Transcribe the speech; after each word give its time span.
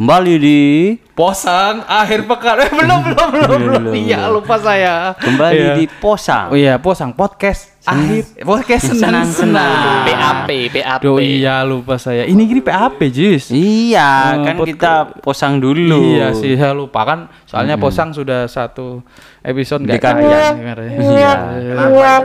Kembali 0.00 0.34
di 0.40 0.60
Posang 1.12 1.84
akhir 1.84 2.24
pekan. 2.24 2.56
Eh, 2.64 2.72
belum, 2.72 2.98
belum, 3.04 3.28
belum, 3.28 3.60
belum. 3.60 3.92
Iya, 3.92 4.32
lupa 4.32 4.56
saya. 4.56 5.12
kembali 5.12 5.60
Iya. 5.60 5.74
di 5.76 5.84
Posang. 5.84 6.48
Oh 6.48 6.56
iya, 6.56 6.80
Posang 6.80 7.12
podcast 7.12 7.76
akhir 7.84 8.40
podcast 8.40 8.96
senang-senang. 8.96 10.08
PAP, 10.08 10.48
PAP. 10.72 11.00
Duh, 11.04 11.20
iya 11.20 11.60
lupa 11.60 12.00
saya. 12.00 12.24
Ini 12.24 12.40
gini 12.40 12.64
PAP, 12.64 12.96
Jis. 13.12 13.52
Iya, 13.52 14.40
Oh, 14.40 14.48
kan 14.48 14.54
podcast. 14.56 14.68
kita 14.72 14.92
posang 15.20 15.60
dulu. 15.60 16.16
Iya 16.16 16.32
sih, 16.32 16.56
saya 16.56 16.72
lupa 16.72 17.04
kan. 17.04 17.28
Soalnya 17.44 17.76
Posang 17.76 18.16
sudah 18.16 18.48
satu 18.48 19.04
episode 19.44 19.84
tayang 19.84 20.56
sebenarnya. 20.56 20.96
Iya. 20.96 21.32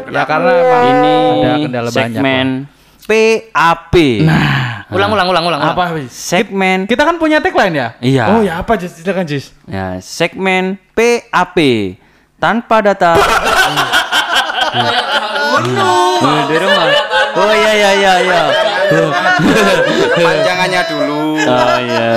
Ya 0.07 0.23
karena 0.23 0.54
Ini 0.55 1.16
ada 1.43 1.55
kendala 1.59 1.89
banyak. 1.91 2.74
PAP. 3.05 3.94
Nah, 4.26 4.86
Ulang, 4.90 5.09
ulang, 5.14 5.27
ulang, 5.30 5.45
ulang. 5.45 5.62
apa? 5.62 5.98
Segmen 6.09 6.86
Kita 6.86 7.05
kan 7.05 7.18
punya 7.18 7.41
tagline 7.41 7.73
ya? 7.73 7.88
Iya. 7.98 8.23
Oh 8.30 8.41
ya 8.41 8.62
apa 8.62 8.78
Jis? 8.78 9.02
Silakan 9.02 9.26
Jis. 9.26 9.54
ya, 9.66 9.98
segmen 9.98 10.78
PAP 10.94 11.58
tanpa 12.38 12.81
data. 12.81 13.14
Oh, 15.55 16.41
di 16.52 16.55
rumah. 16.59 16.86
Oh 17.34 17.52
iya 17.54 17.72
iya 17.73 17.90
iya 17.95 18.14
iya. 18.20 18.41
Panjangannya 20.14 20.81
dulu. 20.84 21.40
Oh 21.40 21.78
iya. 21.80 22.12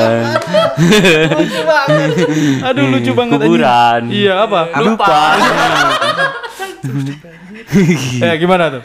Aduh 2.67 2.85
lucu 2.91 3.15
banget. 3.15 3.39
Kuburan. 3.39 4.01
Iya 4.11 4.43
apa? 4.43 4.61
Lupa. 4.83 5.19
Eh 8.19 8.35
gimana 8.41 8.73
tuh? 8.73 8.83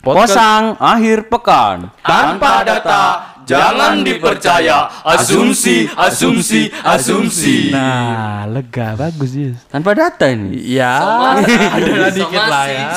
Posang 0.00 0.80
akhir 0.80 1.28
pekan. 1.28 1.92
Tanpa 2.00 2.64
data, 2.64 3.04
jangan 3.44 4.00
dipercaya. 4.00 4.88
Asumsi, 5.04 5.84
asumsi, 5.92 6.72
asumsi. 6.80 7.68
Nah, 7.68 8.48
lega 8.48 8.96
bagus 8.96 9.36
Jis. 9.36 9.60
Tanpa 9.68 9.92
data 9.92 10.24
ini. 10.24 10.56
Ya, 10.72 10.96
ada 11.76 12.08
dikit 12.08 12.44
lah 12.48 12.64
ya. 12.64 12.88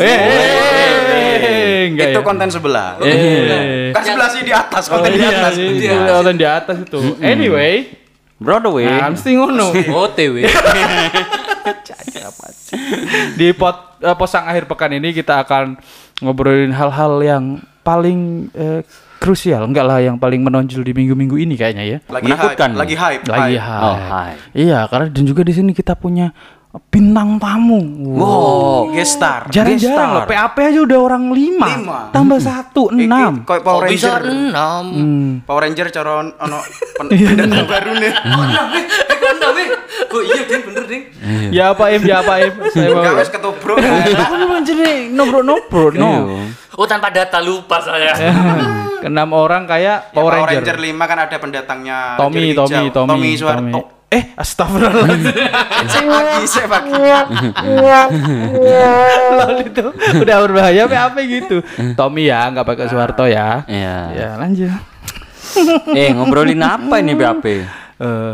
Eh, 0.00 0.08
eh, 0.08 1.36
eh, 1.36 1.78
enggak 1.92 2.16
Itu 2.16 2.20
ya? 2.20 2.24
konten 2.24 2.48
sebelah. 2.48 2.96
Eh. 3.04 3.92
Kan 3.92 4.02
sebelah 4.08 4.28
sih 4.32 4.40
di 4.40 4.52
atas, 4.56 4.88
Oh, 4.88 4.96
konten 4.96 5.12
di 5.12 5.20
iya, 5.20 5.28
atas. 5.28 5.52
sih, 5.52 5.68
konten 5.84 6.36
di 6.40 6.46
atas 6.48 6.76
itu. 6.80 7.00
Anyway, 7.20 7.92
Broadway. 8.40 8.88
nah, 8.88 9.12
mesti 9.12 9.36
ngono. 9.36 9.68
OTW. 10.00 10.48
Di 13.36 13.52
pot 13.52 13.96
eh, 14.00 14.16
posang 14.16 14.44
akhir 14.44 14.68
pekan 14.68 14.92
ini 14.92 15.12
kita 15.12 15.40
akan 15.40 15.76
ngobrolin 16.20 16.70
hal-hal 16.70 17.18
yang 17.18 17.44
paling 17.80 18.50
eh, 18.52 18.82
krusial, 19.16 19.64
enggak 19.64 19.82
lah 19.82 19.98
yang 19.98 20.14
paling 20.14 20.40
menonjol 20.40 20.80
di 20.80 20.92
minggu-minggu 20.92 21.36
ini 21.36 21.54
kayaknya 21.54 21.84
ya. 21.84 21.98
Lagi 22.06 22.26
Menakutkan. 22.26 22.70
hype, 22.70 22.78
lagi 22.78 22.94
hype. 22.94 23.22
Lagi 23.24 23.54
hype. 23.54 23.60
hype. 23.60 23.82
Oh, 23.82 23.96
hai. 23.98 24.32
Iya, 24.52 24.78
karena 24.86 25.06
dan 25.08 25.24
juga 25.24 25.42
di 25.42 25.52
sini 25.52 25.70
kita 25.72 25.94
punya 25.94 26.30
bintang 26.86 27.40
tamu. 27.40 27.80
Wow, 28.14 28.92
gestar. 28.92 29.48
Jarang-jarang 29.48 30.10
loh, 30.12 30.24
PAP 30.24 30.54
aja 30.60 30.78
udah 30.78 30.98
orang 31.00 31.32
lima, 31.32 31.66
Lima. 31.72 31.98
tambah 32.12 32.38
satu, 32.38 32.92
Iki 32.92 33.08
enam. 33.08 33.32
Kayak 33.42 33.62
Power 33.64 33.82
bisa 33.88 34.10
Ranger. 34.12 34.22
enam? 34.28 34.84
Hmm. 34.86 35.28
Power 35.42 35.62
Ranger 35.64 35.86
cara 35.88 36.10
ono 36.20 36.58
pen- 37.00 37.08
pendatang 37.10 37.66
baru 37.66 37.92
nih. 37.96 38.12
Oh 40.14 40.22
iya, 40.22 40.42
Ding, 40.46 40.62
bener, 40.62 40.84
Ding. 40.86 41.02
Ya 41.50 41.64
apa 41.74 41.84
em, 41.90 42.02
ya 42.06 42.22
apa 42.22 42.34
em. 42.40 42.54
Saya 42.70 42.88
mau. 42.94 43.18
Wes 43.18 43.28
ketobro. 43.28 43.74
Aku 43.76 44.34
memang 44.38 44.62
jadi 44.62 45.10
nobro-nobro, 45.10 45.90
no. 45.92 46.38
Oh, 46.78 46.86
tanpa 46.86 47.10
data 47.10 47.42
lupa 47.42 47.82
saya. 47.82 48.14
Enam 49.02 49.34
orang 49.34 49.66
kayak 49.66 50.14
Power 50.14 50.38
Power 50.38 50.46
Ranger. 50.46 50.78
Ranger 50.78 50.78
5 50.94 51.10
kan 51.10 51.18
ada 51.26 51.36
pendatangnya 51.38 51.98
Tommy, 52.14 52.54
Tommy. 52.54 52.86
Tommy, 52.90 53.10
Tommy 53.10 53.30
Suwarto. 53.34 53.80
Eh, 54.08 54.24
astagfirullahaladzim. 54.40 55.36
Saya 55.92 56.08
pagi, 56.08 56.46
saya 56.48 56.64
pagi. 56.64 56.92
Lol 59.36 59.54
itu 59.68 59.84
udah 60.24 60.36
berbahaya 60.48 60.82
PAP 60.88 61.16
gitu. 61.28 61.60
Tommy 61.92 62.24
ya, 62.32 62.48
nggak 62.48 62.64
pakai 62.64 62.88
Suwarto 62.88 63.28
ya. 63.28 63.68
Iya. 63.68 63.96
Ya, 64.16 64.30
lanjut. 64.40 64.72
Eh, 65.92 66.08
ngobrolin 66.16 66.62
apa 66.64 67.04
ini 67.04 67.12
PAP? 67.12 67.44
Eh, 67.52 68.32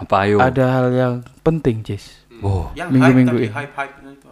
Apa 0.00 0.24
ayo? 0.24 0.40
ada 0.40 0.64
hal 0.66 0.86
yang 0.90 1.14
penting, 1.40 1.84
Cis. 1.84 2.24
Oh. 2.40 2.72
Yang 2.72 2.88
Minggu-minggu 2.90 3.36
hype 3.36 3.44
ini. 3.44 3.52
hype 3.52 3.74
hype 3.76 3.94
itu. 4.00 4.28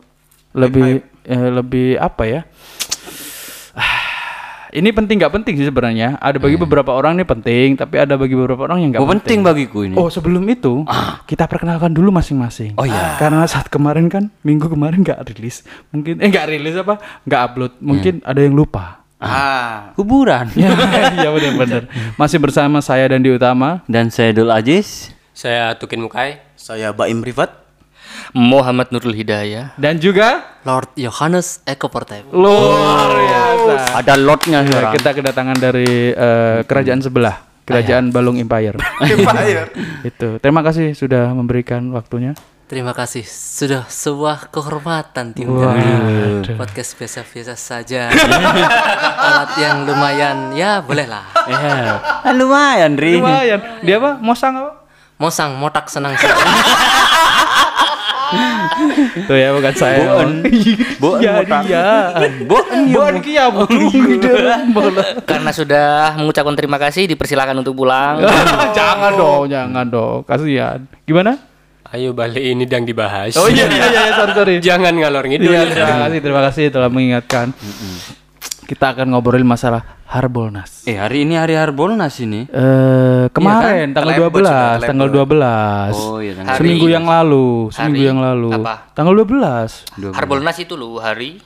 Lebih 0.56 0.88
eh, 1.22 1.48
lebih 1.52 1.88
apa 1.94 2.24
ya? 2.24 2.40
Ah, 3.72 4.04
Ini 4.68 4.92
penting 4.92 5.16
nggak 5.16 5.32
penting 5.32 5.56
sih 5.56 5.64
sebenarnya. 5.64 6.16
Ada 6.16 6.36
bagi 6.36 6.56
beberapa 6.56 6.92
orang 6.92 7.16
ini 7.16 7.24
penting, 7.24 7.76
tapi 7.76 7.96
ada 7.96 8.16
bagi 8.16 8.32
beberapa 8.32 8.68
orang 8.68 8.84
yang 8.84 8.90
nggak 8.92 9.00
Oh, 9.00 9.08
penting 9.08 9.40
bagiku 9.40 9.78
ini. 9.80 9.96
Oh 9.96 10.08
sebelum 10.08 10.44
itu 10.44 10.84
kita 11.24 11.48
perkenalkan 11.48 11.88
dulu 11.88 12.12
masing-masing. 12.12 12.76
Oh, 12.76 12.84
iya. 12.84 13.16
Karena 13.16 13.48
saat 13.48 13.68
kemarin 13.68 14.12
kan 14.12 14.28
minggu 14.40 14.68
kemarin 14.68 15.00
nggak 15.00 15.24
rilis, 15.26 15.64
mungkin 15.88 16.20
eh 16.20 16.28
nggak 16.28 16.46
rilis 16.48 16.76
apa, 16.76 17.00
nggak 17.24 17.40
upload, 17.42 17.72
mungkin 17.80 18.20
ada 18.20 18.40
yang 18.40 18.52
lupa. 18.52 19.00
Ah. 19.18 19.96
Kuburan. 19.96 20.52
ya 20.54 20.68
iya 21.16 21.28
benar-benar. 21.32 21.88
Masih 22.20 22.38
bersama 22.38 22.78
saya 22.78 23.08
dan 23.08 23.18
di 23.18 23.32
utama. 23.32 23.80
Dan 23.88 24.12
saya 24.12 24.30
Dul 24.30 24.52
Aziz. 24.52 25.10
Saya 25.38 25.78
Tukin 25.78 26.02
Mukai. 26.02 26.42
Saya 26.58 26.90
Baim 26.90 27.22
Rifat. 27.22 27.54
Muhammad 28.34 28.90
Nurul 28.90 29.14
Hidayah. 29.14 29.70
Dan 29.78 30.02
juga 30.02 30.58
Lord 30.66 30.98
Yohanes 30.98 31.62
Eko 31.62 31.86
Portable. 31.86 32.34
luar 32.34 33.06
biasa. 33.06 34.02
Ada 34.02 34.18
lotnya 34.18 34.66
Ya, 34.66 34.90
kita 34.90 35.14
kedatangan 35.14 35.54
dari 35.62 36.10
eh, 36.10 36.66
kerajaan 36.66 36.98
sebelah, 37.06 37.38
kerajaan 37.62 38.10
Balung 38.10 38.34
Empire. 38.42 38.82
Empire. 39.14 39.70
Itu. 40.02 40.42
Terima 40.42 40.66
kasih 40.66 40.98
sudah 40.98 41.30
memberikan 41.30 41.86
waktunya. 41.94 42.34
Terima 42.66 42.90
kasih. 42.90 43.22
Sudah 43.22 43.86
sebuah 43.86 44.50
kehormatan 44.50 45.38
tim 45.38 45.54
aduh. 45.54 46.58
Podcast 46.58 46.98
biasa-biasa 46.98 47.54
saja. 47.54 48.10
Alat 49.30 49.54
yang 49.54 49.86
lumayan, 49.86 50.50
ya 50.50 50.82
bolehlah. 50.82 51.30
Ya. 51.46 52.02
Ah, 52.26 52.34
lumayan, 52.34 52.98
Ri. 52.98 53.22
Lumayan. 53.22 53.86
Dia 53.86 54.02
apa? 54.02 54.18
Mosang 54.18 54.58
apa? 54.58 54.77
Mosang, 55.18 55.58
motak 55.58 55.90
senang 55.90 56.14
senang. 56.14 56.38
Tuh 59.26 59.34
ya 59.34 59.50
bukan 59.50 59.74
saya. 59.74 59.98
Boen. 60.14 60.30
Boen 61.02 61.18
Ya 61.18 61.32
motak. 61.42 61.60
dia. 61.66 61.86
Boen 62.46 62.78
ya, 62.86 62.94
Boen 62.94 63.16
kia. 63.18 63.44
Karena 65.30 65.50
sudah 65.50 66.14
mengucapkan 66.14 66.54
terima 66.54 66.78
kasih, 66.78 67.10
dipersilakan 67.10 67.66
untuk 67.66 67.74
pulang. 67.74 68.22
jangan 68.78 69.12
dong, 69.18 69.50
jangan 69.50 69.86
dong. 69.90 70.18
Kasihan. 70.22 70.86
Gimana? 71.02 71.34
Ayo 71.88 72.12
balik 72.12 72.44
ini 72.44 72.68
yang 72.68 72.84
dibahas. 72.84 73.32
Oh 73.40 73.48
iya 73.48 73.64
iya 73.64 73.86
iya 73.88 74.02
sorry 74.12 74.32
sorry. 74.36 74.54
Jangan 74.68 74.92
ngalor 74.92 75.24
ngidul. 75.24 75.48
Iya, 75.48 75.72
terima 75.72 75.96
kasih 76.04 76.18
terima 76.20 76.42
kasih 76.44 76.64
telah 76.68 76.90
mengingatkan. 76.92 77.56
Kita 78.68 78.92
akan 78.92 79.16
ngobrolin 79.16 79.48
masalah 79.48 79.80
Harbolnas. 80.12 80.84
Eh, 80.84 81.00
hari 81.00 81.24
ini 81.24 81.40
hari 81.40 81.56
Harbolnas 81.56 82.20
ini. 82.20 82.44
Eh 82.52 83.24
kemarin 83.32 83.96
tanggal 83.96 84.28
Telebut 84.28 84.44
12, 84.44 84.44
sudah, 84.44 84.84
tanggal 84.84 85.08
12. 85.08 85.96
Oh 85.96 86.20
iya, 86.20 86.36
tanggal 86.36 86.60
seminggu 86.60 86.86
yang 86.92 87.08
lalu, 87.08 87.72
seminggu 87.72 87.96
Hari 87.96 88.08
yang 88.12 88.20
lalu. 88.20 88.52
apa? 88.60 88.92
Tanggal 88.92 89.16
12. 89.24 90.12
Harbolnas 90.12 90.60
itu 90.60 90.76
loh 90.76 91.00
hari 91.00 91.40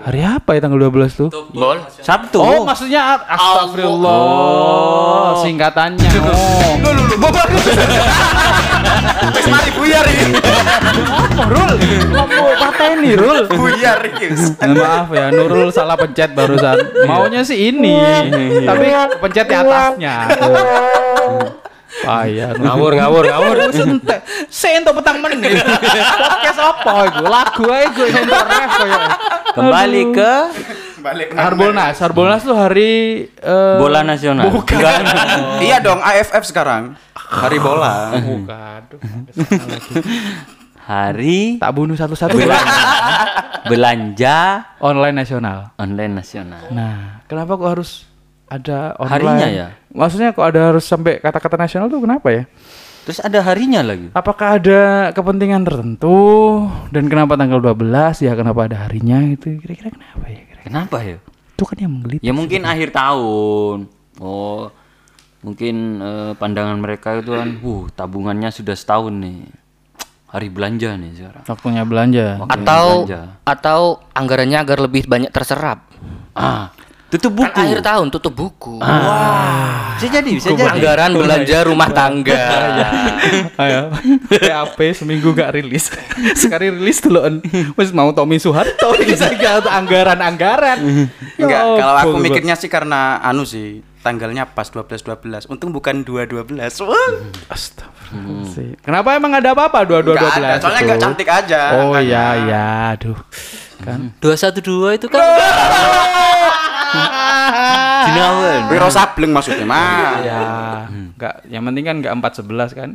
Hari 0.00 0.24
apa 0.24 0.56
ya 0.56 0.64
tanggal 0.64 0.80
12 0.88 1.12
tuh? 1.12 1.28
Bol. 1.52 1.76
Sabtu. 2.00 2.40
Oh, 2.40 2.64
maksudnya 2.64 3.20
astagfirullah, 3.20 5.44
singkatannya. 5.44 6.08
Oh. 6.24 6.80
Wes 9.30 9.46
mari 9.46 9.70
buyar 9.76 10.04
iki. 10.08 10.26
Rul, 11.46 11.72
mau 12.12 12.50
pateni 12.58 13.12
Rul. 13.16 13.38
Buyar 13.48 14.00
iki. 14.04 14.26
Eh, 14.36 14.72
maaf 14.74 15.08
ya, 15.12 15.32
Nurul 15.32 15.68
salah 15.72 15.96
pencet 15.96 16.32
barusan. 16.32 16.76
Maunya 17.04 17.44
sih 17.44 17.72
ini, 17.72 17.96
tapi 18.64 18.86
pencet 19.20 19.46
di 19.48 19.56
atasnya. 19.56 20.16
Payah. 22.00 22.56
Ngawur 22.56 22.92
ngawur 22.96 23.24
ngawur. 23.28 23.56
Sentek. 23.74 24.24
Entuk 24.48 24.94
petang 25.02 25.18
menit. 25.20 25.60
Podcast 25.60 26.60
apa 26.62 26.92
iku? 27.12 27.24
Lagu 27.28 27.64
ae 27.68 27.84
gue 27.92 28.08
entuk 28.08 28.40
ref 28.40 28.70
koyo. 28.78 29.00
Kembali 29.58 30.02
ke 30.14 30.32
Balik. 31.00 31.32
Harbolnas. 31.32 31.96
Harbolnas 31.96 32.44
tuh 32.44 32.52
hari 32.52 33.24
eh, 33.40 33.76
bola 33.80 34.04
nasional. 34.04 34.52
Bukan. 34.52 34.80
Iya 35.64 35.80
dong, 35.80 36.00
AFF 36.04 36.44
sekarang. 36.44 36.92
Hari 37.30 37.58
bola. 37.62 38.10
Bukan. 38.18 38.80
Aduh, 38.90 38.98
Hari 40.80 41.62
Tak 41.62 41.70
bunuh 41.70 41.94
satu-satu. 41.94 42.34
belanja 43.70 44.38
Online 44.82 45.14
nasional. 45.22 45.70
online 45.78 46.12
nasional. 46.18 46.66
Nah, 46.74 47.22
kenapa 47.30 47.54
kok 47.54 47.70
harus 47.70 47.90
ada 48.50 48.98
online? 48.98 49.14
Harinya 49.14 49.48
ya? 49.48 49.66
Maksudnya 49.94 50.34
kok 50.34 50.42
ada 50.42 50.74
harus 50.74 50.82
sampai 50.82 51.22
kata-kata 51.22 51.54
nasional 51.54 51.86
tuh 51.86 52.02
kenapa 52.02 52.28
ya? 52.34 52.42
Terus 53.06 53.22
ada 53.22 53.38
harinya 53.46 53.80
lagi. 53.86 54.10
Apakah 54.10 54.58
ada 54.58 54.80
kepentingan 55.14 55.62
tertentu 55.62 56.18
dan 56.90 57.06
kenapa 57.06 57.38
tanggal 57.38 57.62
12 57.62 58.26
ya 58.26 58.32
kenapa 58.34 58.66
ada 58.66 58.90
harinya 58.90 59.22
itu 59.22 59.56
kira-kira 59.62 59.94
kenapa 59.94 60.24
ya? 60.26 60.40
Kira-kira? 60.42 60.66
Kenapa 60.66 60.96
ya? 61.06 61.16
Itu 61.54 61.62
kan 61.64 61.76
yang 61.78 61.92
menggelitik. 61.94 62.24
Ya 62.26 62.32
mungkin 62.34 62.66
akhir 62.66 62.90
tahun. 62.90 63.86
Oh, 64.18 64.68
mungkin 65.40 65.74
eh, 65.98 66.32
pandangan 66.34 66.76
mereka 66.76 67.16
itu 67.16 67.32
kan, 67.32 67.48
uh 67.56 67.84
tabungannya 67.90 68.48
sudah 68.48 68.74
setahun 68.74 69.12
nih. 69.12 69.40
Hari 70.30 70.46
belanja 70.46 70.94
nih 70.94 71.10
sekarang. 71.12 71.42
Waktunya 71.42 71.82
belanja. 71.82 72.26
Waktunya 72.38 72.62
Atau 72.62 72.84
belanja. 73.02 73.20
atau 73.42 73.80
anggarannya 74.12 74.58
agar 74.58 74.78
lebih 74.78 75.02
banyak 75.04 75.26
terserap. 75.28 75.90
ah, 76.30 76.70
tutup 77.10 77.34
Kan 77.34 77.50
buku. 77.50 77.58
akhir 77.58 77.80
tahun 77.82 78.06
tutup 78.08 78.34
buku. 78.38 78.78
Bisa 79.98 80.06
jadi, 80.06 80.30
bisa 80.30 80.54
jadi. 80.54 80.70
Anggaran 80.70 81.10
belanja 81.12 81.58
rumah 81.66 81.90
tangga. 81.90 82.46
Ayo, 83.66 83.90
PAP 84.30 84.78
seminggu 84.94 85.34
gak 85.34 85.58
rilis. 85.58 85.90
Sekali 86.32 86.70
rilis 86.70 87.02
dulu 87.02 87.20
Wes 87.74 87.90
mau 87.90 88.14
Tommy 88.14 88.38
Soeharto 88.38 88.94
bisa 89.02 89.34
gak 89.34 89.66
anggaran-anggaran. 89.66 90.78
Enggak, 91.34 91.62
Ya 91.66 91.74
kalau 91.74 91.94
aku 91.98 92.16
mikirnya 92.22 92.54
sih 92.54 92.70
karena 92.70 93.18
anu 93.18 93.42
sih, 93.42 93.82
tanggalnya 94.00 94.44
pas 94.46 94.66
12 94.66 94.96
12. 94.98 95.46
Untung 95.46 95.70
bukan 95.70 96.00
2 96.00 96.24
12. 96.26 96.56
Wah. 96.80 97.12
Astagfirullahaladzim. 97.48 98.80
Kenapa 98.80 99.12
emang 99.12 99.32
ada 99.32 99.50
apa-apa 99.50 99.82
dua 99.82 100.00
dua 100.00 100.14
dua 100.14 100.20
Nggak 100.20 100.32
ada, 100.32 100.40
belas? 100.40 100.58
soalnya 100.58 100.78
itu? 100.78 100.86
nggak 100.86 101.00
cantik 101.00 101.28
aja 101.28 101.60
Oh 101.74 101.90
angkanya. 101.90 102.00
iya 102.02 102.24
iya, 102.40 102.66
aduh. 102.92 103.18
Kan. 103.80 104.12
212 104.18 104.60
itu 104.94 105.06
kan 105.06 105.20
Jinawan. 108.02 108.60
Wiro 108.68 108.88
sableng 108.88 109.30
maksudnya 109.30 109.62
mah. 109.62 110.18
Ya, 110.20 110.40
enggak 110.88 111.34
yang 111.46 111.62
penting 111.62 111.84
kan 111.84 111.94
enggak 111.98 112.14
empat 112.14 112.32
sebelas 112.34 112.70
kan. 112.72 112.90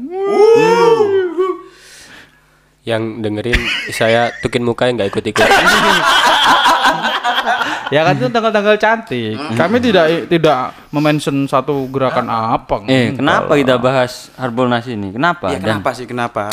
Yang 2.86 3.02
dengerin 3.26 3.62
saya 3.90 4.30
tukin 4.40 4.62
muka 4.62 4.86
yang 4.86 5.02
nggak 5.02 5.10
ikut-ikut. 5.10 5.46
Ya 7.94 8.02
kan 8.02 8.18
itu 8.18 8.26
tanggal-tanggal 8.34 8.82
cantik. 8.82 9.38
Kami 9.38 9.78
tidak 9.78 10.26
tidak 10.26 10.74
memention 10.90 11.46
satu 11.46 11.86
gerakan 11.94 12.26
apa. 12.34 12.82
Eh, 12.90 13.14
kenapa 13.14 13.54
kita 13.54 13.78
bahas 13.78 14.34
Harbolnas 14.34 14.90
ini? 14.90 15.14
Kenapa? 15.14 15.54
Ya 15.54 15.62
kenapa 15.62 15.94
sih 15.94 16.10
kenapa? 16.10 16.50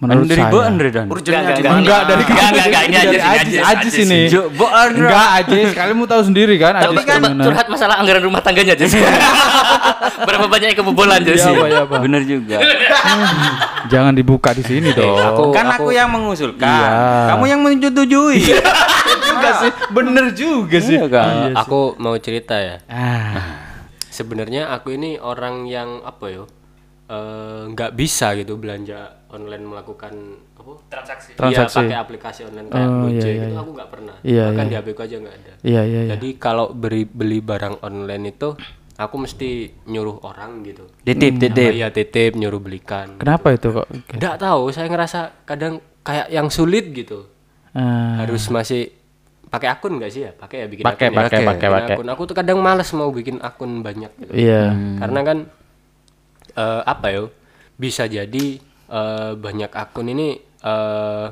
Menurut 0.00 0.26
dari 0.26 0.40
saya. 0.40 0.48
Bo 0.48 0.58
Andre 0.60 0.88
dan. 0.88 1.06
Urgennya 1.06 1.40
Enggak, 1.44 2.02
dari 2.08 2.22
Enggak, 2.24 2.48
enggak, 2.48 2.66
enggak, 2.66 2.82
ini 2.82 2.96
dari 2.96 3.18
Ajis, 3.20 3.20
ini 3.20 3.20
Ajis, 3.20 3.28
Ajis, 3.28 3.60
Ajis 3.60 3.92
Ajis. 3.92 3.94
ini. 4.02 4.20
Jo, 4.26 4.42
Bo 4.48 4.66
Andre. 4.66 5.04
Enggak 5.04 5.28
Ajis, 5.36 5.68
kalian 5.70 5.94
mau 5.94 6.08
tahu 6.08 6.22
sendiri 6.24 6.54
kan 6.56 6.72
Ajis 6.74 6.86
Tapi 6.88 7.02
kan 7.04 7.20
curhat 7.36 7.66
masalah 7.68 7.94
anggaran 7.96 8.22
rumah 8.22 8.40
tangganya 8.40 8.72
aja 8.72 8.86
sih. 8.86 8.96
Berapa 10.26 10.46
banyak 10.46 10.66
yang 10.66 10.78
kebobolan 10.78 11.20
aja 11.20 11.30
Iya, 11.30 11.42
sih. 11.42 11.52
ya, 11.54 11.80
apa. 11.84 11.94
Bener 11.98 12.22
juga. 12.24 12.56
Jangan 13.92 14.12
dibuka 14.12 14.50
di 14.50 14.62
sini 14.62 14.88
dong. 14.90 15.16
aku- 15.16 15.52
kan 15.52 15.68
aku 15.70 15.90
yang 15.90 16.08
mengusulkan. 16.08 16.64
Iya. 16.66 16.90
Kamu 17.28 17.44
yang 17.46 17.60
menyetujui. 17.60 18.40
juga 19.30 19.50
sih, 19.58 19.70
bener 19.90 20.26
juga 20.32 20.76
sih. 20.78 20.96
Iya 20.96 21.06
kan? 21.06 21.28
Iya 21.28 21.46
sih. 21.46 21.56
aku 21.58 21.80
mau 21.96 22.16
cerita 22.16 22.56
ya. 22.56 22.80
Ah, 22.86 23.68
Sebenarnya 24.08 24.68
aku 24.70 24.92
ini 24.92 25.16
orang 25.16 25.64
yang 25.64 26.00
apa 26.00 26.26
yo? 26.28 26.44
eh, 27.06 27.62
nggak 27.68 27.90
bisa 27.92 28.32
gitu 28.34 28.54
belanja 28.54 29.19
online 29.30 29.64
melakukan 29.64 30.12
apa? 30.54 30.72
Transaksi. 30.86 31.30
Transaksi. 31.34 31.76
Iya, 31.76 31.86
pakai 31.86 31.98
aplikasi 31.98 32.40
online 32.44 32.68
kayak 32.68 32.88
Oh, 32.88 32.98
Gojek 33.04 33.16
iya, 33.16 33.26
iya, 33.26 33.42
itu 33.42 33.54
iya. 33.54 33.60
aku 33.62 33.70
nggak 33.72 33.90
pernah. 33.90 34.16
Iya, 34.20 34.44
Bahkan 34.50 34.64
iya. 34.64 34.70
di 34.70 34.76
HP 34.76 34.88
aja 34.94 35.16
nggak 35.18 35.36
ada. 35.36 35.52
iya 35.62 35.82
iya 35.82 36.00
iya. 36.02 36.10
Jadi 36.14 36.28
kalau 36.36 36.66
beri 36.70 37.02
beli 37.04 37.38
barang 37.40 37.74
online 37.80 38.24
itu 38.28 38.48
aku 38.94 39.16
mesti 39.16 39.50
nyuruh 39.86 40.20
orang 40.22 40.60
gitu. 40.62 40.84
Titip, 41.00 41.32
titip. 41.38 41.72
Iya 41.72 41.88
titip 41.88 42.32
nyuruh 42.34 42.60
belikan. 42.60 43.16
Kenapa 43.16 43.50
itu 43.50 43.68
kok? 43.70 43.86
Nggak 44.12 44.36
tahu, 44.36 44.62
saya 44.70 44.86
ngerasa 44.86 45.20
kadang 45.42 45.78
kayak 46.00 46.28
yang 46.28 46.48
sulit 46.48 46.92
gitu. 46.92 47.24
Ah, 47.70 48.20
Harus 48.20 48.50
masih 48.50 48.92
pakai 49.46 49.66
akun 49.66 49.96
nggak 49.96 50.10
sih 50.10 50.22
ya? 50.26 50.32
Pakai 50.32 50.62
ya 50.62 50.66
bikin 50.66 50.84
Pakai, 50.84 51.06
akun. 51.08 51.14
ya? 51.14 51.20
pakai, 51.22 51.40
pakai, 51.42 51.68
pakai. 51.70 51.94
akun. 51.96 52.06
Aku 52.12 52.22
tuh 52.24 52.36
kadang 52.36 52.58
males 52.58 52.90
mau 52.92 53.08
bikin 53.08 53.38
akun 53.38 53.80
banyak 53.80 54.10
gitu. 54.18 54.32
iya. 54.34 54.74
Karena 54.98 55.20
kan 55.22 55.38
eh, 56.54 56.82
apa 56.84 57.06
yo? 57.10 57.24
Bisa 57.74 58.04
jadi 58.04 58.60
eh, 58.90 59.32
banyak 59.38 59.70
akun 59.70 60.10
ini 60.10 60.28
eh, 60.42 61.26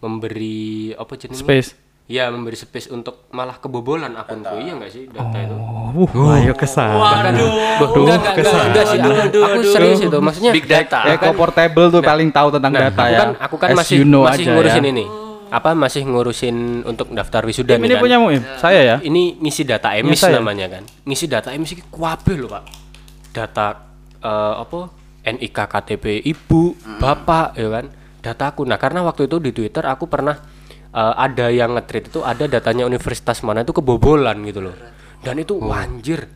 memberi 0.00 0.92
apa 0.94 1.12
jenisnya? 1.16 1.44
Space. 1.44 1.70
Iya, 2.10 2.26
memberi 2.26 2.58
space 2.58 2.90
untuk 2.90 3.30
malah 3.30 3.62
kebobolan 3.62 4.10
akunku. 4.18 4.58
Iya 4.58 4.74
nggak 4.82 4.90
sih 4.90 5.06
data 5.06 5.36
itu? 5.46 5.54
Uh, 5.54 6.34
ayo 6.42 6.58
ke 6.58 6.66
sana. 6.66 6.98
Waduh, 6.98 7.30
enggak, 8.02 8.34
enggak, 8.34 8.34
enggak, 8.34 8.66
enggak 8.66 8.84
sih. 8.90 8.98
Aku, 8.98 9.38
aku 9.46 9.60
serius 9.70 10.00
itu. 10.02 10.18
Maksudnya 10.18 10.50
Big 10.50 10.66
data. 10.66 11.06
Eko 11.06 11.30
Portable 11.38 11.86
tuh 11.86 12.02
paling 12.02 12.34
tahu 12.34 12.50
tentang 12.58 12.72
Nah, 12.74 12.82
data 12.90 12.98
aku 12.98 13.14
ya. 13.14 13.18
kan 13.22 13.30
aku 13.38 13.56
kan 13.62 13.68
As 13.70 13.78
masih 13.78 14.02
you 14.02 14.06
know 14.10 14.26
masih 14.26 14.42
aja 14.42 14.50
ngurusin 14.58 14.82
ya. 14.82 14.90
ini. 14.90 15.04
Apa 15.54 15.70
masih 15.78 16.02
ngurusin 16.02 16.56
untuk 16.82 17.06
daftar 17.14 17.46
wisuda 17.46 17.78
Im, 17.78 17.86
nih 17.86 17.86
ini 17.86 17.94
kan? 17.94 18.02
punya 18.02 18.16
Im. 18.18 18.42
Saya 18.58 18.80
ya. 18.82 18.96
Ini 18.98 19.22
ngisi 19.38 19.62
data 19.62 19.94
emis 19.94 20.18
saya. 20.18 20.42
namanya 20.42 20.66
kan. 20.66 20.82
Ngisi 21.06 21.26
data 21.30 21.54
emis 21.54 21.70
ini 21.78 21.82
kuabe 21.94 22.34
loh, 22.34 22.50
Pak. 22.50 22.62
Data 23.30 23.66
eh, 24.18 24.54
apa? 24.66 24.99
NIK 25.20 25.58
KTP 25.58 26.24
ibu, 26.24 26.74
bapak 26.98 27.56
ya 27.56 27.68
kan. 27.68 27.86
Dataku. 28.20 28.68
Nah, 28.68 28.76
karena 28.76 29.00
waktu 29.00 29.28
itu 29.28 29.40
di 29.40 29.50
Twitter 29.52 29.84
aku 29.84 30.04
pernah 30.08 30.36
eh, 30.92 31.14
ada 31.16 31.48
yang 31.48 31.76
nge-tweet 31.76 32.12
itu 32.12 32.20
ada 32.20 32.44
datanya 32.44 32.84
universitas 32.84 33.40
mana 33.40 33.64
itu 33.64 33.72
kebobolan 33.72 34.40
gitu 34.44 34.60
loh. 34.64 34.76
Dan 35.20 35.40
itu 35.40 35.56
wanjir. 35.56 36.28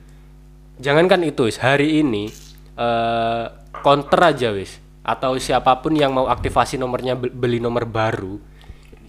Jangankan 0.81 1.23
itu, 1.25 1.49
Wis. 1.49 1.63
hari 1.63 2.03
ini 2.03 2.29
eh 2.75 3.45
counter 3.85 4.35
aja 4.35 4.51
wis 4.51 4.83
atau 5.05 5.37
siapa 5.39 5.79
pun 5.79 5.95
yang 5.95 6.11
mau 6.11 6.27
aktivasi 6.27 6.81
nomornya 6.81 7.15
be- 7.15 7.31
beli 7.31 7.61
nomor 7.61 7.87
baru 7.87 8.41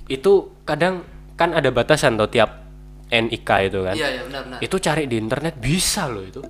itu 0.05 0.61
kadang 0.67 1.01
kan 1.33 1.55
ada 1.55 1.71
batasan 1.73 2.19
tuh 2.19 2.29
tiap 2.29 2.61
NIK 3.09 3.49
itu 3.69 3.79
kan. 3.85 3.95
Iya, 3.95 4.07
iya 4.11 4.21
benar-benar. 4.25 4.59
Itu 4.61 4.75
cari 4.81 5.05
di 5.05 5.17
internet 5.17 5.57
bisa 5.57 6.05
loh 6.09 6.25
itu. 6.25 6.41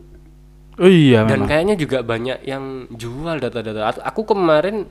Oh 0.75 0.91
iya 0.91 1.23
Dan 1.23 1.43
memang. 1.43 1.47
kayaknya 1.47 1.75
juga 1.79 2.03
banyak 2.03 2.43
yang 2.43 2.91
jual 2.91 3.39
data-data. 3.39 3.81
At- 3.87 4.03
Aku 4.11 4.27
kemarin 4.27 4.87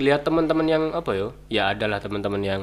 lihat 0.00 0.24
teman-teman 0.24 0.64
yang 0.64 0.84
apa 0.96 1.12
yo? 1.12 1.36
Ya 1.52 1.68
adalah 1.68 2.00
teman-teman 2.00 2.40
yang 2.40 2.62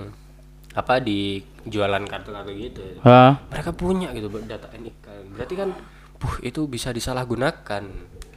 apa 0.73 0.97
di 0.97 1.43
jualan 1.67 2.01
kartu-kartu 2.09 2.51
gitu. 2.57 2.81
Hah? 3.05 3.45
Mereka 3.53 3.77
punya 3.77 4.09
gitu 4.15 4.31
data 4.41 4.71
NIK. 4.73 5.38
Berarti 5.38 5.53
kan 5.53 5.69
buh 6.17 6.35
itu 6.41 6.65
bisa 6.65 6.89
disalahgunakan. 6.89 7.83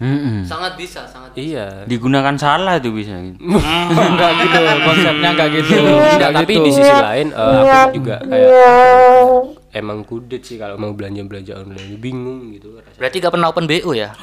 Mm-mm. 0.02 0.42
Sangat 0.42 0.74
bisa, 0.74 1.06
sangat 1.06 1.30
bisa. 1.34 1.42
Iya. 1.42 1.66
Digunakan 1.86 2.34
salah 2.34 2.82
tuh 2.82 2.90
bisa. 2.90 3.14
gitu. 3.14 3.38
enggak 4.10 4.30
gitu, 4.42 4.58
konsepnya 4.82 5.28
enggak 5.34 5.48
gitu. 5.54 5.72
Enggak, 5.78 6.10
Enggak 6.18 6.30
tapi 6.34 6.52
gitu. 6.54 6.64
di 6.66 6.70
sisi 6.74 6.94
lain 6.94 7.26
eh, 7.30 7.60
aku 7.62 7.90
juga 8.02 8.16
kayak 8.26 8.50
emang 9.74 9.98
kudet 10.02 10.42
sih 10.42 10.56
kalau 10.58 10.78
mau 10.78 10.90
belanja-belanja 10.94 11.62
online 11.62 11.98
bingung 11.98 12.54
gitu 12.54 12.78
rasanya. 12.78 12.98
Berarti 12.98 13.16
gak 13.22 13.32
pernah 13.34 13.48
open 13.50 13.66
BO 13.66 13.90
ya? 13.94 14.10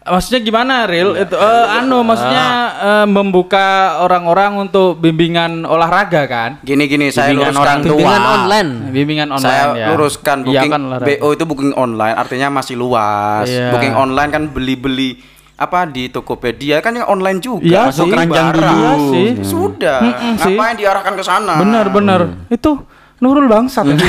Maksudnya 0.00 0.40
gimana, 0.40 0.88
Real? 0.88 1.12
Itu 1.12 1.36
eh, 1.36 1.66
anu 1.76 2.00
maksudnya 2.00 2.46
eh, 2.80 3.06
membuka 3.06 4.00
orang-orang 4.00 4.56
untuk 4.56 4.96
bimbingan 4.96 5.68
olahraga 5.68 6.24
kan? 6.24 6.50
Gini-gini 6.64 7.12
saya 7.12 7.36
Bimbingan 7.36 7.52
luruskan 7.52 7.60
orang 7.60 7.78
tua. 7.84 7.90
Bimbingan 7.92 8.22
online. 8.24 8.70
Bimbingan 8.96 9.28
online 9.28 9.44
saya 9.44 9.64
ya. 9.76 9.86
luruskan 9.92 10.36
Iya 10.40 10.44
booking 10.48 10.72
kan 10.72 10.80
olahraga. 10.88 11.06
BO 11.20 11.28
itu 11.36 11.44
booking 11.44 11.74
online 11.76 12.16
artinya 12.16 12.48
masih 12.48 12.74
luas. 12.80 13.44
Iya. 13.44 13.76
Booking 13.76 13.92
online 13.92 14.30
kan 14.32 14.42
beli-beli 14.48 15.20
apa 15.60 15.84
di 15.84 16.08
Tokopedia 16.08 16.80
kan 16.80 16.96
yang 16.96 17.04
online 17.04 17.36
juga. 17.44 17.60
Iya 17.60 17.82
Masuk 17.92 18.08
sih. 18.08 18.12
keranjang 18.16 18.48
Iya 18.48 18.56
dulu. 18.56 19.12
sih. 19.12 19.28
Sudah. 19.44 19.98
Mm-mm 20.00 20.32
sih. 20.40 20.56
Ngapain 20.56 20.76
diarahkan 20.80 21.12
ke 21.12 21.24
sana? 21.28 21.54
Benar-benar. 21.60 22.20
Itu 22.48 22.88
Nurul 23.20 23.52
bangsat. 23.52 23.84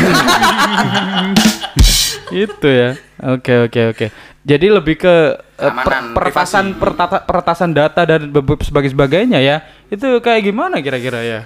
itu 2.32 2.68
ya. 2.72 2.96
Oke 3.36 3.68
oke 3.68 3.82
oke. 3.92 4.06
Jadi 4.48 4.68
lebih 4.72 4.96
ke 4.96 5.16
eh, 5.62 5.72
per- 5.72 6.12
peretasan 6.12 6.74
pertata- 6.76 7.22
peretasan 7.22 7.72
data 7.72 8.02
dan 8.04 8.34
sebagai 8.60 8.90
sebagainya 8.90 9.38
ya. 9.38 9.62
Itu 9.88 10.18
kayak 10.20 10.42
gimana 10.44 10.82
kira-kira 10.82 11.22
ya? 11.22 11.42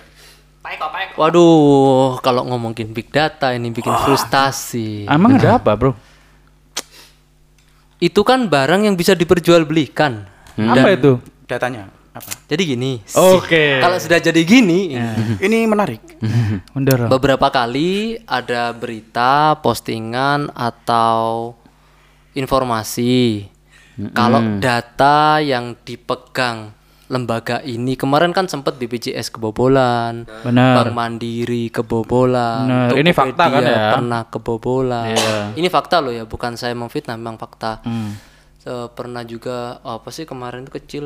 Waduh, 1.13 2.17
kalau 2.19 2.41
ngomongin 2.47 2.89
big 2.89 3.13
data 3.13 3.53
ini 3.53 3.69
bikin 3.69 3.93
frustasi. 3.93 5.05
Emang 5.05 5.37
ada 5.37 5.61
apa, 5.61 5.71
Bro? 5.77 5.93
Itu 7.97 8.25
kan 8.25 8.49
barang 8.49 8.83
yang 8.83 8.97
bisa 8.97 9.13
diperjualbelikan. 9.13 10.25
Apa 10.57 10.89
itu? 10.91 11.21
Datanya 11.45 11.87
apa? 12.11 12.31
Jadi 12.47 12.61
gini. 12.65 12.91
Oke. 13.13 13.77
Kalau 13.77 13.97
sudah 13.99 14.17
jadi 14.17 14.41
gini, 14.41 14.97
Ini 15.45 15.63
menarik. 15.65 16.01
Beberapa 17.07 17.47
kali 17.47 18.19
ada 18.25 18.73
berita, 18.73 19.55
postingan 19.61 20.49
atau 20.51 21.53
informasi 22.33 23.47
kalau 24.11 24.59
data 24.59 25.39
yang 25.39 25.75
dipegang 25.81 26.75
lembaga 27.05 27.61
ini 27.61 27.93
kemarin 27.93 28.33
kan 28.33 28.49
sempat 28.49 28.75
BPJS 28.75 29.29
kebobolan, 29.29 30.25
Benar. 30.41 30.81
Bank 30.81 30.91
Mandiri 30.91 31.69
kebobolan, 31.69 32.65
Benar. 32.65 32.97
Ini 32.97 33.11
fakta 33.13 33.43
kan 33.45 33.61
ya? 33.61 33.93
Pernah 33.93 34.21
kebobolan. 34.25 35.13
Iya. 35.13 35.37
Ini 35.53 35.67
fakta 35.69 36.01
loh 36.01 36.09
ya, 36.09 36.25
bukan 36.25 36.57
saya 36.57 36.73
memfitnah, 36.73 37.13
memang 37.13 37.37
fakta. 37.37 37.85
Hmm. 37.85 38.17
Se- 38.57 38.89
pernah 38.97 39.21
juga 39.21 39.77
apa 39.85 40.09
sih 40.09 40.25
kemarin 40.25 40.65
itu 40.65 40.73
kecil 40.73 41.05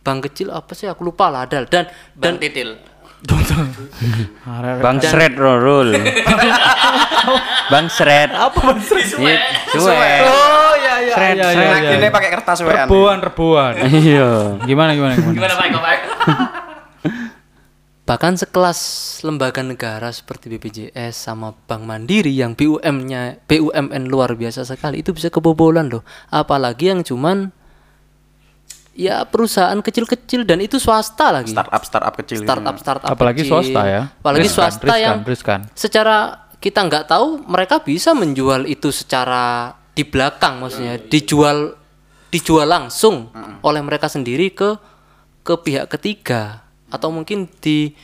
bank 0.00 0.24
kecil 0.24 0.48
apa 0.48 0.72
sih 0.72 0.88
aku 0.88 1.04
lupa 1.04 1.28
lah 1.28 1.44
dan 1.44 1.68
dan 1.68 1.84
Dan 2.16 2.40
titil. 2.40 2.80
Bang 4.80 5.00
Sred 5.00 5.36
Rorul. 5.36 5.92
Bang 7.68 7.88
Sret. 7.92 8.32
Apa 8.32 8.56
Bang 8.56 8.80
Sret? 8.80 9.08
Suwe. 9.72 10.06
Oh 10.24 10.65
iya 11.06 11.16
iya. 11.32 11.32
Iya, 11.32 11.48
iya, 11.54 11.76
iya. 11.78 11.90
ini 11.96 12.08
pakai 12.10 12.30
kertas 12.30 12.58
wean. 12.60 12.84
Rebuan, 12.84 13.18
rebuan. 13.22 13.72
Iya. 14.06 14.58
Gimana 14.66 14.90
gimana 14.92 15.12
gimana? 15.14 15.34
Gimana 15.34 15.54
Pak? 15.54 15.66
Eko, 15.66 15.78
Pak? 15.78 15.96
Bahkan 18.06 18.38
sekelas 18.38 18.78
lembaga 19.26 19.66
negara 19.66 20.14
seperti 20.14 20.46
BPJS 20.46 21.26
sama 21.26 21.50
Bank 21.66 21.82
Mandiri 21.82 22.30
yang 22.30 22.54
BUM-nya 22.54 23.42
BUMN 23.50 24.06
luar 24.06 24.38
biasa 24.38 24.62
sekali 24.62 25.02
itu 25.02 25.10
bisa 25.10 25.26
kebobolan 25.26 25.90
loh. 25.90 26.06
Apalagi 26.30 26.94
yang 26.94 27.02
cuman 27.02 27.50
ya 28.94 29.26
perusahaan 29.26 29.74
kecil-kecil 29.82 30.46
dan 30.46 30.62
itu 30.62 30.78
swasta 30.78 31.34
lagi. 31.34 31.50
Startup 31.50 31.82
startup 31.82 32.14
kecil. 32.14 32.46
startup 32.46 32.76
startup 32.78 33.10
Apalagi 33.10 33.42
kecil. 33.42 33.50
swasta 33.58 33.82
ya. 33.90 34.02
Apalagi 34.22 34.46
Riskan, 34.46 34.54
swasta 34.70 34.86
riskan, 34.86 35.02
yang 35.02 35.16
riskan. 35.26 35.60
secara 35.74 36.16
kita 36.62 36.86
nggak 36.86 37.10
tahu 37.10 37.42
mereka 37.42 37.82
bisa 37.82 38.14
menjual 38.14 38.70
itu 38.70 38.94
secara 38.94 39.74
di 39.96 40.04
belakang 40.04 40.60
maksudnya 40.60 41.00
dijual 41.00 41.72
dijual 42.28 42.68
langsung 42.68 43.32
oleh 43.64 43.80
mereka 43.80 44.12
sendiri 44.12 44.52
ke 44.52 44.76
ke 45.40 45.54
pihak 45.56 45.88
ketiga 45.88 46.60
atau 46.92 47.08
mungkin 47.08 47.48
di 47.64 47.96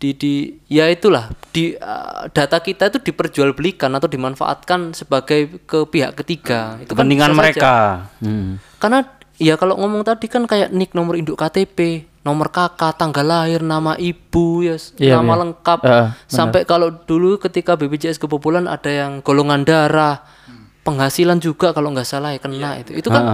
di 0.00 0.16
di 0.16 0.34
ya 0.72 0.88
itulah 0.88 1.28
di 1.52 1.76
uh, 1.76 2.24
data 2.32 2.56
kita 2.64 2.88
itu 2.88 3.04
diperjualbelikan 3.04 3.92
atau 3.92 4.08
dimanfaatkan 4.08 4.96
sebagai 4.96 5.60
ke 5.68 5.84
pihak 5.84 6.16
ketiga 6.16 6.80
itu 6.80 6.96
kan 6.96 7.04
Kepentingan 7.04 7.30
saja. 7.34 7.36
mereka. 7.36 7.74
Hmm. 8.24 8.56
Karena 8.80 9.04
ya 9.36 9.60
kalau 9.60 9.76
ngomong 9.76 10.00
tadi 10.08 10.24
kan 10.32 10.48
kayak 10.48 10.72
nik 10.72 10.96
nomor 10.96 11.20
induk 11.20 11.36
KTP, 11.36 12.08
nomor 12.24 12.48
kakak, 12.48 12.96
tanggal 12.96 13.28
lahir, 13.28 13.60
nama 13.60 13.92
ibu, 14.00 14.64
ya 14.64 14.80
Iya, 14.96 15.20
nama 15.20 15.36
iya. 15.36 15.40
lengkap. 15.44 15.78
Benar. 15.84 16.06
Sampai 16.32 16.64
kalau 16.64 16.88
dulu 16.88 17.36
ketika 17.36 17.76
BPJS 17.76 18.16
kebobolan 18.16 18.72
ada 18.72 18.88
yang 18.88 19.20
golongan 19.20 19.68
darah, 19.68 20.24
penghasilan 20.80 21.38
juga 21.38 21.76
kalau 21.76 21.92
nggak 21.92 22.08
salah 22.08 22.32
ya 22.32 22.40
kena 22.40 22.80
itu. 22.80 22.96
Itu 22.96 23.08
kan 23.12 23.24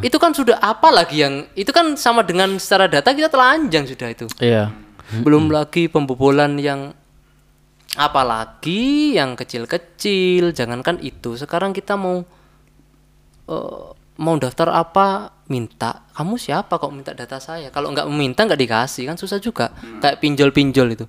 itu 0.00 0.16
kan 0.16 0.32
sudah 0.32 0.58
apa 0.62 0.88
lagi 0.94 1.22
yang 1.22 1.46
itu 1.58 1.70
kan 1.74 1.98
sama 1.98 2.22
dengan 2.22 2.56
secara 2.56 2.86
data 2.86 3.10
kita 3.10 3.28
telanjang 3.28 3.84
sudah 3.86 4.08
itu. 4.10 4.26
Iya. 4.38 4.70
Belum 5.20 5.52
lagi 5.52 5.92
pembobolan 5.92 6.56
yang 6.56 6.96
apalagi 7.92 9.12
yang 9.20 9.36
kecil-kecil, 9.36 10.56
jangankan 10.56 10.96
itu. 11.04 11.36
Sekarang 11.36 11.76
kita 11.76 11.98
mau 12.00 12.24
eh, 13.50 13.88
mau 14.22 14.34
daftar 14.36 14.70
apa 14.72 15.06
minta 15.44 16.06
kamu 16.08 16.38
siapa 16.38 16.74
kok 16.74 16.88
minta 16.88 17.12
data 17.12 17.36
saya 17.36 17.68
kalau 17.68 17.90
nggak 17.90 18.06
meminta 18.06 18.40
nggak 18.40 18.56
dikasih 18.56 19.04
kan 19.04 19.16
susah 19.16 19.36
juga 19.36 19.68
kayak 19.98 20.16
pinjol-pinjol 20.16 20.88
itu 20.90 21.04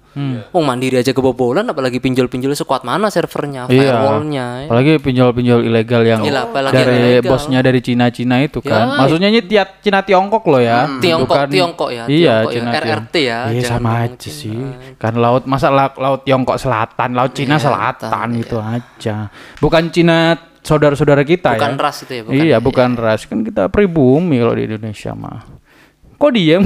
oh 0.50 0.60
mandiri 0.60 0.98
aja 0.98 1.12
kebobolan 1.12 1.63
apalagi 1.63 1.98
pinjol-pinjol 1.98 2.51
sekuat 2.51 2.82
mana 2.82 3.08
servernya 3.08 3.65
Iya. 3.65 3.93
firewallnya 3.93 4.46
ya. 4.60 4.67
Apalagi 4.67 4.91
pinjol-pinjol 5.00 5.60
ilegal 5.62 6.01
yang 6.03 6.22
Iya, 6.22 6.43
apalagi 6.43 6.75
dari 6.75 6.98
ilegal. 7.15 7.29
bosnya 7.29 7.60
dari 7.62 7.79
Cina-Cina 7.79 8.36
itu 8.41 8.60
kan. 8.60 8.84
Ya, 8.86 8.98
Maksudnya 8.98 9.27
ini 9.29 9.41
tiap 9.43 9.79
Cina 9.79 10.00
Tiongkok 10.01 10.43
loh 10.46 10.60
ya. 10.60 10.91
Tiongkok 10.98 11.36
Bukan- 11.38 11.51
Tiongkok 11.53 11.89
ya 11.89 12.03
Iya, 12.03 12.36
Tiongkok 12.41 12.51
ya. 12.51 12.55
Cina 12.58 12.70
RRT 12.75 13.15
ya 13.22 13.39
Iya 13.48 13.62
sama 13.63 13.89
aja 14.01 14.17
Cina. 14.20 14.34
sih. 14.34 14.60
Kan 14.98 15.13
laut 15.15 15.43
masa 15.46 15.67
la- 15.70 15.96
laut 15.96 16.22
Tiongkok 16.24 16.58
selatan, 16.58 17.10
laut 17.13 17.32
Cina 17.32 17.55
Iya, 17.55 17.63
selatan 17.63 18.27
gitu 18.36 18.58
aja. 18.58 19.15
Bukan 19.58 19.84
Cina 19.88 20.17
saudara-saudara 20.63 21.22
kita 21.27 21.60
bukan 21.60 21.75
ya. 21.75 21.84
ras 21.84 21.98
itu 22.01 22.13
ya 22.15 22.24
bukan 22.24 22.34
iya, 22.39 22.58
bukan 22.63 22.89
ras. 22.96 23.22
Kan 23.27 23.43
kita 23.43 23.67
pribumi 23.67 24.39
kalau 24.39 24.55
di 24.55 24.63
Indonesia 24.65 25.12
mah. 25.13 25.43
Kok 26.15 26.32
diem? 26.32 26.63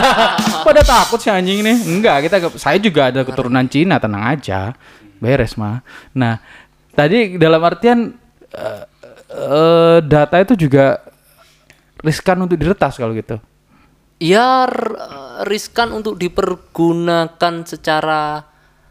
Pada 0.66 0.82
takut 0.82 1.22
sih 1.22 1.30
anjing 1.30 1.62
nih. 1.62 1.76
Enggak, 1.86 2.26
kita 2.26 2.36
saya 2.58 2.82
juga 2.82 3.14
ada 3.14 3.22
keturunan 3.22 3.62
Cina, 3.70 4.02
tenang 4.02 4.26
aja. 4.26 4.74
Beres 5.22 5.54
mah. 5.54 5.86
Nah, 6.18 6.42
tadi 6.98 7.38
dalam 7.38 7.62
artian 7.62 8.10
eh, 8.50 8.84
eh, 9.30 9.98
data 10.02 10.36
itu 10.42 10.58
juga 10.58 10.98
riskan 12.02 12.42
untuk 12.42 12.58
diretas 12.58 12.98
kalau 12.98 13.14
gitu. 13.14 13.38
ya 14.18 14.66
riskan 15.46 15.94
untuk 15.94 16.18
dipergunakan 16.18 17.54
secara 17.62 18.42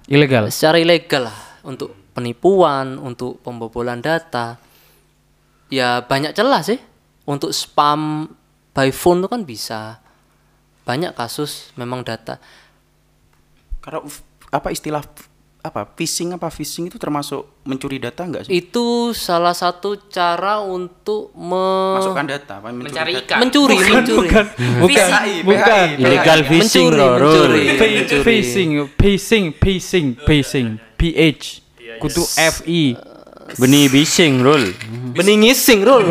Ilegal. 0.07 0.47
secara 0.47 0.79
ilegal 0.79 1.27
lah 1.27 1.39
untuk 1.67 2.06
penipuan, 2.17 2.97
untuk 2.97 3.37
pembobolan 3.39 4.01
data. 4.01 4.57
Ya 5.69 6.01
banyak 6.01 6.33
celah 6.33 6.65
sih. 6.65 6.81
Untuk 7.23 7.53
spam 7.53 8.25
by 8.73 8.89
phone 8.89 9.21
itu 9.21 9.29
kan 9.29 9.41
bisa. 9.43 10.01
Banyak 10.81 11.13
kasus 11.13 11.69
memang 11.75 12.01
data. 12.01 12.41
Karena 13.77 14.01
apa 14.49 14.71
istilah 14.71 15.03
apa 15.59 15.83
phishing 15.91 16.31
apa 16.31 16.47
phishing 16.47 16.87
itu 16.87 16.95
termasuk 16.95 17.43
mencuri 17.61 17.99
data 17.99 18.23
enggak 18.23 18.47
sih? 18.47 18.55
Itu 18.57 19.11
salah 19.11 19.51
satu 19.51 19.99
cara 20.07 20.63
untuk 20.63 21.35
me- 21.35 21.99
Masukkan 21.99 22.23
data 22.25 22.53
apa 22.57 22.71
mencuri 22.71 22.87
Mencari 22.87 23.11
data? 23.13 23.23
ikan. 23.27 23.37
mencuri, 23.43 23.75
mencuri. 23.75 24.27
Bukan, 24.27 24.45
PHI, 24.87 25.33
bukan. 25.43 25.87
PHI. 25.91 25.99
Illegal 25.99 26.39
fishing, 26.41 26.87
Mencuri, 26.87 27.03
mencuri. 27.19 27.63
P- 27.67 28.23
Phishing, 28.23 28.69
phishing, 28.95 29.45
phishing, 29.53 30.07
phishing, 30.17 30.67
PH, 30.95 31.43
kutu 31.99 32.23
FI. 32.25 32.97
Benih 33.55 33.87
bising, 33.87 34.43
Rul. 34.43 34.75
Bening 35.15 35.47
ngising, 35.47 35.87
Rul. 35.87 36.03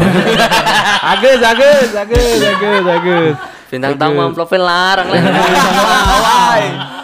Agus, 1.13 1.41
agus, 1.45 1.93
agus, 1.93 2.41
agus, 2.41 2.85
agus. 2.89 3.35
Bintang 3.69 4.01
tamu 4.01 4.25
amplopnya 4.25 4.61
larang 4.63 5.09
lah. 5.13 5.21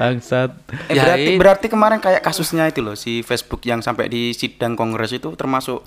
Bangsat. 0.00 0.50
Eh, 0.90 0.96
Ya, 0.96 1.02
berarti 1.04 1.28
itu. 1.28 1.38
berarti 1.38 1.66
kemarin 1.68 1.98
kayak 2.00 2.22
kasusnya 2.22 2.66
itu 2.66 2.80
loh 2.82 2.96
si 2.96 3.22
Facebook 3.22 3.62
yang 3.62 3.82
sampai 3.82 4.10
di 4.10 4.32
sidang 4.32 4.74
kongres 4.74 5.14
itu 5.14 5.34
termasuk 5.38 5.82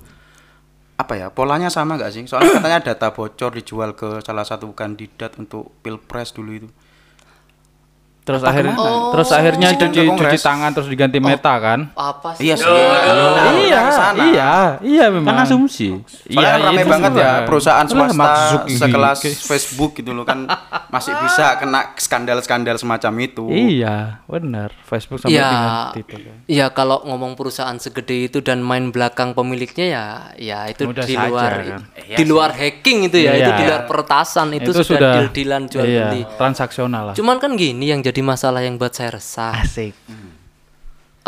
apa 0.96 1.16
ya 1.16 1.28
polanya 1.32 1.72
sama 1.72 1.96
nggak 1.96 2.12
sih? 2.12 2.24
Soalnya 2.28 2.60
katanya 2.60 2.80
data 2.94 3.08
bocor 3.12 3.52
dijual 3.56 3.96
ke 3.96 4.20
salah 4.24 4.44
satu 4.44 4.72
kandidat 4.76 5.36
untuk 5.40 5.72
pilpres 5.80 6.32
dulu 6.32 6.52
itu. 6.52 6.68
Terus 8.30 8.46
akhirnya, 8.46 8.76
terus 9.10 9.30
akhirnya 9.34 9.68
Sidang 9.74 9.90
cuci, 9.90 9.98
ke 9.98 10.06
Kongres. 10.06 10.30
cuci 10.30 10.40
tangan 10.40 10.70
terus 10.70 10.86
diganti 10.86 11.18
meta 11.18 11.54
kan? 11.58 11.80
Apa 11.92 12.38
sih? 12.38 12.46
Iya 12.46 12.56
sih. 12.56 12.70
iya, 13.66 13.82
iya, 14.22 14.52
iya 14.80 15.06
memang. 15.10 15.34
Kan 15.34 15.44
asumsi. 15.44 15.98
Soalnya 16.30 16.46
kan 16.48 16.62
ramai 16.64 16.78
itu 16.78 16.90
banget 16.90 17.12
ya 17.16 17.32
perusahaan 17.44 17.82
Iya, 17.82 17.94
swasta 18.06 18.30
sekelas 18.70 19.18
Facebook 19.42 19.92
gitu 19.96 20.12
loh 20.14 20.22
kan 20.24 20.46
masih 20.88 21.18
bisa 21.18 21.58
kena 21.58 21.98
skandal-skandal 21.98 22.78
semacam 22.78 23.14
itu. 23.20 23.46
Iya, 23.50 24.22
benar. 24.26 24.70
Facebook 24.86 25.18
sampai 25.18 25.38
Ya, 25.40 25.90
itu 25.96 26.16
kan. 26.16 26.36
ya 26.46 26.66
kalau 26.70 27.02
ngomong 27.02 27.34
perusahaan 27.34 27.78
segede 27.78 28.28
itu 28.28 28.40
dan 28.40 28.60
main 28.60 28.90
belakang 28.90 29.34
pemiliknya 29.34 29.86
ya, 29.88 30.06
ya 30.36 30.60
itu 30.68 30.86
Mudah 30.86 31.02
di 31.02 31.16
saja, 31.16 31.26
luar, 31.26 31.52
kan. 31.58 31.82
di 31.96 32.24
luar 32.26 32.50
hacking 32.52 33.08
itu 33.08 33.18
ya, 33.20 33.34
itu 33.34 33.46
Iya. 33.46 33.56
di 33.56 33.64
luar 33.66 33.82
peretasan 33.86 34.48
itu, 34.52 34.70
sudah, 34.76 35.24
deal-dealan 35.24 35.64
jual 35.66 35.82
iya, 35.84 36.10
beli. 36.10 36.22
transaksional 36.36 37.04
lah. 37.10 37.16
Cuman 37.16 37.38
kan 37.38 37.54
gini 37.54 37.88
yang 37.88 38.02
jadi 38.02 38.19
masalah 38.24 38.64
yang 38.64 38.80
buat 38.80 38.94
saya 38.94 39.18
resah. 39.18 39.54
Asik. 39.60 39.94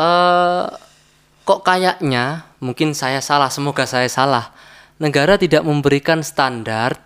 eh 0.01 0.65
kok 1.41 1.61
kayaknya 1.65 2.47
mungkin 2.63 2.95
saya 2.95 3.19
salah, 3.19 3.51
semoga 3.51 3.83
saya 3.83 4.07
salah. 4.07 4.53
Negara 5.01 5.35
tidak 5.35 5.65
memberikan 5.65 6.21
standar 6.21 7.01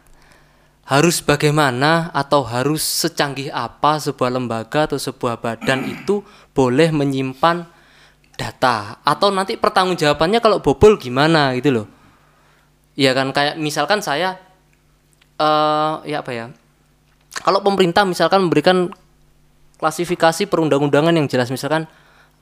harus 0.86 1.18
bagaimana 1.24 2.14
atau 2.14 2.46
harus 2.46 2.86
secanggih 2.86 3.50
apa 3.50 3.98
sebuah 3.98 4.30
lembaga 4.38 4.86
atau 4.86 5.02
sebuah 5.02 5.42
badan 5.42 5.90
itu 5.90 6.22
boleh 6.54 6.94
menyimpan 6.94 7.66
data 8.38 9.02
atau 9.02 9.34
nanti 9.34 9.58
pertanggungjawabannya 9.58 10.40
kalau 10.44 10.62
bobol 10.62 11.00
gimana 11.02 11.58
gitu 11.58 11.72
loh. 11.74 11.88
Ya 12.94 13.18
kan 13.18 13.34
kayak 13.34 13.58
misalkan 13.58 14.06
saya 14.06 14.38
eh 15.42 15.94
ya 16.06 16.22
apa 16.22 16.32
ya? 16.32 16.46
Kalau 17.36 17.60
pemerintah 17.66 18.08
misalkan 18.08 18.48
memberikan 18.48 18.94
klasifikasi 19.78 20.48
perundang-undangan 20.48 21.16
yang 21.16 21.28
jelas. 21.28 21.52
Misalkan 21.52 21.88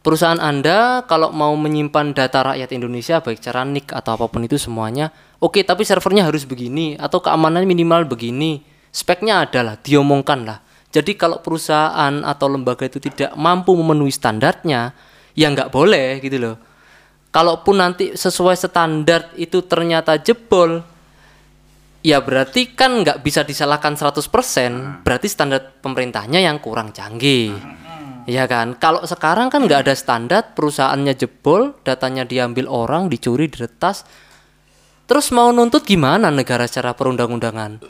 perusahaan 0.03 0.37
Anda 0.37 1.07
kalau 1.07 1.31
mau 1.31 1.55
menyimpan 1.55 2.13
data 2.13 2.53
rakyat 2.53 2.69
Indonesia 2.75 3.23
baik 3.23 3.39
cara 3.39 3.63
NIK 3.63 3.95
atau 3.95 4.19
apa 4.19 4.25
pun 4.27 4.43
itu 4.43 4.59
semuanya 4.59 5.15
oke 5.39 5.63
tapi 5.63 5.87
servernya 5.87 6.27
harus 6.27 6.43
begini 6.43 6.99
atau 6.99 7.23
keamanannya 7.23 7.63
minimal 7.63 8.03
begini 8.11 8.61
speknya 8.91 9.47
adalah 9.47 9.79
diomongkan 9.79 10.43
lah. 10.45 10.59
Jadi 10.93 11.17
kalau 11.17 11.41
perusahaan 11.41 12.21
atau 12.21 12.47
lembaga 12.51 12.85
itu 12.85 13.01
tidak 13.01 13.33
mampu 13.33 13.73
memenuhi 13.73 14.13
standarnya 14.13 14.93
ya 15.33 15.47
nggak 15.49 15.73
boleh 15.73 16.21
gitu 16.21 16.37
loh. 16.37 16.55
Kalaupun 17.33 17.81
nanti 17.81 18.13
sesuai 18.13 18.53
standar 18.53 19.33
itu 19.33 19.65
ternyata 19.65 20.21
jebol 20.21 20.85
Ya 22.03 22.19
berarti 22.19 22.75
kan 22.75 22.99
nggak 22.99 23.23
bisa 23.23 23.47
disalahkan 23.47 23.95
100% 23.95 25.07
berarti 25.07 25.27
standar 25.31 25.79
pemerintahnya 25.79 26.43
yang 26.43 26.59
kurang 26.59 26.91
canggih. 26.91 27.55
Ya 28.27 28.43
kan? 28.47 28.75
Kalau 28.75 29.03
sekarang 29.07 29.47
kan 29.47 29.63
nggak 29.63 29.87
ada 29.87 29.95
standar, 29.95 30.51
perusahaannya 30.51 31.15
jebol, 31.15 31.79
datanya 31.87 32.27
diambil 32.27 32.67
orang, 32.67 33.07
dicuri, 33.07 33.47
diretas. 33.47 34.03
Terus 35.07 35.31
mau 35.31 35.51
nuntut 35.51 35.83
gimana 35.83 36.31
negara 36.31 36.67
secara 36.67 36.95
perundang-undangan? 36.95 37.83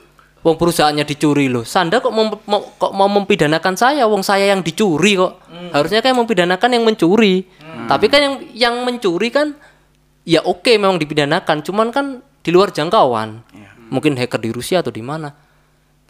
Wong 0.44 0.56
perusahaannya 0.60 1.06
dicuri 1.08 1.48
loh. 1.48 1.64
Sanda 1.64 1.98
kok 1.98 2.12
mau, 2.14 2.26
mau- 2.46 2.66
kok 2.76 2.92
mau 2.92 3.08
mempidanakan 3.08 3.74
saya? 3.74 4.04
Wong 4.06 4.20
saya 4.20 4.50
yang 4.50 4.60
dicuri 4.60 5.16
kok. 5.16 5.42
Harusnya 5.72 6.02
kan 6.02 6.14
mempidanakan 6.14 6.70
yang 6.70 6.84
mencuri. 6.84 7.46
Tapi 7.90 8.06
kan 8.06 8.20
yang 8.22 8.34
yang 8.52 8.74
mencuri 8.82 9.30
kan 9.30 9.58
ya 10.22 10.42
oke 10.42 10.70
memang 10.76 10.98
dipidanakan, 10.98 11.62
cuman 11.62 11.88
kan 11.90 12.06
di 12.44 12.50
luar 12.52 12.70
jangkauan. 12.70 13.40
Mungkin 13.90 14.16
hacker 14.16 14.40
di 14.40 14.50
Rusia 14.54 14.80
atau 14.80 14.92
di 14.92 15.04
mana. 15.04 15.32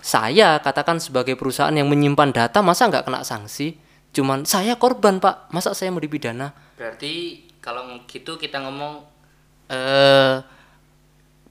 Saya 0.04 0.60
katakan 0.60 1.00
sebagai 1.00 1.32
perusahaan 1.34 1.72
yang 1.72 1.88
menyimpan 1.88 2.30
data 2.34 2.60
masa 2.60 2.90
nggak 2.92 3.08
kena 3.08 3.24
sanksi? 3.24 3.80
Cuman 4.14 4.44
saya 4.46 4.76
korban 4.76 5.18
pak, 5.18 5.48
masa 5.50 5.72
saya 5.72 5.90
mau 5.90 5.98
dipidana? 5.98 6.52
Berarti 6.76 7.44
kalau 7.58 8.04
gitu 8.06 8.36
kita 8.36 8.60
ngomong 8.62 9.02
eh 9.72 10.44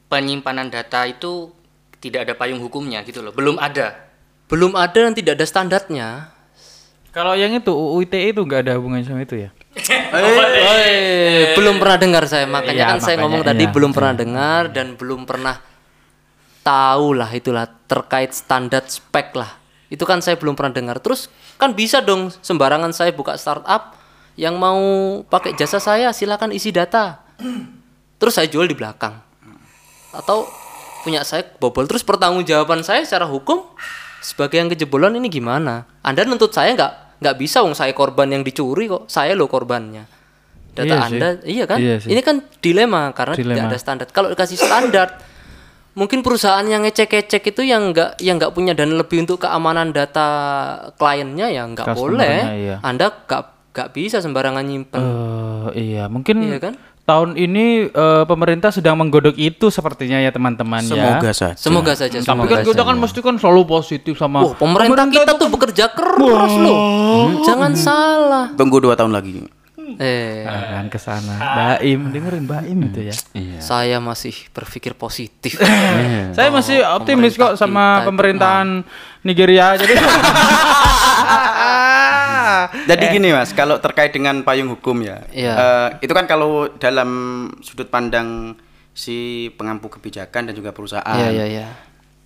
penyimpanan 0.05 0.69
data 0.69 1.09
itu 1.09 1.49
tidak 1.97 2.29
ada 2.29 2.33
payung 2.37 2.61
hukumnya 2.61 3.01
gitu 3.01 3.25
loh. 3.25 3.33
Belum 3.33 3.57
ada. 3.57 3.97
Belum 4.45 4.77
ada 4.77 5.09
dan 5.09 5.17
tidak 5.17 5.41
ada 5.41 5.45
standarnya. 5.49 6.29
Kalau 7.09 7.37
yang 7.37 7.53
itu 7.53 7.69
UU 7.69 8.09
ITE 8.09 8.33
itu 8.33 8.41
nggak 8.41 8.69
ada 8.69 8.73
hubungannya 8.77 9.05
sama 9.05 9.21
itu 9.25 9.49
ya? 9.49 9.49
Eh, 10.13 11.57
belum 11.57 11.81
pernah 11.81 11.97
dengar 11.97 12.23
saya 12.29 12.45
makanya 12.45 12.85
Iya, 12.85 12.91
kan 12.93 12.99
saya 13.01 13.17
makanya, 13.17 13.21
ngomong 13.25 13.41
tadi 13.41 13.65
iya. 13.65 13.73
belum 13.73 13.91
pernah 13.97 14.13
dengar 14.13 14.61
dan 14.69 14.87
belum 14.93 15.21
pernah 15.25 15.55
tahu 16.63 17.13
lah 17.13 17.29
itulah 17.29 17.67
terkait 17.86 18.32
standar 18.32 18.88
spek 18.88 19.36
lah. 19.36 19.60
Itu 19.91 20.08
kan 20.08 20.24
saya 20.24 20.39
belum 20.39 20.55
pernah 20.55 20.74
dengar. 20.74 20.98
Terus 20.98 21.27
kan 21.60 21.75
bisa 21.75 22.01
dong 22.01 22.32
sembarangan 22.34 22.89
saya 22.89 23.13
buka 23.13 23.38
startup 23.38 23.93
yang 24.34 24.58
mau 24.58 24.79
pakai 25.22 25.53
jasa 25.53 25.77
saya 25.77 26.10
silakan 26.10 26.50
isi 26.50 26.74
data. 26.74 27.22
Terus 28.20 28.34
saya 28.34 28.48
jual 28.50 28.65
di 28.65 28.74
belakang. 28.74 29.20
Atau 30.15 30.48
punya 31.03 31.22
saya 31.22 31.43
bobol. 31.60 31.86
Terus 31.86 32.01
pertanggungjawaban 32.01 32.82
saya 32.82 33.03
secara 33.03 33.27
hukum 33.27 33.67
sebagai 34.24 34.58
yang 34.58 34.72
kejebolan 34.72 35.13
ini 35.13 35.27
gimana? 35.27 35.84
Anda 36.00 36.24
nuntut 36.24 36.55
saya 36.55 36.72
nggak 36.74 37.20
nggak 37.20 37.36
bisa 37.38 37.60
wong 37.62 37.75
saya 37.75 37.91
korban 37.91 38.32
yang 38.32 38.41
dicuri 38.41 38.88
kok. 38.88 39.12
Saya 39.12 39.36
lo 39.36 39.46
korbannya. 39.46 40.08
Data 40.74 40.89
Iya 40.89 40.98
sih. 40.98 41.05
anda 41.13 41.27
iya 41.46 41.65
kan? 41.70 41.77
Iya 41.77 41.96
sih. 42.01 42.10
ini 42.10 42.22
kan 42.25 42.41
dilema 42.58 43.13
karena 43.13 43.38
tidak 43.38 43.62
Dilema. 43.62 43.70
ada 43.70 43.77
standar. 43.77 44.05
Kalau 44.10 44.34
dikasih 44.34 44.58
standar 44.58 45.08
mungkin 45.93 46.25
perusahaan 46.25 46.65
yang 46.65 46.81
ngecek-ngecek 46.85 47.53
itu 47.53 47.62
yang 47.65 47.93
nggak 47.93 48.17
yang 48.21 48.41
nggak 48.41 48.53
punya 48.53 48.73
dana 48.73 49.05
lebih 49.05 49.25
untuk 49.25 49.45
keamanan 49.45 49.93
data 49.93 50.27
kliennya 50.97 51.53
ya 51.53 51.63
nggak 51.69 51.93
boleh 51.93 52.38
iya. 52.57 52.77
anda 52.81 53.13
nggak 53.13 53.43
nggak 53.73 53.89
bisa 53.93 54.21
sembarangan 54.21 54.65
nyimpen 54.65 55.01
Eh, 55.63 55.95
iya, 55.95 56.12
mungkin 56.12 56.43
Iya 56.43 56.59
kan? 56.59 56.73
tahun 57.03 57.35
ini 57.35 57.91
eh, 57.91 58.23
pemerintah 58.27 58.71
sedang 58.71 58.95
menggodok 58.95 59.35
itu 59.35 59.67
sepertinya 59.67 60.19
ya 60.23 60.31
teman-teman 60.31 60.83
ya. 60.88 60.91
Semoga 60.91 61.31
saja. 61.35 61.55
semoga 61.59 61.93
saja 61.95 62.17
Tapi 62.19 62.27
semoga 62.27 62.55
kan 62.55 62.63
kita 62.63 62.83
kan 62.83 62.97
mesti 63.00 63.19
kan 63.19 63.35
selalu 63.39 63.62
positif 63.67 64.13
sama 64.15 64.43
Wah, 64.43 64.55
pemerintah 64.55 65.07
kita 65.07 65.35
tuh 65.35 65.50
bekerja 65.51 65.91
keras 65.91 66.53
loh. 66.59 66.77
Jangan 67.43 67.71
salah. 67.75 68.45
Tunggu 68.55 68.79
dua 68.79 68.95
tahun 68.95 69.12
lagi. 69.15 69.62
Eh, 69.97 70.43
kan 70.45 70.88
ke 70.88 70.97
sana. 70.97 71.35
Baim, 71.38 72.09
dengerin 72.09 72.45
Baim 72.45 72.77
itu 72.83 73.07
ya. 73.07 73.15
saya 73.59 73.97
masih 73.97 74.33
berpikir 74.51 74.93
positif. 74.93 75.57
Saya 76.38 76.50
masih 76.50 76.81
optimis 76.83 77.35
kok 77.35 77.53
sama 77.53 78.01
kita 78.01 78.07
pemerintahan 78.07 78.67
Nigeria. 79.21 79.75
Jadi 79.75 79.93
Jadi 82.83 83.03
gini 83.09 83.29
mas, 83.31 83.51
kalau 83.51 83.77
terkait 83.77 84.12
dengan 84.12 84.41
payung 84.41 84.69
hukum 84.69 85.00
ya, 85.00 85.23
Iya. 85.29 85.53
eh, 85.53 85.89
itu 86.01 86.12
kan 86.12 86.25
kalau 86.25 86.69
dalam 86.75 87.09
sudut 87.59 87.88
pandang 87.88 88.57
si 88.91 89.47
pengampu 89.53 89.89
kebijakan 89.89 90.50
dan 90.50 90.53
juga 90.53 90.69
perusahaan, 90.69 91.17
Iya, 91.17 91.29
iya, 91.31 91.45
iya. 91.45 91.67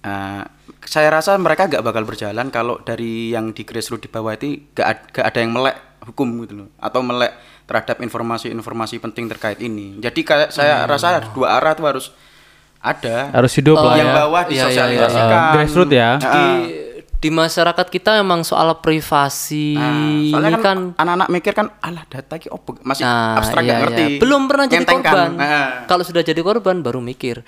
eh, 0.04 0.44
saya 0.84 1.10
rasa 1.10 1.36
mereka 1.38 1.68
gak 1.68 1.82
bakal 1.82 2.04
berjalan 2.04 2.48
kalau 2.48 2.80
dari 2.80 3.32
yang 3.32 3.52
di 3.52 3.64
grassroots 3.64 4.04
di 4.04 4.10
bawah 4.10 4.34
itu 4.34 4.72
gak, 4.72 5.12
gak 5.12 5.26
ada 5.26 5.40
yang 5.40 5.52
melek 5.52 5.76
hukum 6.04 6.28
gitu 6.44 6.54
loh, 6.58 6.70
atau 6.78 7.02
melek 7.02 7.34
terhadap 7.68 8.00
informasi-informasi 8.00 8.96
penting 8.98 9.28
terkait 9.28 9.60
ini. 9.60 10.00
Jadi 10.00 10.24
kayak 10.24 10.50
saya 10.50 10.82
Hmm. 10.82 10.90
rasa 10.90 11.08
dua 11.30 11.54
arah 11.54 11.72
tuh 11.72 11.86
harus 11.86 12.06
ada. 12.78 13.30
harus 13.30 13.52
hidup 13.54 13.76
lah 13.76 13.94
yang 13.94 14.08
ya. 14.08 14.16
bawah 14.18 14.42
Iya, 14.42 14.48
iya, 14.48 14.56
iya. 14.56 14.64
disosialisasikan. 14.64 15.38
Eh, 15.38 15.52
grassroots 15.54 15.92
ya. 15.92 16.10
Ah, 16.16 16.18
Di 16.18 16.46
di 17.18 17.30
masyarakat 17.30 17.88
kita 17.90 18.12
emang 18.16 18.46
soal 18.46 18.78
privasi 18.78 19.74
Nah, 19.74 19.90
soalnya 20.30 20.50
ini 20.50 20.56
kan, 20.56 20.62
kan 20.62 20.78
anak-anak 20.96 21.28
mikir 21.28 21.52
kan 21.52 21.74
alah 21.80 22.06
data 22.06 22.38
ki 22.38 22.48
opo 22.48 22.78
masih 22.80 23.04
Nah, 23.04 23.36
abstrak 23.36 23.62
iya, 23.62 23.70
gak 23.70 23.80
ngerti. 23.84 24.04
iya. 24.08 24.20
Belum 24.22 24.42
pernah 24.46 24.66
jadi 24.66 24.78
Ngentengkan. 24.80 25.12
korban. 25.12 25.30
Nah. 25.36 25.70
Kalau 25.84 26.04
sudah 26.06 26.22
jadi 26.22 26.38
korban 26.40 26.78
baru 26.80 27.02
mikir. 27.02 27.42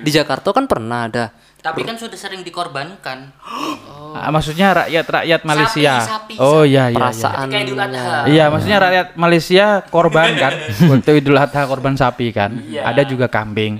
Di 0.00 0.10
Jakarta 0.10 0.50
kan 0.50 0.64
pernah 0.64 1.04
ada. 1.04 1.24
Tapi 1.60 1.84
kan 1.84 1.94
sudah 1.94 2.16
sering 2.16 2.40
dikorbankan. 2.40 3.36
Ah, 4.14 4.30
maksudnya 4.34 4.68
rakyat 4.84 5.06
rakyat 5.06 5.40
Malaysia. 5.46 5.94
sapi, 6.02 6.34
oh 6.38 6.62
iya 6.62 6.88
iya. 6.88 6.94
iya. 6.94 6.98
Perasaan. 6.98 7.46
Ketika 7.46 7.58
Idul 7.62 7.80
Adha. 7.80 8.16
Iya, 8.26 8.44
maksudnya 8.50 8.78
rakyat 8.78 9.06
Malaysia 9.14 9.66
korban 9.88 10.28
kan. 10.38 10.52
Waktu 10.90 11.10
Idul 11.22 11.38
Adha 11.38 11.62
korban 11.66 11.94
sapi 11.94 12.30
kan. 12.34 12.50
Iya. 12.64 12.88
Ada 12.90 13.02
juga 13.06 13.26
kambing. 13.30 13.78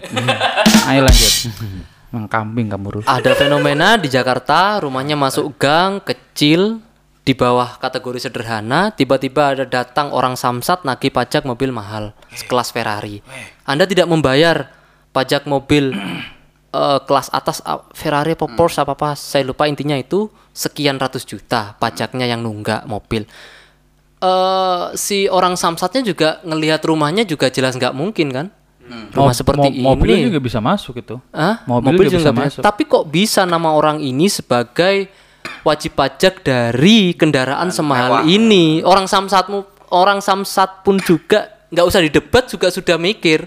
Ayo 0.87 1.07
lanjut. 1.07 1.33
Emang 2.11 2.27
kambing 2.27 2.67
kamu 2.67 2.89
Rus. 3.01 3.07
Ada 3.07 3.39
fenomena 3.39 3.95
di 3.95 4.11
Jakarta, 4.11 4.83
rumahnya 4.83 5.15
masuk 5.15 5.55
gang 5.55 6.03
kecil 6.03 6.83
di 7.23 7.39
bawah 7.39 7.79
kategori 7.79 8.27
sederhana, 8.27 8.91
tiba-tiba 8.91 9.55
ada 9.55 9.63
datang 9.63 10.11
orang 10.11 10.35
samsat 10.35 10.83
nagih 10.83 11.15
pajak 11.15 11.47
mobil 11.47 11.71
mahal 11.71 12.11
sekelas 12.35 12.75
Ferrari. 12.75 13.23
Anda 13.63 13.87
tidak 13.87 14.11
membayar 14.11 14.75
pajak 15.15 15.47
mobil 15.47 15.95
eh, 16.71 16.99
kelas 17.05 17.29
atas 17.31 17.63
ah, 17.63 17.83
Ferrari 17.93 18.35
apa 18.35 18.47
Porsche 18.51 18.83
apa 18.83 18.95
apa, 18.95 19.15
saya 19.15 19.43
lupa 19.43 19.67
intinya 19.67 19.95
itu 19.95 20.31
sekian 20.51 20.99
ratus 20.99 21.23
juta 21.25 21.75
pajaknya 21.79 22.27
yang 22.27 22.43
nunggak 22.43 22.87
mobil. 22.87 23.25
eh 24.21 24.85
si 25.01 25.25
orang 25.33 25.57
samsatnya 25.57 26.05
juga 26.05 26.45
ngelihat 26.45 26.85
rumahnya 26.85 27.25
juga 27.25 27.49
jelas 27.49 27.73
nggak 27.73 27.97
mungkin 27.97 28.29
kan? 28.29 28.47
Rumah 29.15 29.33
Mo- 29.33 29.39
seperti 29.39 29.67
mo- 29.71 29.73
ini. 29.73 29.87
Mobilnya 29.87 30.21
juga 30.29 30.41
bisa 30.43 30.59
masuk 30.59 30.99
itu. 30.99 31.17
Hah? 31.31 31.63
Mobil 31.65 32.11
juga 32.11 32.19
bisa 32.19 32.35
masuk. 32.35 32.61
Tapi 32.61 32.83
kok 32.85 33.05
bisa 33.07 33.47
nama 33.47 33.71
orang 33.73 34.03
ini 34.03 34.27
sebagai 34.27 35.09
wajib 35.63 35.95
pajak 35.95 36.43
dari 36.43 37.15
kendaraan 37.15 37.71
semahal 37.71 38.27
ini? 38.27 38.83
Orang 38.83 39.07
samsatmu, 39.07 39.63
orang 39.95 40.19
samsat 40.19 40.83
pun 40.83 40.99
juga 41.01 41.49
nggak 41.71 41.87
usah 41.87 42.01
didebat 42.03 42.45
juga 42.51 42.69
sudah 42.69 42.99
mikir. 42.99 43.47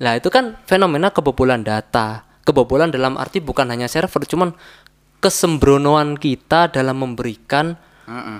Lah 0.00 0.16
itu 0.16 0.32
kan 0.32 0.56
fenomena 0.64 1.12
kebobolan 1.12 1.60
data. 1.60 2.24
Kebobolan 2.40 2.88
dalam 2.88 3.20
arti 3.20 3.38
bukan 3.38 3.68
hanya 3.68 3.84
server, 3.86 4.24
cuman 4.24 4.56
kesembronoan 5.20 6.16
kita 6.16 6.72
dalam 6.72 6.96
memberikan 6.98 7.76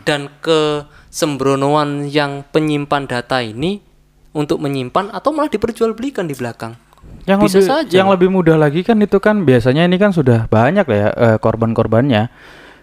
dan 0.03 0.33
kesembronoan 0.41 2.09
yang 2.09 2.43
penyimpan 2.49 3.07
data 3.07 3.39
ini 3.39 3.79
untuk 4.33 4.59
menyimpan 4.59 5.13
atau 5.13 5.31
malah 5.31 5.47
diperjualbelikan 5.47 6.27
di 6.27 6.35
belakang. 6.35 6.75
Yang 7.29 7.39
Bisa 7.45 7.55
lebih 7.55 7.69
saja. 7.69 7.95
yang 7.95 8.09
lebih 8.11 8.29
mudah 8.29 8.57
lagi 8.57 8.81
kan 8.81 8.97
itu 8.99 9.21
kan 9.21 9.45
biasanya 9.45 9.85
ini 9.85 9.97
kan 9.97 10.11
sudah 10.11 10.49
banyak 10.49 10.85
lah 10.85 10.99
ya 10.99 11.09
eh, 11.13 11.39
korban-korbannya. 11.39 12.33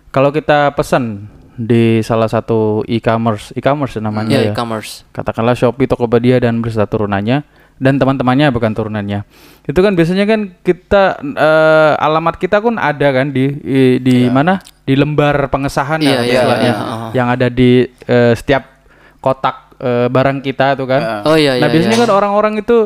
Kalau 0.10 0.32
kita 0.32 0.72
pesan 0.74 1.28
di 1.58 2.00
salah 2.06 2.30
satu 2.30 2.86
e-commerce, 2.86 3.50
e-commerce 3.58 3.98
namanya 3.98 4.38
Ya, 4.38 4.42
ya. 4.48 4.54
e-commerce. 4.54 5.04
Katakanlah 5.12 5.58
Shopee, 5.58 5.90
Tokopedia 5.90 6.38
dan 6.38 6.62
beserta 6.62 6.86
turunannya 6.88 7.42
dan 7.78 7.96
teman-temannya 7.96 8.50
bukan 8.50 8.72
turunannya. 8.72 9.22
Itu 9.64 9.80
kan 9.80 9.94
biasanya 9.94 10.26
kan 10.26 10.54
kita 10.60 11.04
eh, 11.22 11.94
alamat 11.98 12.36
kita 12.36 12.58
pun 12.58 12.76
ada 12.76 13.08
kan 13.12 13.30
di 13.30 13.46
i- 13.60 14.00
di 14.00 14.26
mana? 14.28 14.58
Di 14.82 14.94
lembar 14.94 15.48
pengesahan 15.48 16.00
Iya, 16.00 16.10
ya, 16.10 16.20
iya, 16.20 16.34
istilahnya. 16.34 16.72
iya, 16.72 16.76
oh. 16.80 17.10
yang 17.14 17.28
ada 17.28 17.48
di 17.48 17.72
eh, 17.86 18.34
setiap 18.34 18.64
kotak 19.18 19.78
eh, 19.78 20.08
barang 20.08 20.40
kita 20.40 20.74
tuh 20.74 20.86
kan. 20.86 21.22
Oh 21.24 21.36
iya 21.36 21.58
Nah 21.58 21.68
iya. 21.68 21.74
biasanya 21.74 21.94
iya. 21.94 22.04
kan 22.04 22.12
orang-orang 22.12 22.54
itu 22.58 22.78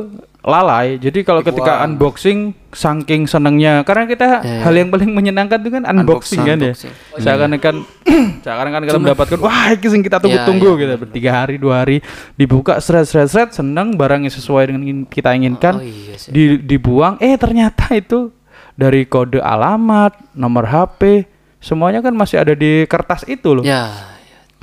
lalai. 0.42 0.98
Jadi 0.98 1.22
kalau 1.22 1.46
ketika 1.46 1.86
unboxing 1.86 2.58
saking 2.74 3.30
senengnya 3.30 3.86
karena 3.86 4.10
kita 4.10 4.42
hal 4.42 4.74
yang 4.74 4.90
paling 4.90 5.14
menyenangkan 5.14 5.62
itu 5.62 5.70
kan 5.70 5.84
unboxing, 5.86 6.42
kan 6.42 6.58
ya. 6.58 6.74
Seakan-akan 7.22 7.76
seakan-akan 8.46 8.82
kita 8.90 9.00
mendapatkan 9.00 9.38
wah 9.38 9.70
ini 9.70 10.02
kita 10.02 10.18
tunggu-tunggu 10.18 10.70
gitu. 10.82 10.94
Bertiga 10.98 11.32
hari, 11.46 11.62
dua 11.62 11.86
hari 11.86 12.02
dibuka 12.34 12.82
seret 12.82 13.06
seret 13.06 13.30
seret 13.30 13.50
seneng 13.54 13.94
barangnya 13.94 14.34
sesuai 14.34 14.74
dengan 14.74 15.06
kita 15.06 15.30
inginkan. 15.38 15.78
Oh 15.78 15.86
iya 15.86 16.18
sih. 16.18 16.34
di, 16.34 16.58
dibuang 16.58 17.22
eh 17.22 17.38
ternyata 17.38 17.94
itu 17.94 18.34
dari 18.74 19.06
kode 19.06 19.38
alamat, 19.38 20.18
nomor 20.34 20.66
HP, 20.66 21.30
semuanya 21.62 22.02
kan 22.02 22.18
masih 22.18 22.42
ada 22.42 22.58
di 22.58 22.90
kertas 22.90 23.22
itu 23.30 23.62
loh 23.62 23.62
Ya, 23.62 23.94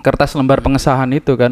kertas 0.02 0.34
lembar 0.34 0.58
pengesahan 0.58 1.06
itu 1.14 1.38
kan 1.38 1.50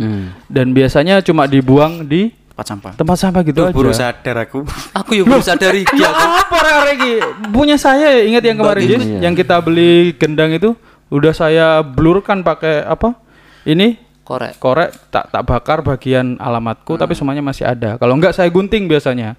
dan 0.50 0.74
biasanya 0.74 1.22
cuma 1.22 1.46
dibuang 1.46 2.02
di 2.06 2.34
Tempat 2.56 2.72
sampah. 2.72 2.92
tempat 2.96 3.16
sampah 3.20 3.42
gitu 3.44 3.60
Tuh, 3.60 3.68
aja. 3.68 3.76
baru 3.76 3.92
sadar 3.92 4.36
aku. 4.48 4.64
aku 5.04 5.10
ya 5.12 5.22
belum 5.28 5.44
sadari 5.44 5.84
ya 5.92 6.08
apa 6.08 6.88
Regi 6.88 7.20
punya 7.52 7.76
saya 7.76 8.16
ya, 8.16 8.22
ingat 8.24 8.48
yang 8.48 8.56
kemarin 8.56 8.82
Jis? 8.88 9.04
Yang 9.20 9.34
kita 9.44 9.60
beli 9.60 10.16
gendang 10.16 10.56
itu 10.56 10.72
udah 11.12 11.36
saya 11.36 11.84
blurkan 11.84 12.40
pakai 12.40 12.80
apa? 12.88 13.12
Ini? 13.68 14.00
Korek. 14.24 14.56
korek 14.58 14.90
tak 15.12 15.30
tak 15.30 15.44
bakar 15.44 15.84
bagian 15.84 16.40
alamatku 16.40 16.96
tapi 16.96 17.12
semuanya 17.12 17.44
masih 17.44 17.68
ada. 17.68 18.00
Kalau 18.00 18.16
enggak 18.16 18.32
saya 18.32 18.48
gunting 18.48 18.88
biasanya. 18.88 19.36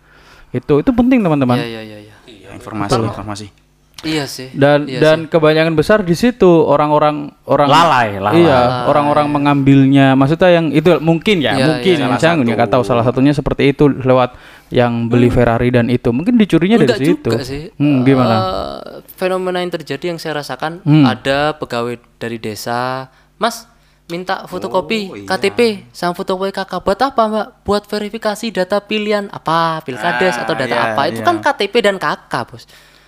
Itu 0.54 0.86
itu 0.86 0.94
penting 0.94 1.26
teman-teman. 1.26 1.58
Iya 1.58 1.82
iya 1.84 1.98
iya 2.06 2.16
iya. 2.30 2.50
Informasi, 2.54 3.02
informasi. 3.02 3.67
Iya 4.06 4.30
sih. 4.30 4.54
dan 4.54 4.86
Iya 4.86 5.02
dan 5.02 5.18
kebanyakan 5.26 5.74
besar 5.74 6.06
di 6.06 6.14
situ 6.14 6.46
orang-orang 6.46 7.34
orang 7.50 7.66
Lalai, 7.66 8.22
lalai. 8.22 8.46
iya 8.46 8.86
orang-orang 8.86 9.26
mengambilnya. 9.26 10.14
Maksudnya 10.14 10.54
yang 10.54 10.70
itu 10.70 11.02
mungkin 11.02 11.42
ya 11.42 11.58
Iya, 11.58 11.66
mungkin 11.66 11.96
iya, 11.98 12.06
misalnya 12.06 12.46
nggak 12.46 12.70
tahu 12.70 12.86
salah 12.86 13.02
satunya 13.02 13.34
seperti 13.34 13.74
itu 13.74 13.90
lewat 13.90 14.38
yang 14.70 15.10
beli 15.10 15.34
Ferrari 15.34 15.74
dan 15.74 15.90
itu. 15.90 16.14
Mungkin 16.14 16.38
dicurinya 16.38 16.78
dari 16.78 16.94
Enggak 16.94 17.02
situ. 17.02 17.30
juga 17.34 17.42
sih. 17.42 17.74
Hmm, 17.74 18.06
gimana? 18.06 18.36
Eh, 18.38 18.80
fenomena 19.18 19.66
yang 19.66 19.74
terjadi 19.74 20.14
yang 20.14 20.20
saya 20.22 20.38
rasakan 20.38 20.86
Hmm. 20.86 21.02
ada 21.02 21.58
pegawai 21.58 21.98
dari 22.22 22.38
desa, 22.38 23.10
Mas 23.42 23.66
minta 24.08 24.48
fotokopi 24.48 25.28
KTP 25.28 25.84
sama 25.92 26.16
fotokopi 26.16 26.56
kakak 26.56 26.80
buat 26.80 27.00
apa 27.02 27.22
mbak? 27.28 27.48
Buat 27.66 27.84
verifikasi 27.88 28.56
data 28.56 28.80
pilihan 28.80 29.28
apa 29.28 29.84
pilkades 29.84 30.38
atau 30.38 30.54
data 30.54 30.72
iya, 30.72 30.86
apa. 30.94 31.02
Itu 31.10 31.20
kan 31.22 31.42
KTP 31.42 31.82
dan 31.82 31.98
kakak 31.98 32.46
bos. 32.48 32.64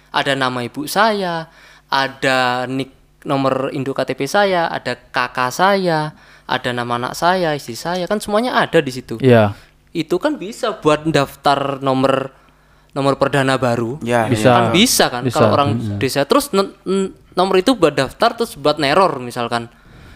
Ada 0.09 0.33
nama 0.33 0.65
ibu 0.65 0.89
saya, 0.89 1.49
ada 1.89 2.65
nik 2.65 3.21
nomor 3.27 3.69
induk 3.75 3.99
KTP 3.99 4.25
saya, 4.25 4.71
ada 4.71 4.95
kakak 4.95 5.51
saya, 5.51 6.13
ada 6.49 6.69
nama 6.73 6.97
anak 6.97 7.13
saya, 7.13 7.53
istri 7.53 7.77
saya 7.77 8.09
kan 8.09 8.17
semuanya 8.17 8.57
ada 8.57 8.81
di 8.81 8.89
situ. 8.89 9.21
Iya. 9.21 9.53
Itu 9.93 10.21
kan 10.21 10.37
bisa 10.37 10.81
buat 10.81 11.05
daftar 11.05 11.81
nomor 11.81 12.33
nomor 12.93 13.21
perdana 13.21 13.57
baru. 13.61 14.01
Ya, 14.01 14.25
Bisa. 14.25 14.49
kan 14.49 14.65
bisa 14.73 15.05
kan 15.13 15.21
Bisa. 15.25 15.37
kalau 15.37 15.49
orang 15.53 15.69
desa. 16.01 16.25
Terus 16.25 16.49
nomor 17.37 17.55
itu 17.57 17.77
buat 17.77 17.93
daftar 17.93 18.33
terus 18.33 18.57
buat 18.57 18.81
neror 18.81 19.21
misalkan. 19.21 19.69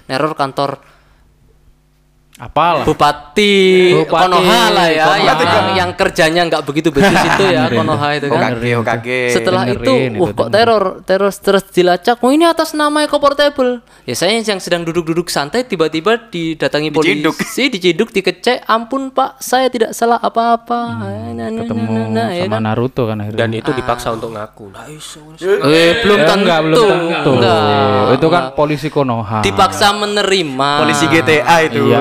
Neror 0.09 0.33
kantor 0.33 0.81
apalah. 2.35 2.81
Bupati, 2.83 3.55
Bupati, 3.93 4.09
Konoha 4.25 4.61
lah 4.69 4.87
ya 4.89 5.05
Konoha. 5.05 5.21
yang, 5.21 5.37
yang 5.39 5.67
yang 5.75 5.91
kerjanya 5.93 6.41
nggak 6.45 6.63
begitu 6.63 6.89
betul 6.89 7.13
itu 7.29 7.43
ya 7.45 7.69
Konoha 7.69 8.07
itu 8.13 8.25
kan. 8.27 8.51
OKG 8.51 8.65
OKG 8.75 9.07
setelah 9.29 9.61
dengerin 9.63 9.79
itu 9.79 9.93
itu, 10.09 10.17
wah 10.17 10.29
kok 10.33 10.49
teror 10.49 10.83
teror 11.03 11.31
terus 11.31 11.63
dilacak 11.67 12.17
oh 12.19 12.29
ini 12.29 12.43
atas 12.43 12.73
nama 12.73 13.01
Eko 13.01 13.17
Portable 13.17 13.79
ya 14.03 14.13
saya 14.13 14.33
yang 14.35 14.57
sedang 14.57 14.81
duduk-duduk 14.81 15.29
santai 15.29 15.63
tiba-tiba 15.63 16.17
didatangi 16.25 16.89
Diciduk. 16.89 17.33
polisi 17.33 17.63
diciduk 17.69 18.09
dikecek 18.09 18.65
ampun 18.65 19.09
pak 19.09 19.37
saya 19.37 19.67
tidak 19.67 19.93
salah 19.93 20.17
apa-apa. 20.17 20.79
Nah, 20.95 21.09
nah, 21.31 21.47
nah, 21.47 21.61
ketemu 21.61 21.85
nah, 21.85 22.07
nah, 22.09 22.27
ya 22.29 22.43
sama 22.43 22.53
kan? 22.53 22.61
Naruto 22.63 23.01
kan 23.05 23.17
akhirnya. 23.19 23.39
Dan 23.39 23.49
itu 23.51 23.71
dipaksa 23.71 24.07
untuk 24.11 24.29
ngaku. 24.31 24.65
Nah, 24.69 24.85
iso. 24.87 25.21
eh, 25.37 25.99
belum 25.99 26.17
Eh, 26.17 26.25
tentu. 26.25 26.39
enggak 26.39 26.59
belum 26.63 26.77
tentu. 26.79 27.31
Enggak. 27.35 28.13
itu 28.13 28.27
kan 28.27 28.43
polisi 28.53 28.87
Konoha. 28.87 29.39
Dipaksa 29.41 29.87
menerima. 29.93 30.69
Polisi 30.79 31.05
GTA 31.05 31.57
itu. 31.61 31.81
Iya, 31.85 31.99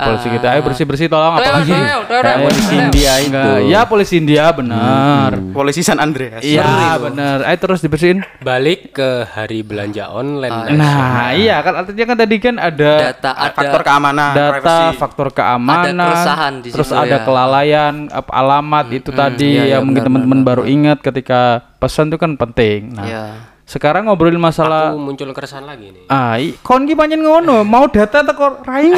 polisi 0.00 0.28
kita. 0.30 0.46
Ayo 0.50 0.60
bersih-bersih 0.62 1.06
tolong 1.06 1.34
Teo, 1.36 1.58
Eh, 2.04 2.38
polisi 2.40 2.74
India 2.74 3.12
itu. 3.18 3.42
Ya, 3.66 3.80
polisi 3.84 4.14
India 4.16 4.44
benar. 4.50 5.30
polisi 5.50 5.80
San 5.80 5.98
Andreas 5.98 6.40
Iya, 6.40 6.98
benar. 6.98 7.44
Ayo 7.44 7.56
terus 7.56 7.80
dibersihin. 7.80 8.22
Balik 8.40 8.92
ke 8.92 9.24
hari 9.26 9.60
belanja 9.60 10.10
online. 10.10 10.74
Nah, 10.74 11.32
iya 11.32 11.60
kan 11.60 11.84
artinya 11.84 12.04
kan 12.10 12.16
tadi 12.16 12.36
kan 12.38 12.54
ada 12.56 12.92
data 13.12 13.30
ada 13.32 13.52
faktor 13.52 13.80
keamanan 13.82 14.32
data 14.32 14.52
privacy. 14.54 14.96
faktor 14.96 15.28
keamanan, 15.30 15.92
Ada 15.92 16.04
keresahan 16.04 16.54
di 16.58 16.68
terus 16.70 16.88
situ, 16.88 16.98
ada 16.98 17.16
ya. 17.16 17.24
kelalaian 17.24 17.94
alamat 18.24 18.86
itu 18.90 19.10
tadi 19.10 19.48
iya, 19.50 19.62
iya, 19.64 19.72
yang 19.78 19.82
mungkin 19.84 20.02
teman-teman 20.02 20.40
baru 20.42 20.62
ingat 20.64 20.98
ketika 21.00 21.62
pesan 21.76 22.08
itu 22.08 22.18
kan 22.18 22.34
penting. 22.34 22.94
Nah, 22.94 23.06
ya 23.06 23.24
sekarang 23.64 24.04
ngobrolin 24.04 24.36
masalah 24.36 24.92
Aku 24.92 25.00
muncul 25.00 25.32
keresahan 25.32 25.64
lagi 25.64 25.88
nih. 25.88 26.04
Ah, 26.06 26.36
i- 26.36 26.52
kon 26.60 26.84
ki 26.84 26.92
pancen 26.92 27.18
ngono, 27.18 27.64
mau 27.64 27.88
data 27.88 28.20
teko 28.20 28.60
raimu. 28.60 28.92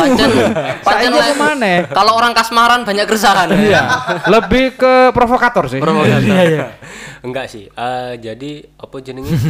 Pancen 0.82 1.10
ke 1.14 1.34
mana? 1.34 1.86
Kalau 1.86 2.12
orang 2.14 2.34
kasmaran 2.34 2.82
banyak 2.82 3.06
keresahan. 3.06 3.46
Iya, 3.52 3.82
lebih 4.26 4.74
ke 4.74 4.92
provokator 5.10 5.70
sih. 5.70 5.78
Iya, 5.78 6.18
iya. 6.44 6.64
Enggak 7.22 7.46
sih. 7.46 7.66
Eh, 7.68 8.12
jadi 8.18 8.66
apa 8.76 8.96
jenenge? 8.98 9.30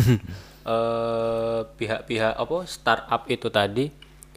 eh 0.67 1.61
pihak-pihak 1.73 2.35
apa 2.35 2.57
startup 2.67 3.23
itu 3.27 3.49
tadi 3.49 3.87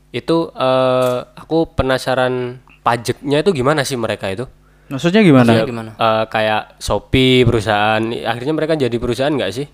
itu 0.10 0.38
eh 0.50 1.18
aku 1.26 1.74
penasaran 1.74 2.56
pajaknya 2.80 3.42
itu 3.42 3.52
gimana 3.52 3.82
sih 3.82 3.98
mereka 3.98 4.30
itu? 4.30 4.46
Maksudnya 4.88 5.22
gimana? 5.22 5.44
Maksudnya 5.44 5.68
gimana? 5.68 5.92
Eh, 5.94 6.24
kayak 6.26 6.78
Shopee 6.78 7.44
perusahaan 7.44 8.00
akhirnya 8.26 8.54
mereka 8.54 8.74
jadi 8.74 8.94
perusahaan 8.96 9.30
nggak 9.30 9.52
sih 9.52 9.68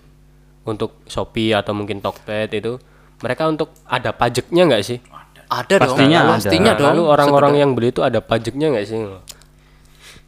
untuk 0.66 1.00
Shopee 1.06 1.50
atau 1.50 1.72
mungkin 1.72 1.98
Tokped 1.98 2.52
itu 2.52 2.76
mereka 3.18 3.46
untuk 3.46 3.72
ada 3.86 4.10
pajaknya 4.10 4.66
nggak 4.66 4.82
sih 4.82 4.98
Ada 5.46 5.78
dong. 5.78 5.94
Pastinya 5.94 6.18
ada. 6.20 6.30
Pastinya 6.36 6.72
dong. 6.74 6.86
lalu 6.90 7.02
orang-orang 7.06 7.54
yang 7.56 7.70
beli 7.72 7.88
itu 7.88 8.02
ada 8.02 8.18
pajaknya 8.18 8.74
nggak 8.74 8.84
sih 8.84 8.98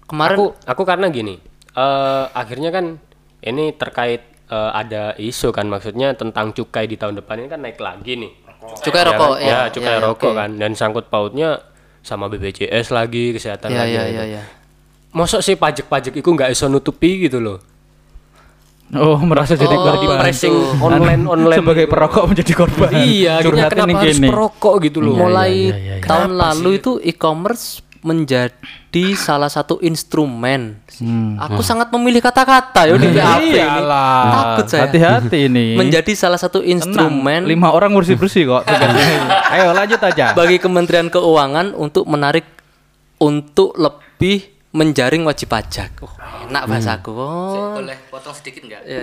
Kemarin 0.08 0.36
aku 0.38 0.46
aku 0.64 0.82
karena 0.82 1.06
gini 1.08 1.36
eh 1.70 2.24
akhirnya 2.32 2.70
kan 2.70 2.96
ini 3.40 3.70
terkait 3.72 4.22
eh, 4.48 4.70
ada 4.72 5.12
isu 5.14 5.50
kan 5.50 5.66
maksudnya 5.66 6.14
tentang 6.14 6.50
cukai 6.50 6.86
di 6.86 6.96
tahun 6.96 7.18
depan 7.18 7.38
ini 7.38 7.48
kan 7.48 7.60
naik 7.60 7.78
lagi 7.78 8.16
nih 8.16 8.32
cukai 8.80 9.00
Ya 9.00 9.06
rokok 9.06 9.32
kan? 9.32 9.38
ya. 9.38 9.48
ya, 9.48 9.60
cukai 9.70 9.92
ya, 9.92 10.00
rokok 10.00 10.32
oke. 10.32 10.38
kan 10.38 10.50
dan 10.56 10.72
sangkut 10.72 11.06
pautnya 11.06 11.60
sama 12.00 12.26
BPJS 12.26 12.90
lagi 12.90 13.30
kesehatan 13.30 13.68
Ya 13.68 13.78
lagi 13.78 13.92
ya 13.92 14.02
gitu. 14.02 14.16
ya 14.16 14.24
ya. 14.40 14.42
Mosok 15.08 15.40
sih 15.40 15.54
pajak-pajak 15.54 16.14
itu 16.14 16.24
nggak 16.26 16.50
iso 16.50 16.66
nutupi 16.66 17.20
gitu 17.20 17.38
loh 17.38 17.58
Oh, 18.88 19.20
merasa 19.20 19.52
jadi 19.52 19.68
Oh, 19.68 19.84
korban. 19.84 20.16
pressing 20.18 20.54
online 20.80 21.20
online 21.22 21.60
Sebagai 21.60 21.84
perokok 21.84 22.24
menjadi 22.24 22.52
korban. 22.56 22.90
iya 22.96 23.36
akhirnya 23.36 23.68
kenapa 23.68 24.00
harus 24.00 24.16
gini. 24.16 24.28
perokok 24.32 24.74
gitu 24.80 24.98
loh 25.04 25.14
Mulai 25.18 25.52
iya, 25.52 25.76
iya, 25.76 25.94
iya. 26.00 26.06
tahun 26.08 26.30
lalu 26.32 26.70
itu 26.76 26.96
e-commerce 27.02 27.84
menjadi 28.00 29.04
salah 29.12 29.50
satu 29.50 29.82
instrumen. 29.82 30.78
Aku 31.36 31.60
sangat 31.60 31.90
memilih 31.90 32.22
kata-kata 32.22 32.86
ya 32.86 32.94
di 32.94 33.10
PHP 33.10 33.42
ini. 33.44 33.58
Iyalah. 33.58 34.22
Takut 34.30 34.66
saya. 34.70 34.82
Hati-hati 34.86 35.38
ini. 35.44 35.74
Menjadi 35.74 36.12
salah 36.14 36.38
satu 36.38 36.62
Tenang, 36.62 36.78
instrumen 36.78 37.40
lima 37.44 37.68
orang 37.68 37.90
bersih-bersih 37.92 38.46
kok. 38.48 38.62
Ayo 39.52 39.74
lanjut 39.74 39.98
aja. 39.98 40.32
bagi 40.32 40.56
Kementerian 40.56 41.10
Keuangan 41.10 41.74
untuk 41.74 42.06
menarik 42.06 42.46
untuk 43.18 43.74
lebih 43.74 44.46
menjaring 44.70 45.22
wajib 45.22 45.48
pajak. 45.48 45.90
Oh, 46.00 46.12
enak 46.44 46.64
bahasaku. 46.64 47.10
Oh. 47.10 47.76
Boleh 47.76 47.98
potong 48.08 48.32
sedikit 48.32 48.64
nggak? 48.64 48.82
Ya, 48.84 49.00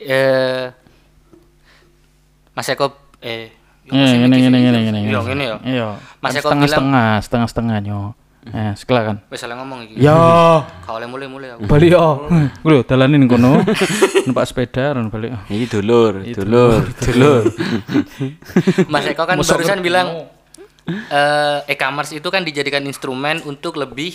Eh, 0.00 0.64
Mas 2.50 2.68
Eko, 2.68 2.88
eh, 3.20 3.52
Ini 3.84 4.22
ini 4.22 4.36
ini 4.46 4.58
ini 4.62 4.80
ini. 4.86 5.00
Iya, 5.08 5.20
ngene 5.20 5.44
ya. 5.44 5.56
Iya. 5.60 5.88
Mas 6.18 6.32
Eko 6.32 6.46
bilang- 6.46 6.64
setengah-setengah, 6.64 7.08
setengah-setengah 7.20 7.76
nyo. 7.82 8.00
Eh, 8.40 8.72
sekelah 8.72 9.02
kan. 9.04 9.16
wis 9.28 9.36
salah 9.36 9.52
ngomong 9.54 9.84
iki. 9.84 10.00
Ya, 10.00 10.16
Kau 10.80 10.96
oleh 10.96 11.04
mulai-mulai 11.04 11.52
aku. 11.52 11.68
balik 11.68 11.92
yo. 11.92 12.24
Lho 12.64 12.80
dalanin 12.80 13.28
kono. 13.28 13.60
Numpak 14.24 14.48
sepeda 14.48 14.96
ron 14.96 15.12
balik. 15.12 15.36
Ini 15.46 15.68
dulur, 15.68 16.24
dulur, 16.24 16.80
dulur. 16.96 17.42
Mas 18.88 19.04
Eko 19.04 19.28
kan 19.28 19.36
barusan 19.36 19.84
bilang 19.84 20.24
eh 21.10 21.58
e-commerce 21.70 22.12
itu 22.16 22.28
kan 22.30 22.42
dijadikan 22.42 22.82
instrumen 22.86 23.42
untuk 23.46 23.76
lebih 23.78 24.14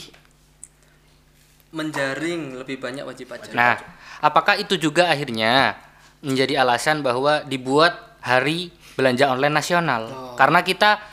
menjaring 1.76 2.64
lebih 2.64 2.80
banyak 2.80 3.04
wajib 3.04 3.28
pajak. 3.28 3.52
Nah, 3.52 3.76
apakah 4.24 4.56
itu 4.56 4.80
juga 4.80 5.12
akhirnya 5.12 5.76
menjadi 6.24 6.64
alasan 6.64 7.04
bahwa 7.04 7.44
dibuat 7.44 8.00
hari 8.24 8.72
belanja 8.96 9.28
online 9.28 9.56
nasional? 9.60 10.34
Karena 10.40 10.64
kita 10.64 11.04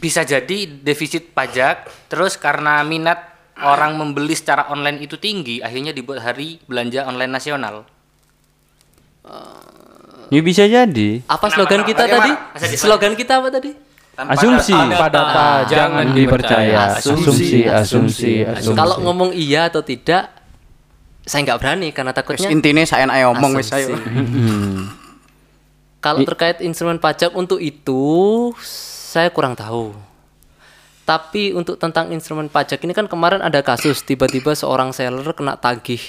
bisa 0.00 0.24
jadi 0.24 0.64
defisit 0.80 1.36
pajak, 1.36 2.08
terus 2.08 2.40
karena 2.40 2.80
minat 2.86 3.20
orang 3.60 4.00
membeli 4.00 4.32
secara 4.32 4.72
online 4.72 5.04
itu 5.04 5.20
tinggi, 5.20 5.60
akhirnya 5.60 5.92
dibuat 5.92 6.24
hari 6.24 6.56
belanja 6.64 7.04
online 7.04 7.32
nasional. 7.32 7.84
Ini 10.30 10.40
bisa 10.40 10.64
jadi. 10.64 11.20
Apa 11.26 11.50
slogan 11.52 11.82
kita 11.84 12.06
tadi? 12.06 12.32
Slogan 12.78 13.12
kita 13.18 13.42
apa 13.42 13.50
tadi? 13.52 13.89
Asumsi. 14.28 14.74
Tanpa 14.76 15.06
data 15.08 15.46
jangan 15.64 16.12
dipercaya. 16.12 16.98
Asumsi, 16.98 17.64
asumsi, 17.64 18.44
asumsi. 18.44 18.76
Kalau 18.76 19.00
ngomong 19.00 19.32
iya 19.32 19.72
atau 19.72 19.80
tidak, 19.80 20.28
saya 21.24 21.46
nggak 21.46 21.58
berani 21.62 21.88
karena 21.94 22.12
takutnya. 22.12 22.50
intine 22.50 22.84
saya 22.84 23.06
ayo 23.06 23.32
ngomong 23.32 23.56
wis 23.56 23.70
ayo. 23.70 23.96
Kalau 26.00 26.24
terkait 26.24 26.64
instrumen 26.64 26.96
pajak 26.96 27.36
untuk 27.36 27.60
itu, 27.60 28.02
saya 29.10 29.28
kurang 29.28 29.52
tahu. 29.52 29.92
Tapi 31.04 31.52
untuk 31.52 31.76
tentang 31.76 32.08
instrumen 32.14 32.48
pajak 32.48 32.80
ini 32.86 32.94
kan 32.96 33.04
kemarin 33.10 33.42
ada 33.44 33.60
kasus 33.60 34.00
tiba-tiba 34.06 34.54
seorang 34.54 34.94
seller 34.94 35.26
kena 35.34 35.58
tagih 35.58 36.00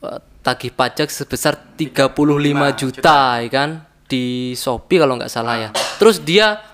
eh, 0.00 0.20
tagih 0.40 0.72
pajak 0.72 1.12
sebesar 1.12 1.54
35 1.76 2.16
juta, 2.80 3.44
ya 3.44 3.48
kan 3.52 3.70
di 4.10 4.56
Shopee 4.58 4.98
kalau 4.98 5.20
nggak 5.20 5.30
salah 5.30 5.56
ya. 5.56 5.70
Terus 6.00 6.18
dia 6.24 6.69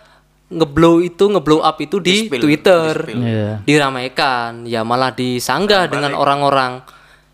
ngeblow 0.49 1.01
itu 1.01 1.25
ngeblow 1.27 1.59
up 1.59 1.77
itu 1.79 1.99
di 1.99 2.25
Di-spill, 2.25 2.39
Twitter. 2.41 2.93
Iya. 3.09 3.51
Diramaikan, 3.63 4.63
ya 4.63 4.83
malah 4.83 5.11
disanggah 5.11 5.87
dengan 5.87 6.15
orang-orang. 6.15 6.87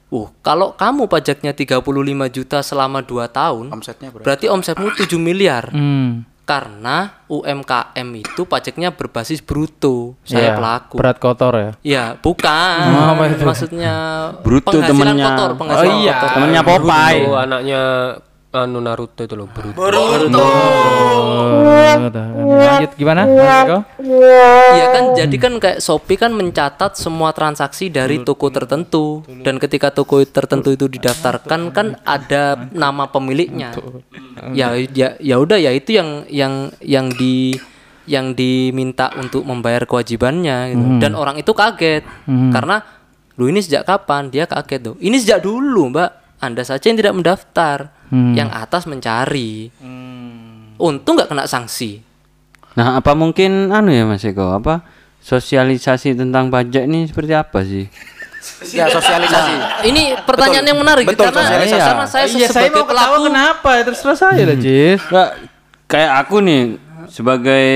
Uh, 0.09 0.29
kalau 0.41 0.73
kamu 0.73 1.09
pajaknya 1.09 1.53
35 1.53 1.81
juta 2.29 2.61
selama 2.61 3.01
2 3.01 3.29
tahun, 3.29 3.67
Omsetnya 3.71 4.09
berapa? 4.09 4.25
berarti 4.25 4.47
omsetmu 4.47 4.93
7 4.95 5.17
miliar. 5.19 5.69
Hmm. 5.69 6.25
karena 6.43 7.23
UMKM 7.31 8.09
itu 8.19 8.43
pajaknya 8.45 8.91
berbasis 8.91 9.39
bruto. 9.39 10.19
Saya 10.21 10.53
Iya, 10.53 10.59
pelaku. 10.59 10.95
Berat 10.99 11.17
kotor 11.17 11.55
ya. 11.55 11.71
Ya, 11.81 12.05
bukan. 12.19 12.83
Maksudnya 13.47 13.95
Bruto 14.43 14.75
penghasilan 14.75 14.91
temennya. 15.15 15.27
kotor, 15.31 15.51
penghasilan 15.55 15.87
Oh 15.87 16.03
iya. 16.03 16.13
kotor. 16.19 16.31
Temennya 16.35 16.63
Popeye. 16.67 17.19
Itu 17.23 17.33
anaknya 17.39 17.83
anu 18.53 18.85
Naruto 18.85 19.25
itu 19.25 19.33
loh 19.33 19.49
Boruto. 19.49 19.81
Oh, 20.37 22.05
udah. 22.05 22.27
Lanjut 22.37 22.93
gimana? 23.01 23.25
Iya 24.77 24.87
kan, 24.93 25.05
jadi 25.17 25.37
kan 25.41 25.53
kayak 25.57 25.81
Shopee 25.81 26.21
kan 26.21 26.37
mencatat 26.37 27.01
semua 27.01 27.33
transaksi 27.33 27.89
dari 27.89 28.21
toko 28.21 28.53
tertentu. 28.53 29.25
Dan 29.41 29.57
ketika 29.57 29.89
toko 29.89 30.21
tertentu 30.29 30.77
itu 30.77 30.85
didaftarkan 30.85 31.73
kan 31.73 31.97
ada 32.05 32.69
nama 32.77 33.09
pemiliknya. 33.09 33.73
Ya 34.53 34.77
ya 34.77 35.17
ya 35.17 35.37
udah 35.41 35.57
ya 35.57 35.73
itu 35.73 35.97
yang 35.97 36.29
yang 36.29 36.69
yang 36.85 37.09
di 37.09 37.57
yang 38.05 38.37
diminta 38.37 39.15
untuk 39.15 39.47
membayar 39.47 39.87
kewajibannya 39.87 40.75
gitu. 40.75 40.87
dan 41.01 41.17
orang 41.17 41.41
itu 41.41 41.57
kaget. 41.57 42.05
Karena 42.29 42.85
lu 43.41 43.49
ini 43.49 43.65
sejak 43.65 43.89
kapan? 43.89 44.29
Dia 44.29 44.45
kaget 44.45 44.93
tuh. 44.93 44.97
Ini 45.01 45.17
sejak 45.17 45.41
dulu 45.41 45.89
mbak. 45.89 46.21
Anda 46.43 46.67
saja 46.67 46.91
yang 46.91 46.99
tidak 46.99 47.15
mendaftar 47.15 48.02
yang 48.13 48.53
atas 48.53 48.85
mencari 48.85 49.73
untung 50.77 51.17
nggak 51.17 51.33
kena 51.33 51.49
sanksi 51.49 52.05
Nah, 52.73 52.97
apa 52.97 53.13
mungkin 53.13 53.69
anu 53.69 53.93
ya 53.93 54.09
Mas 54.09 54.25
Eko, 54.25 54.57
apa 54.57 54.81
sosialisasi 55.21 56.17
tentang 56.17 56.49
pajak 56.49 56.89
ini 56.89 57.05
seperti 57.05 57.33
apa 57.37 57.61
sih? 57.65 57.85
Ya 58.75 58.91
sosialisasi. 58.91 59.55
Nah, 59.55 59.87
ini 59.87 60.19
pertanyaan 60.27 60.67
yang 60.67 60.75
menarik 60.83 61.07
Betul, 61.07 61.31
karena, 61.31 61.47
sosialisasi. 61.47 61.79
karena 61.95 62.07
saya 62.11 62.27
Iya, 62.27 62.49
saya 62.51 62.69
mau 62.75 62.83
pelaku 62.91 63.31
kenapa? 63.31 63.71
Ya, 63.79 63.83
terserah 63.87 64.19
saya 64.19 64.43
lah, 64.43 64.59
Jis. 64.59 64.99
Nggak, 64.99 65.31
kayak 65.87 66.13
aku 66.27 66.37
nih 66.43 66.63
sebagai 67.07 67.67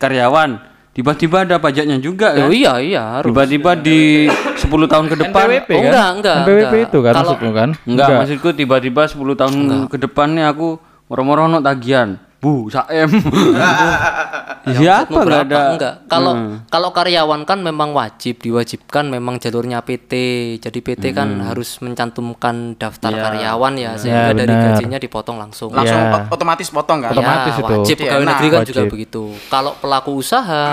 karyawan, 0.00 0.64
tiba-tiba 0.94 1.42
ada 1.42 1.58
pajaknya 1.58 1.98
juga 1.98 2.32
kan? 2.32 2.46
Oh 2.46 2.54
iya 2.54 2.78
iya 2.78 3.02
harus. 3.18 3.28
Tiba-tiba 3.28 3.74
di 3.76 4.30
10 4.30 4.62
tahun 4.86 5.06
ke 5.10 5.16
depan 5.20 5.42
NPWP 5.44 5.68
Oh, 5.68 5.74
kan? 5.74 5.84
enggak, 5.84 6.08
enggak, 6.14 6.36
NPWP 6.38 6.54
enggak. 6.64 6.86
itu 6.86 6.98
kan 6.98 7.12
Kalau- 7.12 7.26
maksudmu 7.28 7.50
kan? 7.52 7.68
Enggak, 7.84 8.08
maksudku 8.16 8.48
tiba-tiba 8.54 9.02
10 9.04 9.34
tahun 9.34 9.54
ke 9.90 9.96
depan 10.00 10.28
nih 10.32 10.46
aku 10.46 10.68
moro-moro 11.04 11.44
no 11.44 11.58
tagihan. 11.58 12.16
Bu, 12.44 12.68
saem. 12.68 13.08
Ya, 14.66 14.74
Siapa 15.00 15.08
enggak 15.10 15.24
berapa? 15.24 15.44
ada? 15.46 15.60
Enggak. 15.70 15.94
Kalau 16.06 16.32
kalau 16.66 16.90
karyawan 16.90 17.42
kan 17.42 17.58
memang 17.58 17.92
wajib 17.92 18.36
diwajibkan 18.38 19.08
memang 19.08 19.36
jalurnya 19.38 19.80
PT. 19.80 20.12
Jadi 20.58 20.78
PT 20.78 21.04
kan 21.10 21.28
harus 21.42 21.80
mencantumkan 21.80 22.54
daftar 22.74 23.08
karyawan 23.10 23.74
ya 23.74 23.92
sehingga 23.94 24.32
dari 24.34 24.48
benar. 24.50 24.72
gajinya 24.74 24.98
dipotong 24.98 25.36
langsung. 25.38 25.68
Langsung 25.70 25.96
Iya. 25.98 26.16
o- 26.22 26.28
otomatis 26.30 26.68
potong 26.68 27.00
kan? 27.00 27.10
Otomatis 27.10 27.48
ya, 27.50 27.58
itu. 27.58 27.64
wajib 27.74 27.96
Iya, 27.96 28.02
pegawai 28.02 28.20
enak. 28.20 28.30
negeri 28.30 28.46
kan 28.46 28.60
juga 28.62 28.76
Wajib. 28.78 28.92
begitu. 28.92 29.22
Kalau 29.48 29.72
pelaku 29.74 30.10
usaha 30.14 30.64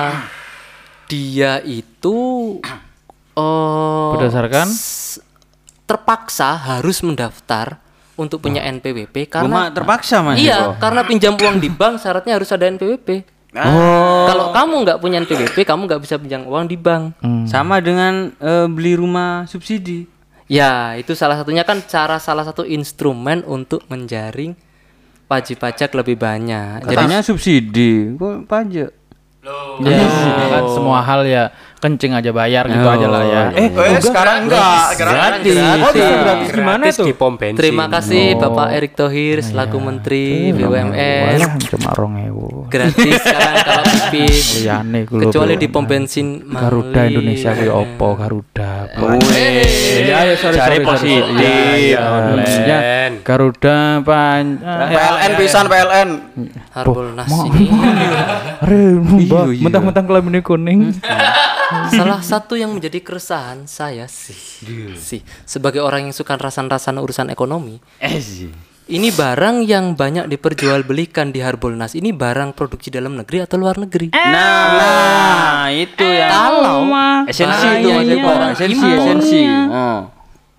dia 1.10 1.60
itu 1.62 2.18
eh 3.32 4.10
Berdasarkan 4.14 4.68
s- 4.68 5.20
terpaksa 5.84 6.50
harus 6.56 7.00
mendaftar 7.02 7.80
untuk 8.22 8.46
punya 8.46 8.62
NPWP 8.62 9.34
Cuma 9.34 9.34
karena 9.34 9.60
terpaksa 9.74 10.22
Mas. 10.22 10.38
iya 10.38 10.78
karena 10.78 11.02
pinjam 11.02 11.34
uang 11.34 11.58
di 11.58 11.74
bank 11.74 11.98
syaratnya 11.98 12.38
harus 12.38 12.54
ada 12.54 12.70
NPWP. 12.70 13.42
Oh, 13.52 14.32
Kalau 14.32 14.56
kamu 14.56 14.74
nggak 14.88 15.00
punya 15.04 15.20
NPWP, 15.20 15.68
kamu 15.68 15.84
nggak 15.84 16.02
bisa 16.08 16.16
pinjam 16.16 16.48
uang 16.48 16.72
di 16.72 16.80
bank. 16.80 17.20
sama 17.50 17.84
dengan 17.84 18.32
eh, 18.40 18.68
beli 18.72 18.96
rumah 18.96 19.44
subsidi. 19.44 20.08
Ya, 20.48 20.96
itu 20.96 21.16
salah 21.16 21.36
satunya 21.36 21.64
kan 21.64 21.80
cara 21.84 22.16
salah 22.20 22.44
satu 22.44 22.64
instrumen 22.64 23.44
untuk 23.44 23.84
menjaring 23.88 24.56
wajib 25.28 25.64
pajak 25.64 25.92
lebih 25.96 26.20
banyak. 26.20 26.84
Jadi 26.84 26.96
Katanya 26.96 27.20
subsidi, 27.24 28.16
kok 28.20 28.48
pajak? 28.48 28.92
Ya, 29.82 30.06
kan 30.54 30.64
semua 30.70 31.02
hal 31.02 31.26
ya 31.26 31.50
kencing 31.82 32.14
aja 32.14 32.30
bayar 32.30 32.64
gitu 32.66 32.86
aja 32.86 33.08
lah 33.08 33.24
ya. 33.26 33.44
Eh, 33.52 33.68
Eh, 33.68 33.98
sekarang 33.98 34.46
enggak. 34.46 34.94
Sekarang 34.94 35.14
gratis. 35.18 35.56
Oh, 35.58 35.90
bisa 35.90 36.14
gratis 36.16 36.48
gimana 36.52 36.78
Gratis 36.80 36.96
tuh? 36.96 37.06
di 37.06 37.14
pom 37.14 37.34
bensin. 37.34 37.58
terima 37.58 37.86
kasih 37.88 38.38
Bapak 38.38 38.68
Erick 38.72 38.94
Thohir 38.94 39.42
selaku 39.42 39.78
Menteri 39.78 40.26
BUMN. 40.52 41.42
Cuma 41.68 41.90
rong 41.92 42.22
ewu. 42.22 42.70
Gratis 42.70 43.18
sekarang 43.26 43.56
kalau 43.60 43.84
pipis. 43.84 44.62
Liyane 44.62 45.00
Kecuali 45.04 45.54
di 45.56 45.68
pom 45.68 45.84
bensin 45.84 46.46
Garuda. 46.46 47.02
Indonesia 47.04 47.50
kuwi 47.52 47.68
opo 47.68 48.14
Garuda. 48.14 48.72
Ya, 50.02 50.20
ya, 50.24 50.36
sorry, 50.36 50.56
cari 50.56 50.78
sorry, 50.78 50.86
positif. 50.86 51.24
Ya, 51.36 52.06
ya, 52.62 52.86
Garuda 53.20 53.78
pan 54.02 54.46
eh, 54.56 54.88
PLN 54.88 55.32
pisan 55.36 55.66
PLN. 55.66 56.10
Harbolnas 56.72 57.28
ini 57.44 57.66
mentang-mentang 59.60 60.06
kelaminnya 60.06 60.42
kuning. 60.42 60.94
salah 61.98 62.22
satu 62.22 62.60
yang 62.60 62.72
menjadi 62.76 63.00
keresahan 63.00 63.66
saya 63.66 64.06
sih, 64.12 64.38
sih 65.00 65.22
sebagai 65.48 65.80
orang 65.80 66.10
yang 66.10 66.16
suka 66.16 66.36
rasan-rasan 66.36 67.00
urusan 67.00 67.32
ekonomi. 67.32 67.80
Eh 68.02 68.20
sih. 68.20 68.52
Ini 68.92 69.08
barang 69.16 69.64
yang 69.64 69.96
banyak 69.96 70.28
diperjualbelikan 70.28 71.32
di 71.32 71.40
Harbolnas. 71.40 71.96
Ini 71.96 72.12
barang 72.12 72.52
produksi 72.52 72.92
dalam 72.92 73.16
negeri 73.16 73.48
atau 73.48 73.56
luar 73.56 73.80
negeri? 73.80 74.12
Nah, 74.12 74.34
nah, 74.36 75.64
itu 75.72 76.04
yang 76.04 76.28
Kalau 76.28 76.92
esensi 77.24 77.68
itu 77.80 77.88
iya, 77.88 78.04
iya, 78.04 78.20
barang 78.20 78.52
esensi, 78.52 78.76
impor. 78.76 79.00
esensi. 79.00 79.42
Oh. 79.72 80.02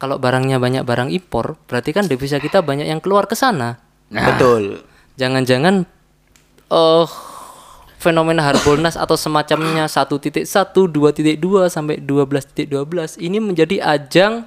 kalau 0.03 0.19
barangnya 0.19 0.59
banyak 0.59 0.83
barang 0.83 1.15
impor, 1.15 1.61
berarti 1.71 1.95
kan 1.95 2.11
devisa 2.11 2.43
kita 2.43 2.59
banyak 2.65 2.91
yang 2.91 2.99
keluar 2.99 3.31
ke 3.31 3.39
sana. 3.39 3.79
Betul. 4.11 4.83
Jangan-jangan 5.21 5.87
eh 6.73 7.07
fenomena 8.03 8.43
Harbolnas 8.43 8.99
atau 8.99 9.15
semacamnya 9.15 9.87
1.1, 9.87 10.43
2.2 10.43 11.71
sampai 11.71 12.03
12.12 12.03 12.67
ini 13.23 13.39
menjadi 13.39 13.79
ajang 13.79 14.43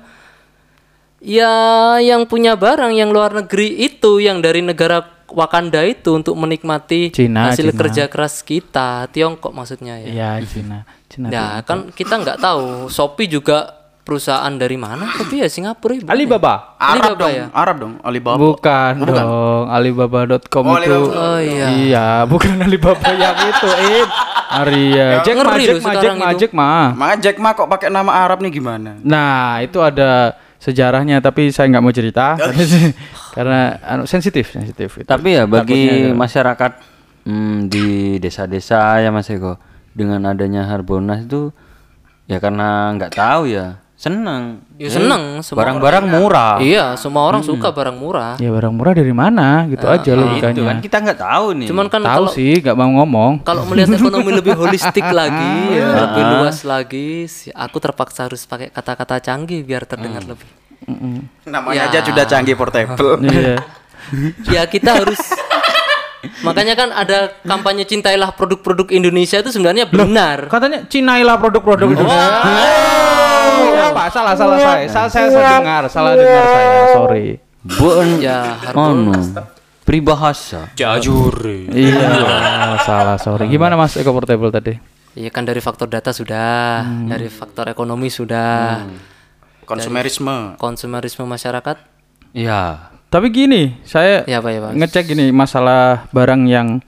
ya 1.23 1.95
yang 2.03 2.27
punya 2.27 2.59
barang 2.59 2.91
yang 2.91 3.15
luar 3.15 3.31
negeri 3.31 3.87
itu 3.87 4.19
yang 4.19 4.43
dari 4.43 4.59
negara 4.59 5.15
Wakanda 5.25 5.81
itu 5.81 6.13
untuk 6.13 6.37
menikmati 6.37 7.09
Cina, 7.09 7.49
hasil 7.49 7.73
Cina. 7.73 7.79
kerja 7.81 8.03
keras 8.05 8.45
kita, 8.45 9.09
Tiongkok 9.09 9.57
maksudnya 9.57 9.97
ya. 9.97 10.07
Iya, 10.07 10.29
Cina. 10.45 10.85
Cina. 11.09 11.27
Nah, 11.33 11.53
kan 11.65 11.89
kita 11.89 12.21
nggak 12.21 12.37
tahu 12.37 12.87
Shopee 12.93 13.25
juga 13.25 13.84
perusahaan 14.05 14.53
dari 14.53 14.77
mana, 14.77 15.09
tapi 15.09 15.41
ya 15.41 15.49
Singapura. 15.49 15.97
ibu. 15.97 16.05
Alibaba. 16.05 16.77
Arab 16.77 17.17
Alibaba 17.17 17.17
dong, 17.17 17.33
ya? 17.33 17.45
Arab 17.49 17.75
dong, 17.81 17.93
Alibaba. 18.05 18.37
Bukan, 18.37 18.93
dong, 19.01 19.65
Alibaba.com 19.73 20.63
Oh, 20.63 20.77
itu. 20.77 20.85
Alibaba. 20.85 21.09
Oh 21.17 21.39
iya. 21.41 21.65
Iya, 21.73 22.07
bukan 22.29 22.53
Alibaba 22.61 23.09
yang 23.17 23.37
itu, 23.49 23.67
Ib. 23.67 24.09
Aria. 24.45 25.07
Jack 25.25 25.35
ma, 25.35 25.57
Jack 25.57 25.81
ma, 25.81 25.91
Jack 25.97 26.13
ma. 26.15 26.27
Jack 26.37 26.51
ma. 26.53 26.69
Makanya 26.93 27.17
Jack 27.19 27.37
Ma 27.41 27.49
kok 27.51 27.65
pakai 27.67 27.89
nama 27.89 28.13
Arab 28.13 28.45
nih 28.45 28.53
gimana? 28.53 28.95
Nah, 29.01 29.59
itu 29.59 29.81
ada 29.81 30.37
sejarahnya 30.61 31.19
tapi 31.19 31.49
saya 31.51 31.69
nggak 31.69 31.83
mau 31.83 31.93
cerita 31.93 32.37
karena 33.35 33.77
anu, 33.83 34.03
sensitif, 34.05 34.53
sensitif. 34.53 35.01
itu. 35.01 35.05
Tapi 35.05 35.35
ya 35.35 35.43
bagi 35.45 35.85
Takutnya 35.85 36.15
masyarakat 36.15 36.71
hmm, 37.27 37.57
di 37.67 37.87
desa-desa 38.17 39.01
ya 39.01 39.09
Mas 39.11 39.27
Eko 39.29 39.57
dengan 39.91 40.23
adanya 40.25 40.65
Harbolnas 40.65 41.25
itu 41.25 41.51
ya 42.25 42.41
karena 42.41 42.89
nggak 42.97 43.13
tahu 43.13 43.45
ya 43.49 43.77
senang. 43.95 44.59
Ya 44.75 44.91
seneng 44.91 45.39
semua 45.39 45.63
Barang-barang 45.63 46.05
murah. 46.05 46.59
Iya, 46.59 46.95
semua 46.95 47.23
orang 47.23 47.41
suka 47.41 47.71
barang 47.71 47.95
murah. 47.95 48.35
ya 48.35 48.51
barang 48.51 48.69
murah 48.69 48.91
dari 48.91 49.11
mana 49.11 49.63
gitu 49.65 49.85
aja 49.85 50.03
Itu 50.05 50.19
logikanya. 50.19 50.61
kan 50.67 50.77
kita 50.79 50.97
nggak 50.99 51.19
tahu 51.21 51.45
nih. 51.55 51.67
Cuman 51.71 51.85
kan 51.87 52.01
Tahu 52.01 52.11
kalau 52.11 52.29
sih, 52.29 52.59
nggak 52.59 52.75
mau 52.75 52.91
ngomong. 52.93 53.31
kalau 53.41 53.63
melihat 53.65 53.95
ekonomi 53.95 54.31
lebih 54.33 54.53
holistik 54.53 55.07
lagi, 55.15 55.55
ya, 55.73 55.87
lebih 56.05 56.23
luas 56.29 56.59
lagi, 56.61 57.23
aku 57.49 57.77
terpaksa 57.79 58.27
harus 58.27 58.43
pakai 58.43 58.67
kata-kata 58.67 59.23
canggih 59.23 59.63
biar 59.63 59.83
terdengar 59.83 60.21
lebih. 60.21 60.47
Namanya 61.45 61.87
Ya. 61.87 61.89
aja 61.89 61.99
sudah 62.03 62.25
canggih 62.25 62.53
portable. 62.53 63.17
Iya. 63.25 63.57
Ya 64.53 64.61
kita 64.65 64.91
harus 64.93 65.17
Makanya 66.41 66.73
kan 66.73 66.89
ada 66.89 67.33
kampanye 67.41 67.85
cintailah 67.85 68.33
produk-produk 68.33 68.89
Indonesia 68.89 69.37
itu 69.37 69.49
sebenarnya 69.49 69.85
benar. 69.85 70.45
Katanya 70.45 70.81
cinailah 70.83 71.37
produk-produk 71.37 71.85
itu. 71.87 72.01
Oh, 72.01 72.09
apa? 73.95 74.11
Salah, 74.11 74.33
salah 74.35 74.57
saya. 74.59 74.85
Salah 74.85 75.09
saya, 75.09 75.27
saya 75.31 75.49
dengar, 75.57 75.83
salah 75.87 76.11
dengar 76.13 76.43
saya. 76.45 76.71
Sorry. 76.91 77.27
Bun 77.65 78.07
Ya, 78.19 78.59
anu 78.67 79.15
peribahasa. 79.81 80.69
Jajur. 80.75 81.33
Iya, 81.71 82.11
salah, 82.83 83.15
sorry. 83.17 83.47
Gimana 83.47 83.73
Mas 83.73 83.95
Eko 83.95 84.11
Portable 84.11 84.51
tadi? 84.51 84.75
Iya 85.15 85.31
kan 85.31 85.47
dari 85.47 85.63
faktor 85.63 85.87
data 85.87 86.11
sudah, 86.11 86.83
dari 87.07 87.31
faktor 87.31 87.71
ekonomi 87.71 88.11
sudah, 88.11 88.83
Konsumerisme. 89.63 90.59
konsumerisme 90.59 91.23
masyarakat. 91.23 91.77
Ya. 92.35 92.91
Tapi 93.07 93.31
gini, 93.31 93.79
saya 93.81 94.27
Ya 94.27 94.43
Pak 94.43 94.51
ya 94.51 94.59
Pak. 94.59 94.71
ngecek 94.75 95.03
gini 95.07 95.31
masalah 95.31 96.03
barang 96.11 96.43
yang 96.45 96.83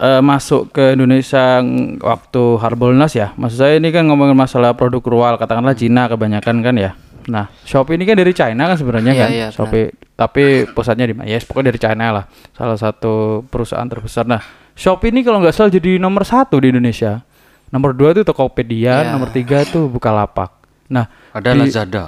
eh, 0.00 0.20
masuk 0.20 0.70
ke 0.70 0.92
Indonesia 0.92 1.60
ng- 1.60 2.00
waktu 2.00 2.42
Harbolnas 2.56 3.12
ya. 3.12 3.30
Maksud 3.34 3.58
saya 3.58 3.74
ini 3.76 3.88
kan 3.88 4.02
ngomongin 4.02 4.32
masalah 4.32 4.72
produk 4.72 5.02
rural, 5.02 5.34
katakanlah 5.36 5.72
Cina 5.72 6.06
kebanyakan 6.06 6.56
kan 6.60 6.74
ya. 6.74 6.92
Nah, 7.22 7.46
Shopee 7.62 7.94
ini 7.94 8.02
kan 8.02 8.16
dari 8.16 8.32
China 8.32 8.64
kan 8.64 8.74
sebenarnya 8.74 9.12
Iya, 9.12 9.20
kan. 9.20 9.28
iya, 9.30 9.46
Shopee, 9.50 9.86
tapi 10.14 10.44
pusatnya 10.66 11.04
di 11.04 11.12
mana? 11.12 11.28
Ya, 11.28 11.36
yes, 11.36 11.44
pokoknya 11.44 11.68
dari 11.68 11.78
China 11.78 12.04
lah. 12.10 12.24
Salah 12.50 12.74
satu 12.74 13.14
perusahaan 13.44 13.84
terbesar. 13.84 14.24
Nah, 14.24 14.40
Shopee 14.72 15.08
ini 15.08 15.20
kalau 15.20 15.38
nggak 15.38 15.52
salah 15.52 15.68
jadi 15.68 15.96
nomor 15.96 16.24
satu 16.24 16.56
di 16.56 16.72
Indonesia. 16.72 17.20
Nomor 17.68 17.92
dua 17.92 18.10
itu 18.10 18.24
Tokopedia, 18.24 19.04
Iya. 19.04 19.10
nomor 19.12 19.28
tiga 19.28 19.62
itu 19.62 19.86
Bukalapak. 19.86 20.50
Nah, 20.88 21.06
Ada 21.30 21.54
di- 21.54 21.60
Lazada. 21.62 22.04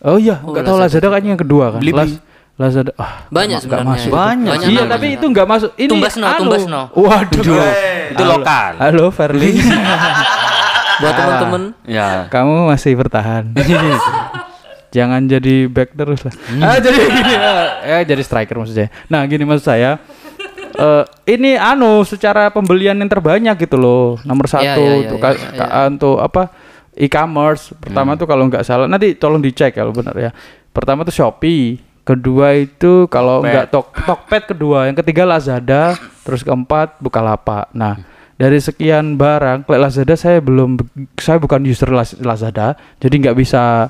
Oh 0.00 0.16
iya, 0.16 0.36
nggak 0.36 0.64
tahu 0.64 0.76
Lazada 0.76 1.06
kayaknya 1.06 1.30
yang 1.30 1.40
kedua 1.40 1.64
kan. 1.70 1.80
Laz- 1.80 2.20
Lazada, 2.54 2.94
ah, 2.94 3.26
Banyak 3.28 3.60
nggak 3.60 3.80
sebenarnya. 3.82 3.98
masuk. 3.98 4.10
Banyak. 4.14 4.54
Iya, 4.64 4.82
tapi 4.86 5.06
itu 5.12 5.26
nggak 5.26 5.48
masuk. 5.48 5.70
Ini 5.74 5.88
Tumbasno, 5.88 6.24
anu. 6.24 6.38
Tumbasno. 6.40 6.80
Waduh. 6.94 7.42
Itu 7.42 7.52
Halo. 8.16 8.32
lokal. 8.32 8.72
Halo, 8.78 9.04
Verly. 9.10 9.50
Buat 10.94 11.14
teman-teman 11.18 11.62
Ya. 11.82 12.30
Kamu 12.30 12.70
masih 12.70 12.94
bertahan. 12.94 13.50
Jangan 14.94 15.26
jadi 15.26 15.66
back 15.66 15.90
terus 15.92 16.22
lah. 16.22 16.30
Ah, 16.60 16.78
jadi 16.78 16.94
gini 17.02 17.32
ya, 17.34 17.50
ya, 17.82 17.98
jadi 18.06 18.22
striker 18.22 18.54
maksudnya. 18.54 18.86
Nah, 19.08 19.26
gini 19.26 19.42
maksud 19.42 19.66
saya. 19.66 19.98
eh 20.72 21.02
ini 21.28 21.54
anu 21.54 22.02
secara 22.02 22.46
pembelian 22.48 22.94
yang 22.94 23.06
terbanyak 23.08 23.58
gitu 23.58 23.74
loh. 23.74 24.18
Nomor 24.22 24.46
satu 24.46 24.62
Iya, 24.62 24.78
iya, 24.78 24.94
untuk 25.04 25.18
iya, 25.18 25.34
ka- 25.34 25.50
ka- 25.56 25.86
untuk 25.88 26.16
apa? 26.18 26.42
E-commerce. 26.94 27.74
Pertama 27.74 28.14
tuh 28.14 28.22
kalau 28.24 28.46
nggak 28.46 28.62
salah, 28.62 28.86
nanti 28.86 29.14
tolong 29.14 29.38
dicek 29.38 29.74
kalau 29.74 29.90
benar 29.90 30.14
ya. 30.14 30.30
Pertama 30.70 31.02
tuh 31.02 31.10
Shopee. 31.10 31.93
Kedua 32.04 32.52
itu 32.52 33.08
kalau 33.08 33.40
nggak 33.40 33.72
Tok 33.72 33.88
Tokped 34.04 34.44
kedua, 34.52 34.84
yang 34.92 34.96
ketiga 35.00 35.24
Lazada, 35.24 35.96
terus 36.20 36.44
keempat 36.44 37.00
Bukalapak. 37.00 37.72
Nah, 37.72 37.96
dari 38.36 38.60
sekian 38.60 39.16
barang, 39.16 39.64
Lazada 39.72 40.12
saya 40.12 40.44
belum, 40.44 40.76
saya 41.16 41.40
bukan 41.40 41.64
user 41.64 41.88
Laz- 41.88 42.20
Lazada, 42.20 42.76
jadi 43.00 43.14
nggak 43.24 43.36
bisa 43.40 43.88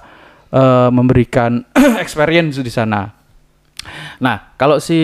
eh, 0.55 0.88
memberikan 0.94 1.66
experience 2.05 2.62
di 2.62 2.70
sana. 2.70 3.11
Nah, 4.22 4.55
kalau 4.57 4.79
si 4.79 4.96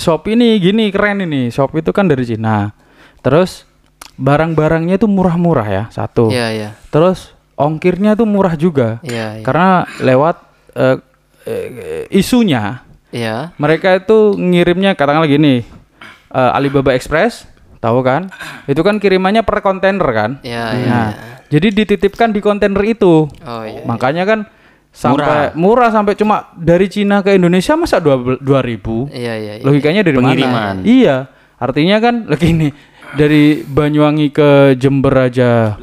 Shopee 0.00 0.32
ini 0.32 0.56
gini 0.56 0.88
keren 0.88 1.20
ini. 1.20 1.52
Shopee 1.52 1.84
itu 1.84 1.92
kan 1.92 2.08
dari 2.08 2.24
Cina. 2.24 2.72
Terus 3.20 3.68
barang-barangnya 4.16 4.96
itu 4.96 5.04
murah-murah 5.04 5.68
ya, 5.68 5.84
satu. 5.92 6.32
Iya, 6.32 6.48
iya. 6.48 6.70
Terus 6.88 7.36
ongkirnya 7.60 8.16
tuh 8.16 8.24
murah 8.24 8.56
juga. 8.56 8.98
Iya, 9.04 9.38
iya. 9.40 9.44
Karena 9.44 9.84
lewat 10.00 10.36
eh, 10.74 10.96
eh, 11.44 12.04
isunya 12.10 12.82
Iya. 13.08 13.54
mereka 13.56 13.94
itu 13.94 14.34
ngirimnya 14.34 14.92
katakanlah 14.92 15.26
gini. 15.26 15.62
eh, 16.28 16.50
Alibaba 16.50 16.90
Express, 16.90 17.46
tahu 17.78 18.02
kan? 18.02 18.26
Itu 18.66 18.82
kan 18.82 18.98
kirimannya 18.98 19.40
per 19.40 19.60
kontainer 19.60 20.02
kan? 20.08 20.30
Iya, 20.42 20.64
iya. 20.74 20.88
Nah, 20.88 21.08
jadi 21.46 21.70
dititipkan 21.70 22.28
di 22.28 22.40
kontainer 22.40 22.82
itu. 22.82 23.30
Oh 23.38 23.62
iya. 23.62 23.86
Makanya 23.86 24.26
kan 24.26 24.40
sampai 24.90 25.54
murah. 25.54 25.90
sampai 25.90 26.14
cuma 26.14 26.54
dari 26.54 26.86
Cina 26.86 27.18
ke 27.18 27.34
Indonesia 27.34 27.74
masa 27.74 27.98
dua 27.98 28.14
dua 28.38 28.62
ribu 28.62 29.10
Iya, 29.10 29.34
iya, 29.34 29.52
iya. 29.58 29.64
logikanya 29.66 30.02
dari 30.02 30.16
Pengiriman. 30.16 30.54
mana 30.78 30.86
iya 30.86 31.26
artinya 31.58 31.98
kan 31.98 32.14
begini 32.30 32.70
dari 33.12 33.66
Banyuwangi 33.66 34.30
ke 34.30 34.50
Jember 34.78 35.26
aja 35.26 35.74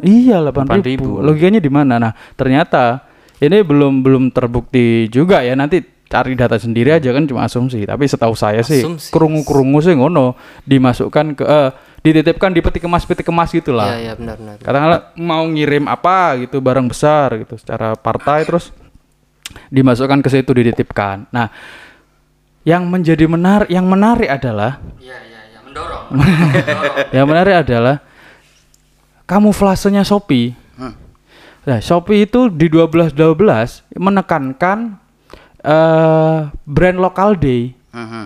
iya 0.00 0.40
delapan 0.40 0.80
ribu 0.80 1.20
8.000. 1.20 1.28
logikanya 1.28 1.60
di 1.60 1.68
mana 1.68 1.94
nah 2.00 2.12
ternyata 2.32 3.04
ini 3.40 3.58
belum 3.62 4.02
belum 4.02 4.24
terbukti 4.30 5.10
juga 5.10 5.42
ya 5.42 5.54
nanti 5.54 5.82
cari 6.04 6.38
data 6.38 6.54
sendiri 6.54 6.94
aja 6.94 7.10
kan 7.10 7.26
cuma 7.26 7.48
asumsi 7.48 7.82
tapi 7.82 8.06
setahu 8.06 8.36
saya 8.38 8.62
sih 8.62 8.84
Asumsi. 8.84 9.10
kerungu 9.10 9.42
kerungu 9.42 9.82
sih 9.82 9.96
ngono 9.96 10.38
dimasukkan 10.62 11.26
ke 11.34 11.42
eh, 11.42 11.70
dititipkan 12.04 12.52
di 12.52 12.60
peti 12.60 12.78
kemas 12.78 13.02
peti 13.08 13.24
kemas 13.24 13.50
gitulah 13.50 13.96
Iya, 13.96 13.98
iya, 13.98 14.12
benar, 14.14 14.36
benar. 14.38 14.54
katakanlah 14.60 15.00
mau 15.18 15.42
ngirim 15.48 15.88
apa 15.88 16.38
gitu 16.44 16.60
barang 16.60 16.86
besar 16.86 17.42
gitu 17.42 17.56
secara 17.58 17.96
partai 17.98 18.44
terus 18.46 18.70
dimasukkan 19.70 20.24
ke 20.24 20.28
situ 20.32 20.50
dititipkan. 20.50 21.28
Nah, 21.28 21.52
yang 22.64 22.88
menjadi 22.88 23.28
menarik 23.28 23.68
yang 23.68 23.84
menarik 23.86 24.26
adalah 24.26 24.80
Iya, 24.98 25.18
iya, 25.20 25.40
iya, 25.52 25.58
mendorong. 25.62 26.04
yang 27.16 27.26
menarik 27.28 27.54
adalah 27.64 28.00
kamuflasenya 29.24 30.04
Shopee. 30.04 30.56
Nah, 31.64 31.78
Shopee 31.80 32.28
itu 32.28 32.52
di 32.52 32.68
1212 32.68 33.84
menekankan 33.96 35.00
eh 35.64 36.38
brand 36.68 36.98
lokal 37.00 37.40
day. 37.40 37.72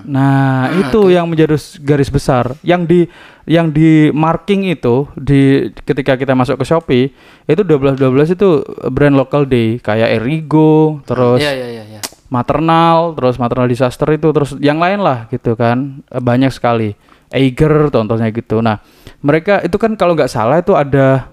Nah, 0.09 0.73
itu 0.73 1.13
yang 1.13 1.29
menjadi 1.29 1.55
garis 1.85 2.09
besar. 2.09 2.57
Yang 2.65 2.83
di 2.89 3.01
yang 3.45 3.69
di 3.69 4.09
marking 4.17 4.65
itu 4.73 5.09
di 5.13 5.69
ketika 5.85 6.17
kita 6.17 6.33
masuk 6.33 6.57
ke 6.57 6.65
Shopee 6.65 7.13
itu 7.45 7.61
1212 7.63 8.33
itu 8.33 8.49
brand 8.89 9.13
local 9.13 9.45
day 9.45 9.77
kayak 9.77 10.19
Erigo, 10.21 11.05
terus 11.05 11.45
Iya, 11.45 11.53
iya, 11.53 11.69
iya, 11.69 11.85
iya. 11.85 12.01
maternal, 12.33 13.13
terus 13.13 13.37
maternal 13.37 13.69
disaster 13.69 14.09
itu 14.09 14.33
terus 14.33 14.57
yang 14.57 14.81
lain 14.81 15.05
lah 15.05 15.29
gitu 15.29 15.53
kan. 15.53 16.01
Eh, 16.09 16.21
Banyak 16.21 16.51
sekali. 16.51 16.97
Eiger 17.29 17.93
contohnya 17.93 18.33
gitu. 18.33 18.65
Nah, 18.65 18.81
mereka 19.21 19.61
itu 19.61 19.77
kan 19.77 19.93
kalau 20.01 20.17
nggak 20.17 20.33
salah 20.33 20.65
itu 20.65 20.73
ada 20.73 21.29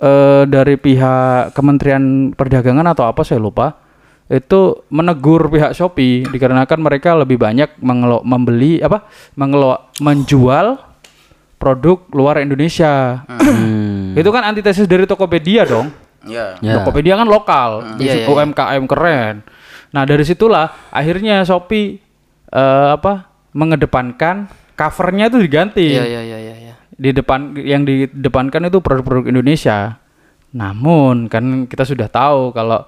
eh 0.00 0.42
dari 0.48 0.80
pihak 0.80 1.52
Kementerian 1.52 2.32
Perdagangan 2.32 2.88
atau 2.88 3.04
apa 3.04 3.20
saya 3.20 3.36
lupa 3.36 3.76
itu 4.30 4.86
menegur 4.88 5.50
pihak 5.50 5.74
Shopee 5.74 6.22
dikarenakan 6.30 6.78
mereka 6.78 7.18
lebih 7.18 7.36
banyak 7.36 7.76
mengelo 7.82 8.22
membeli 8.22 8.78
apa 8.78 9.04
mengelo 9.34 9.90
menjual 9.98 10.78
produk 11.60 11.98
luar 12.16 12.40
Indonesia. 12.40 13.26
Hmm. 13.28 14.16
itu 14.16 14.30
kan 14.32 14.42
antitesis 14.48 14.88
dari 14.88 15.04
Tokopedia 15.04 15.68
dong. 15.68 15.92
Ya. 16.24 16.56
Ya. 16.64 16.80
Tokopedia 16.80 17.20
kan 17.20 17.28
lokal, 17.28 17.96
Iya, 18.00 18.24
iya, 18.24 18.26
UMKM 18.28 18.84
keren. 18.88 19.44
Nah 19.92 20.02
dari 20.08 20.24
situlah 20.24 20.72
akhirnya 20.88 21.44
Shopee 21.44 22.00
eh, 22.48 22.88
apa 22.94 23.28
mengedepankan 23.50 24.46
covernya 24.78 25.28
itu 25.28 25.38
diganti 25.42 25.84
Iya, 25.90 26.06
iya, 26.06 26.22
iya, 26.22 26.38
iya, 26.38 26.38
iya. 26.38 26.49
Di 27.00 27.16
depan 27.16 27.56
yang 27.56 27.88
didepankan 27.88 28.68
itu 28.68 28.84
produk-produk 28.84 29.32
Indonesia. 29.32 29.96
Namun 30.52 31.32
kan 31.32 31.64
kita 31.64 31.88
sudah 31.88 32.12
tahu 32.12 32.52
kalau 32.52 32.84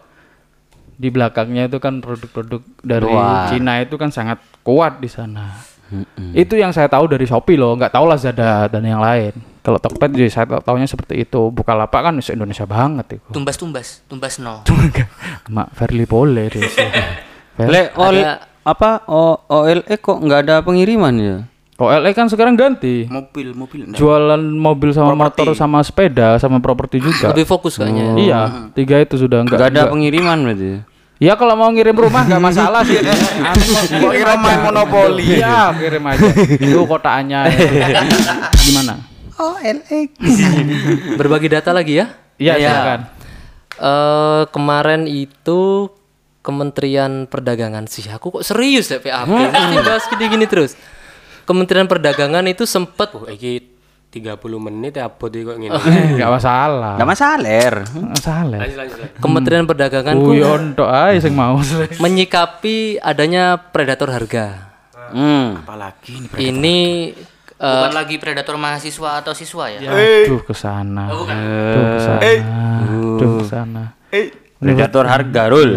di 1.00 1.08
belakangnya 1.08 1.72
itu 1.72 1.80
kan 1.80 2.04
produk-produk 2.04 2.60
dari 2.84 3.08
Luar. 3.08 3.48
Cina 3.48 3.80
itu 3.80 3.96
kan 3.96 4.12
sangat 4.12 4.36
kuat 4.60 5.00
di 5.00 5.08
sana. 5.08 5.56
Itu 6.36 6.56
yang 6.56 6.72
saya 6.72 6.88
tahu 6.88 7.08
dari 7.08 7.24
Shopee 7.24 7.56
loh, 7.56 7.76
nggak 7.76 7.92
tahu 7.92 8.04
Lazada 8.04 8.68
dan 8.68 8.84
yang 8.84 9.00
lain. 9.00 9.32
Kalau 9.62 9.78
Tokped 9.78 10.12
jadi 10.12 10.28
saya 10.28 10.44
tahunya 10.48 10.88
seperti 10.90 11.22
itu. 11.22 11.48
Bukalapak 11.52 12.02
kan 12.02 12.14
se 12.20 12.34
Indonesia 12.34 12.66
banget 12.68 13.20
itu. 13.20 13.28
Tumbas-tumbas, 13.32 14.04
tumbas 14.10 14.42
no. 14.42 14.66
Mak 15.54 15.68
Verly 15.76 16.04
Pole 16.04 16.50
deh. 16.50 16.64
Le, 17.60 17.92
ol, 17.94 18.16
Ada- 18.24 18.48
apa 18.64 19.06
o, 19.06 19.36
OLE 19.46 19.94
kok 20.00 20.18
nggak 20.18 20.40
ada 20.48 20.56
pengiriman 20.64 21.14
ya? 21.14 21.36
OLE 21.84 22.10
kan 22.12 22.26
sekarang 22.26 22.54
ganti. 22.54 23.04
Mobil, 23.06 23.50
mobil. 23.52 23.80
enggak. 23.84 23.96
Jualan 23.96 24.38
mobil 24.38 24.90
sama 24.90 25.12
Properti. 25.12 25.24
motor 25.24 25.46
sama 25.52 25.78
sepeda 25.80 26.28
sama 26.36 26.58
properti 26.58 26.98
juga. 26.98 27.30
Lebih 27.30 27.44
fokus 27.44 27.76
kayaknya. 27.76 28.14
Iya, 28.14 28.40
tiga 28.72 28.98
itu 28.98 29.16
sudah 29.16 29.42
enggak. 29.42 29.58
Nggak 29.58 29.70
ada 29.70 29.82
pengiriman 29.88 30.38
berarti. 30.42 30.72
Ya 31.22 31.38
kalau 31.38 31.54
mau 31.54 31.70
ngirim 31.70 31.94
rumah 31.94 32.26
nggak 32.26 32.42
masalah 32.42 32.82
sih. 32.82 32.98
Kok 32.98 34.10
kira 34.10 34.34
main 34.34 34.58
monopoli. 34.60 35.38
Iya, 35.38 35.70
kirim 35.72 36.02
aja. 36.04 36.26
Itu 36.58 36.82
kotaannya. 36.82 37.40
Gimana? 38.58 38.94
Berbagi 41.18 41.48
data 41.48 41.70
lagi 41.70 41.98
ya. 41.98 42.06
Iya, 42.36 42.54
Ya. 42.56 42.68
silakan. 42.70 43.00
Eh 43.72 44.42
kemarin 44.50 45.02
itu 45.06 45.90
Kementerian 46.42 47.30
Perdagangan 47.30 47.86
sih 47.86 48.02
aku 48.04 48.34
kok 48.34 48.42
serius 48.42 48.90
ya 48.90 48.98
PAP 48.98 49.30
mesti 49.30 49.78
bahas 49.78 50.02
gini-gini 50.10 50.50
terus 50.50 50.74
Kementerian 51.42 51.86
Perdagangan 51.90 52.44
itu 52.46 52.64
sempet 52.64 53.10
Oh, 53.12 53.26
iki 53.26 53.72
30 54.12 54.36
menit 54.60 55.00
ya 55.00 55.08
apa 55.08 55.24
kok 55.24 55.56
ngene. 55.56 55.72
Enggak 55.72 56.30
masalah. 56.36 57.00
Nggak 57.00 57.10
masalah. 57.16 57.48
Er. 57.48 57.76
Nggak 57.80 58.12
masalah. 58.12 58.58
Lanjut 58.60 58.78
lanjut. 58.78 58.98
lanjut. 59.00 59.20
Kementerian 59.24 59.64
Perdagangan 59.64 60.14
ku 60.20 60.24
Guyon 60.36 60.62
tok 60.76 60.90
ae 60.92 61.16
sing 61.16 61.32
mau. 61.32 61.56
menyikapi 62.04 63.00
adanya 63.00 63.56
predator 63.56 64.12
harga. 64.12 64.68
Hmm. 65.12 65.60
Apalagi 65.64 66.12
ini 66.20 66.28
Ini 66.36 66.78
eh, 67.56 67.72
Bukan 67.72 67.92
lagi 67.96 68.16
predator 68.20 68.56
mahasiswa 68.60 69.24
atau 69.24 69.32
siswa 69.32 69.72
ya. 69.72 69.80
Aduh 69.88 70.44
ke 70.44 70.52
sana. 70.52 71.08
Aduh 71.08 71.24
ke 71.24 71.98
sana. 72.04 72.20
Aduh 72.84 73.32
ke 73.40 73.44
sana. 73.48 73.84
Predator 74.60 75.04
harga 75.08 75.42
rul. 75.48 75.72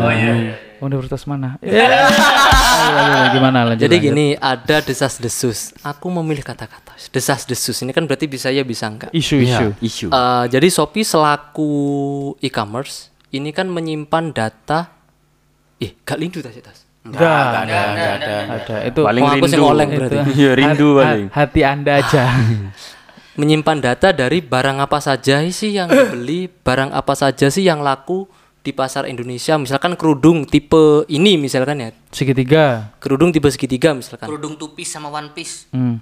Universitas 0.77 1.23
mana? 1.23 1.55
Ya. 1.59 1.87
Ayo, 1.87 2.99
ayo, 2.99 3.25
Gimana 3.31 3.57
lanjut? 3.65 3.81
jadi 3.81 3.95
lanjut. 3.95 4.07
gini 4.11 4.25
ada 4.35 4.77
desas-desus. 4.79 5.71
Aku 5.81 6.07
memilih 6.09 6.43
kata-kata 6.43 6.91
desas-desus 7.07 7.79
ini 7.79 7.91
kan 7.91 8.03
berarti 8.03 8.25
bisa 8.25 8.47
ya 8.49 8.61
bisa 8.61 8.85
enggak. 8.85 9.11
isu-isu. 9.11 9.71
Isu. 9.79 10.07
Eh, 10.07 10.45
jadi 10.49 10.67
Shopee 10.67 11.03
selaku 11.03 11.69
e-commerce 12.39 13.07
ini 13.29 13.49
kan 13.49 13.67
menyimpan 13.67 14.31
data 14.31 14.91
ih 15.77 15.95
gak 16.01 16.17
lindu 16.17 16.39
tas 16.39 16.55
tas. 16.55 16.83
Enggak, 17.01 17.21
ada, 17.21 17.77
ada, 17.93 18.35
ada. 18.57 18.75
Itu 18.83 19.05
Paling 19.05 19.21
Oh, 19.21 19.31
aku 19.31 19.45
rindu. 19.45 19.63
oleng 19.63 19.89
berarti. 19.91 20.17
Iya 20.39 20.51
rindu 20.53 20.87
paling. 20.97 21.27
hati 21.29 21.61
Anda 21.61 21.91
aja. 21.99 22.23
Menyimpan 23.39 23.77
data 23.77 24.09
dari 24.09 24.39
barang 24.39 24.79
apa 24.79 24.97
saja 24.97 25.43
sih 25.45 25.75
yang 25.75 25.91
dibeli, 25.91 26.47
barang 26.47 26.89
apa 26.89 27.13
saja 27.13 27.51
sih 27.51 27.61
yang 27.61 27.83
laku 27.83 28.23
di 28.65 28.73
pasar 28.73 29.05
Indonesia 29.05 29.53
misalkan 29.55 29.93
kerudung 29.93 30.41
tipe 30.43 31.05
ini 31.05 31.37
misalkan 31.37 31.77
ya 31.77 31.89
Segitiga. 32.09 32.89
kerudung 32.97 33.29
tipe 33.29 33.45
segitiga 33.47 33.93
misalkan 33.93 34.25
Kerudung 34.25 34.57
tupis 34.57 34.89
sama 34.89 35.07
one 35.07 35.29
piece. 35.31 35.69
Hmm. 35.69 36.01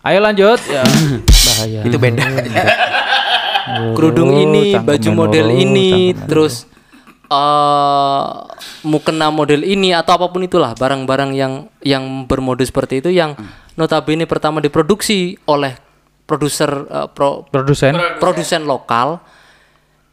Ayo 0.00 0.18
lanjut 0.18 0.56
ya. 0.64 0.80
Bahaya. 1.44 1.84
Itu 1.84 2.00
beda. 2.00 2.24
kerudung 3.92 4.32
ini 4.32 4.72
baju 4.74 5.10
model 5.12 5.52
ini 5.52 6.16
terus 6.24 6.64
eh 7.28 8.24
mukena 8.82 9.28
model 9.28 9.60
ini 9.60 9.92
atau 9.92 10.16
apa 10.16 10.32
pun 10.32 10.40
itulah 10.40 10.72
barang-barang 10.72 11.36
yang 11.36 11.52
yang 11.84 12.24
bermode 12.24 12.64
seperti 12.64 13.04
itu 13.04 13.12
yang 13.12 13.36
notabene 13.76 14.24
pertama 14.24 14.64
diproduksi 14.64 15.36
oleh 15.44 15.76
produser 16.24 16.70
eh, 16.88 17.08
pro- 17.12 17.44
Produsen. 17.44 17.92
produsen 18.16 18.64
lokal 18.64 19.20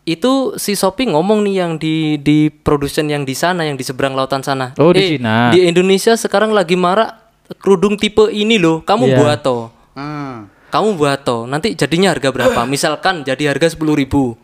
itu 0.06 0.54
si 0.62 0.78
Shopee 0.78 1.10
ngomong 1.10 1.42
nih 1.42 1.56
yang 1.66 1.72
di 1.82 2.22
di 2.22 2.54
produsen 2.54 3.10
yang 3.10 3.26
di 3.26 3.34
sana 3.34 3.66
yang 3.66 3.74
di 3.74 3.82
seberang 3.82 4.14
lautan 4.14 4.46
sana. 4.46 4.72
Oh, 4.78 4.94
di 4.94 5.02
"Eh, 5.02 5.10
Cina." 5.18 5.50
Di 5.50 5.66
Indonesia 5.66 6.14
sekarang 6.14 6.54
lagi 6.54 6.78
marak 6.78 7.18
kerudung 7.58 7.98
tipe 7.98 8.30
ini 8.30 8.62
loh. 8.62 8.86
Kamu 8.86 9.10
Iya. 9.10 9.18
buat 9.18 9.40
toh. 9.42 9.74
Hmm. 9.98 10.46
Kamu 10.70 10.94
buat 10.98 11.26
toh. 11.26 11.50
Nanti 11.50 11.74
jadinya 11.74 12.14
harga 12.14 12.30
berapa? 12.30 12.62
Misalkan 12.70 13.26
jadi 13.26 13.50
harga 13.50 13.74
10.000 13.74 13.98
ribu. 13.98 14.38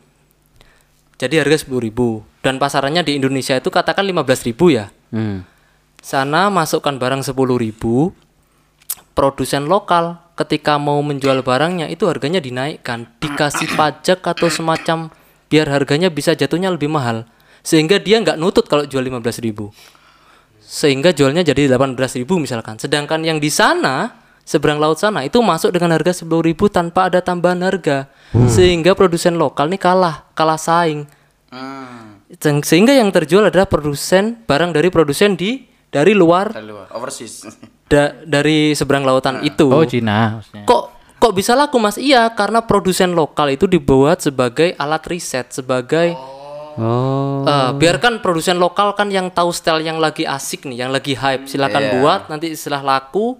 Jadi 1.21 1.37
harga 1.37 1.61
10.000 1.61 1.77
ribu 1.77 2.25
dan 2.41 2.57
pasarannya 2.57 3.05
di 3.05 3.21
Indonesia 3.21 3.53
itu 3.53 3.69
katakan 3.69 4.01
15.000 4.01 4.49
ribu 4.49 4.73
ya. 4.73 4.89
Hmm. 5.13 5.45
Sana 6.01 6.49
masukkan 6.49 6.97
barang 6.97 7.21
10.000 7.21 7.61
ribu, 7.61 8.09
produsen 9.13 9.69
lokal 9.69 10.17
ketika 10.33 10.81
mau 10.81 10.97
menjual 11.05 11.45
barangnya 11.45 11.93
itu 11.93 12.09
harganya 12.09 12.41
dinaikkan, 12.41 13.05
dikasih 13.21 13.69
pajak 13.77 14.25
atau 14.25 14.49
semacam 14.49 15.13
biar 15.51 15.67
harganya 15.67 16.07
bisa 16.07 16.31
jatuhnya 16.31 16.71
lebih 16.71 16.87
mahal. 16.87 17.27
Sehingga 17.59 17.99
dia 17.99 18.17
nggak 18.17 18.39
nutut 18.39 18.65
kalau 18.65 18.87
jual 18.87 19.03
15.000 19.03 19.19
ribu. 19.43 19.69
Sehingga 20.57 21.11
jualnya 21.11 21.43
jadi 21.43 21.67
18.000 21.67 21.99
ribu 22.17 22.39
misalkan. 22.39 22.79
Sedangkan 22.79 23.19
yang 23.21 23.37
di 23.37 23.51
sana 23.51 24.15
seberang 24.41 24.79
laut 24.79 24.95
sana 24.95 25.21
itu 25.21 25.37
masuk 25.37 25.69
dengan 25.69 25.91
harga 25.91 26.15
10.000 26.15 26.31
ribu 26.41 26.71
tanpa 26.71 27.11
ada 27.11 27.19
tambahan 27.19 27.59
harga. 27.61 28.07
Sehingga 28.47 28.95
produsen 28.95 29.35
lokal 29.35 29.67
nih 29.67 29.77
kalah, 29.77 30.31
kalah 30.31 30.55
saing. 30.55 31.03
Se- 32.31 32.63
Sehingga 32.63 32.95
yang 32.95 33.11
terjual 33.11 33.43
adalah 33.43 33.67
produsen 33.67 34.39
barang 34.41 34.71
dari 34.71 34.87
produsen 34.87 35.35
di 35.35 35.67
dari 35.91 36.15
luar 36.15 36.55
Luar, 36.55 36.87
overseas. 36.95 37.43
da- 37.85 38.15
dari 38.23 38.71
seberang 38.71 39.03
lautan 39.03 39.43
itu. 39.43 39.67
Oh 39.67 39.83
Cina 39.83 40.39
maksudnya. 40.39 40.63
Kok 40.63 40.83
kok 41.21 41.37
bisa 41.37 41.53
laku 41.53 41.77
Mas? 41.77 42.01
Iya, 42.01 42.25
karena 42.33 42.65
produsen 42.65 43.13
lokal 43.13 43.53
itu 43.53 43.69
dibuat 43.69 44.25
sebagai 44.25 44.73
alat 44.81 45.05
riset, 45.05 45.53
sebagai 45.53 46.17
Oh. 46.71 47.43
eh, 47.43 47.71
biarkan 47.75 48.23
produsen 48.23 48.55
lokal 48.55 48.95
kan 48.95 49.11
yang 49.11 49.27
tahu 49.27 49.51
style 49.51 49.83
yang 49.83 49.99
lagi 49.99 50.23
asik 50.23 50.63
nih, 50.65 50.87
yang 50.87 50.91
lagi 50.95 51.19
hype, 51.19 51.43
silakan 51.45 51.83
Iya. 51.83 51.91
buat 51.99 52.21
nanti 52.31 52.47
istilah 52.55 52.79
laku 52.79 53.35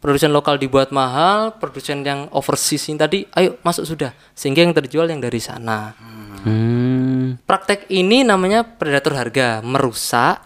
produsen 0.00 0.32
lokal 0.32 0.56
dibuat 0.56 0.88
mahal, 0.90 1.60
produsen 1.60 2.00
yang 2.00 2.26
overseas 2.32 2.88
ini 2.88 2.96
tadi 2.96 3.18
ayo 3.36 3.60
masuk 3.60 3.84
sudah. 3.84 4.16
Sehingga 4.32 4.64
yang 4.64 4.72
terjual 4.72 5.12
yang 5.12 5.20
dari 5.20 5.38
sana. 5.38 5.92
Hmm. 6.40 7.36
Praktek 7.44 7.84
ini 7.92 8.24
namanya 8.24 8.64
predator 8.64 9.12
harga, 9.12 9.60
merusak 9.60 10.40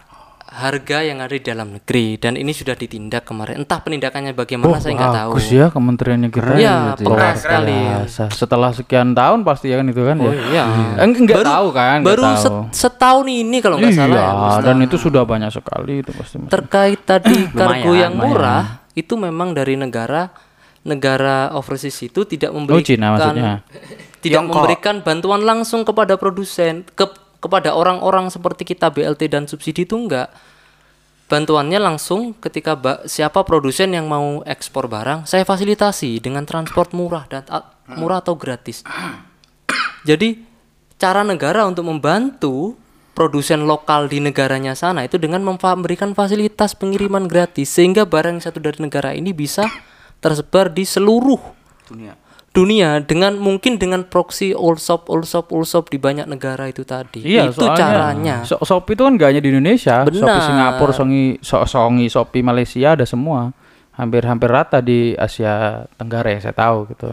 harga 0.55 1.03
yang 1.03 1.19
ada 1.19 1.29
di 1.29 1.43
dalam 1.43 1.67
negeri 1.69 2.15
dan 2.15 2.33
ini 2.33 2.49
sudah 2.49 2.73
ditindak 2.73 3.23
kemarin. 3.23 3.59
Entah 3.59 3.77
penindakannya 3.77 4.31
bagaimana 4.31 4.79
saya 4.79 4.95
nggak 4.95 5.11
tahu. 5.13 5.31
Bagus 5.35 5.49
ya 5.51 5.65
kementeriannya 5.67 6.29
kita. 6.31 6.53
Iya, 6.55 6.75
Luar 6.97 7.19
peka 7.19 7.35
sekali. 7.37 7.75
biasa. 7.75 8.23
Setelah 8.31 8.71
sekian 8.71 9.11
tahun 9.11 9.43
pasti 9.43 9.67
ya 9.67 9.77
kan 9.77 9.87
itu 9.87 9.99
kan 9.99 10.15
Oh 10.15 10.31
ya. 10.31 10.39
iya. 10.47 10.63
Eh, 10.95 11.03
Enggak 11.05 11.43
tahu 11.43 11.67
kan, 11.69 11.99
Baru 12.01 12.23
tahu. 12.23 12.39
set- 12.39 12.71
setahun 12.87 13.27
ini 13.27 13.57
kalau 13.59 13.75
nggak 13.75 13.91
salah 13.91 14.15
ya. 14.15 14.29
Iya, 14.31 14.51
dan 14.63 14.77
itu 14.79 14.95
sudah 14.95 15.23
banyak 15.23 15.51
sekali 15.51 15.93
itu 15.99 16.11
pasti. 16.11 16.35
Terkait 16.47 16.99
tadi 17.03 17.35
kargo 17.51 17.91
Lumayan, 17.91 18.01
yang 18.01 18.13
murah 18.15 18.63
itu 18.91 19.13
memang 19.13 19.51
dari 19.51 19.75
negara 19.75 20.31
negara 20.81 21.49
overseas 21.51 21.97
itu 21.99 22.23
tidak 22.23 22.53
memberikan 22.53 22.79
Oh, 22.79 22.85
Cina 22.85 23.07
maksudnya. 23.11 23.53
tidak 24.23 24.41
memberikan 24.41 24.95
bantuan 25.01 25.41
langsung 25.41 25.81
kepada 25.81 26.15
produsen 26.15 26.85
ke 26.87 27.05
kepada 27.45 27.77
orang-orang 27.77 28.33
seperti 28.33 28.65
kita 28.65 28.89
BLT 28.89 29.29
dan 29.29 29.45
subsidi 29.45 29.85
itu 29.85 29.93
enggak 29.93 30.33
bantuannya 31.25 31.81
langsung 31.81 32.37
ketika 32.37 32.77
siapa 33.05 33.41
produsen 33.45 33.93
yang 33.93 34.05
mau 34.09 34.41
ekspor 34.45 34.89
barang 34.89 35.29
saya 35.29 35.45
fasilitasi 35.45 36.21
dengan 36.21 36.45
transport 36.45 36.93
murah 36.93 37.25
dan 37.29 37.45
murah 37.97 38.21
atau 38.21 38.37
gratis 38.37 38.81
jadi 40.09 40.37
cara 41.01 41.25
negara 41.25 41.65
untuk 41.65 41.85
membantu 41.85 42.77
produsen 43.17 43.65
lokal 43.65 44.05
di 44.11 44.21
negaranya 44.21 44.77
sana 44.77 45.07
itu 45.07 45.17
dengan 45.17 45.41
memberikan 45.41 46.13
fasilitas 46.13 46.77
pengiriman 46.77 47.25
gratis 47.25 47.73
sehingga 47.73 48.05
barang 48.05 48.43
satu 48.43 48.61
dari 48.61 48.77
negara 48.83 49.15
ini 49.17 49.33
bisa 49.33 49.65
tersebar 50.21 50.69
di 50.69 50.85
seluruh 50.85 51.39
Dunia. 51.85 52.17
Dunia 52.55 53.03
dengan 53.03 53.35
mungkin 53.35 53.75
dengan 53.75 54.07
proxy 54.07 54.55
all 54.55 54.79
shop 54.79 55.11
all 55.11 55.21
shop 55.21 55.51
all 55.51 55.67
shop 55.67 55.91
di 55.91 55.99
banyak 55.99 56.23
negara 56.23 56.65
itu 56.65 56.87
tadi 56.87 57.19
Iya, 57.19 57.51
itu 57.51 57.59
soalnya 57.59 57.75
caranya 57.75 58.35
So- 58.47 58.63
Shopee 58.63 58.95
itu 58.95 59.03
kan 59.03 59.19
gak 59.19 59.29
hanya 59.35 59.41
di 59.43 59.51
Indonesia, 59.51 60.07
Shopee 60.07 60.23
Benar. 60.23 60.39
Singapura, 60.41 60.93
Songi, 60.95 61.35
so, 61.43 61.67
Songi, 61.67 62.07
Shopee 62.07 62.39
Malaysia 62.39 62.95
ada 62.95 63.03
semua. 63.03 63.51
Hampir-hampir 63.91 64.47
rata 64.47 64.79
di 64.79 65.15
Asia 65.15 65.83
Tenggara 65.95 66.27
yang 66.27 66.39
saya 66.39 66.51
tahu 66.51 66.87
gitu. 66.89 67.11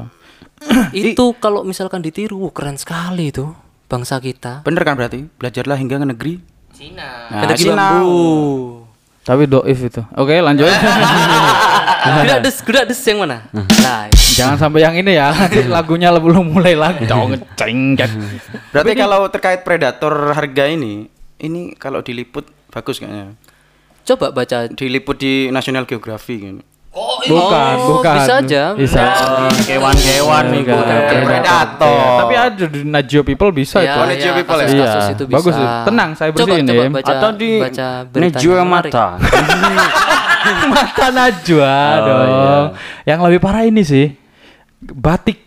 itu 0.95 1.25
kalau 1.37 1.63
misalkan 1.63 1.99
ditiru 2.01 2.51
keren 2.51 2.79
sekali 2.79 3.31
itu 3.31 3.51
bangsa 3.87 4.19
kita 4.19 4.63
Bener 4.63 4.83
kan 4.83 4.95
berarti? 4.95 5.27
Belajarlah 5.27 5.75
hingga 5.75 5.99
ke 5.99 6.07
negeri. 6.07 6.35
Cina. 6.73 7.29
Nah, 7.29 7.45
Negeri 7.45 7.59
Cina. 7.61 7.87
Tapi 9.23 9.47
doif 9.47 9.79
itu. 9.79 10.03
Oke, 10.19 10.35
lanjut. 10.43 10.67
Gedak 12.03 12.43
des, 12.43 12.57
gedak 12.67 12.85
des 12.91 12.99
yang 13.07 13.23
mana? 13.23 13.47
Nah, 13.55 14.11
Jangan 14.11 14.57
sampai 14.59 14.83
yang 14.83 14.95
ini 14.99 15.15
ya. 15.15 15.31
Nanti 15.31 15.63
lagunya 15.79 16.11
belum 16.11 16.51
mulai 16.51 16.75
lagi. 16.75 17.07
Dong, 17.11 17.39
cengket. 17.55 18.11
Berarti 18.75 18.93
kalau 18.99 19.31
terkait 19.31 19.63
predator 19.63 20.35
harga 20.35 20.67
ini, 20.67 21.07
ini 21.39 21.79
kalau 21.79 22.03
diliput 22.03 22.51
bagus 22.75 22.99
kayaknya. 22.99 23.39
coba 24.03 24.35
baca. 24.35 24.67
Diliput 24.67 25.15
di 25.23 25.47
National 25.55 25.87
Geographic 26.93 27.25
ini. 27.25 27.33
Bukan, 27.33 27.73
Oh, 27.73 27.89
bukan. 27.97 28.15
bisa 28.15 28.33
aja. 28.39 28.63
Bisa. 28.77 29.01
Kewan-kewan 29.65 30.45
nih, 30.45 30.61
Enggak, 30.61 30.77
predator. 30.85 31.25
predator. 31.25 32.01
Tapi 32.21 32.35
ada 32.37 32.65
di 32.69 32.81
Najio 32.85 33.23
People 33.23 33.51
bisa 33.51 33.81
Ya, 33.81 33.97
itu. 34.05 34.21
Ya, 34.21 34.33
People 34.35 34.59
ya? 34.59 34.67
Iya, 34.69 34.93
itu 35.11 35.25
bisa. 35.25 35.37
bagus. 35.41 35.55
Tenang, 35.89 36.11
saya 36.13 36.31
Coba, 36.31 36.45
bersihin 36.45 36.65
coba 36.67 36.83
ya. 36.83 36.91
baca, 36.91 37.11
Atau 37.11 37.31
di 37.33 37.51
baca 37.59 37.89
Menarik. 38.13 38.65
mata. 38.67 39.07
Mata 40.43 41.07
Najwa 41.09 41.71
Oh, 41.73 41.99
dong. 42.03 42.67
Yang 43.07 43.19
lebih 43.23 43.39
parah 43.41 43.63
ini 43.63 43.83
sih 43.83 44.11
batik. 44.83 45.39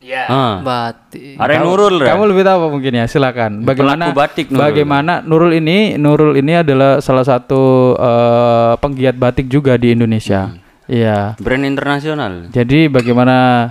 Ya. 0.00 0.24
Ah. 0.26 0.54
Batik. 0.62 1.34
Are 1.34 1.54
Nurul 1.58 1.98
ya? 1.98 2.14
Kamu 2.14 2.24
lebih 2.24 2.42
tahu 2.42 2.56
apa 2.56 2.68
mungkin 2.70 2.92
ya? 2.94 3.04
Silakan. 3.04 3.62
Bagaimana 3.62 4.10
Pelaku 4.10 4.16
batik 4.16 4.46
Nurul. 4.48 4.62
Bagaimana 4.64 5.12
Nurul 5.20 5.52
ini 5.52 5.98
Nurul 5.98 6.32
ini 6.34 6.56
adalah 6.56 6.98
salah 6.98 7.22
satu 7.22 7.94
eh, 7.94 8.72
penggiat 8.78 9.14
batik 9.14 9.46
juga 9.46 9.74
di 9.74 9.92
Indonesia. 9.92 10.50
Iya. 10.90 11.38
Brand 11.38 11.62
internasional. 11.62 12.50
Jadi 12.50 12.90
bagaimana 12.90 13.70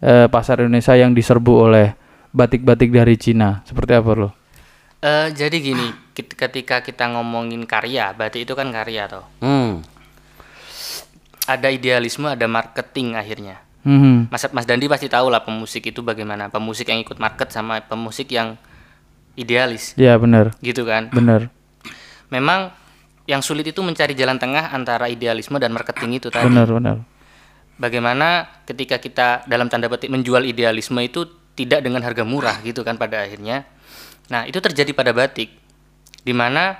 eh, 0.00 0.26
pasar 0.32 0.64
Indonesia 0.64 0.96
yang 0.96 1.12
diserbu 1.12 1.52
oleh 1.68 1.92
batik-batik 2.32 2.88
dari 2.88 3.20
Cina? 3.20 3.60
Seperti 3.68 3.92
apa 3.92 4.10
lo? 4.16 4.28
Eh, 5.02 5.28
jadi 5.30 5.52
gini, 5.60 5.92
kit- 6.16 6.32
ketika 6.32 6.80
kita 6.80 7.12
ngomongin 7.12 7.68
karya, 7.68 8.16
berarti 8.16 8.48
itu 8.48 8.56
kan 8.56 8.72
karya 8.72 9.12
toh. 9.12 9.28
Hmm. 9.44 9.84
Ada 11.44 11.68
idealisme, 11.68 12.30
ada 12.30 12.46
marketing 12.48 13.18
akhirnya. 13.18 13.60
Hmm. 13.82 14.30
Mas 14.30 14.46
Mas 14.54 14.62
Dandi 14.64 14.86
pasti 14.86 15.10
tahu 15.10 15.26
lah 15.26 15.42
pemusik 15.42 15.84
itu 15.84 16.00
bagaimana. 16.00 16.48
Pemusik 16.48 16.86
yang 16.88 17.02
ikut 17.02 17.18
market 17.18 17.50
sama 17.50 17.82
pemusik 17.82 18.30
yang 18.30 18.54
idealis, 19.34 19.92
Ya 19.98 20.14
benar, 20.16 20.54
gitu 20.62 20.86
kan. 20.86 21.10
benar. 21.10 21.50
Memang 22.30 22.70
yang 23.26 23.40
sulit 23.40 23.66
itu 23.70 23.78
mencari 23.80 24.18
jalan 24.18 24.38
tengah 24.38 24.74
antara 24.74 25.06
idealisme 25.06 25.58
dan 25.62 25.70
marketing 25.70 26.18
itu 26.18 26.28
tadi. 26.28 26.50
Benar, 26.50 26.68
benar. 26.68 26.96
Bagaimana 27.78 28.62
ketika 28.66 28.98
kita 28.98 29.28
dalam 29.46 29.70
tanda 29.70 29.86
petik 29.86 30.10
menjual 30.10 30.42
idealisme 30.46 30.98
itu 31.02 31.26
tidak 31.54 31.84
dengan 31.84 32.02
harga 32.02 32.24
murah 32.26 32.58
gitu 32.62 32.82
kan 32.82 32.98
pada 32.98 33.22
akhirnya. 33.22 33.66
Nah, 34.30 34.48
itu 34.48 34.58
terjadi 34.58 34.90
pada 34.96 35.12
batik. 35.12 35.52
Di 36.22 36.34
mana 36.34 36.78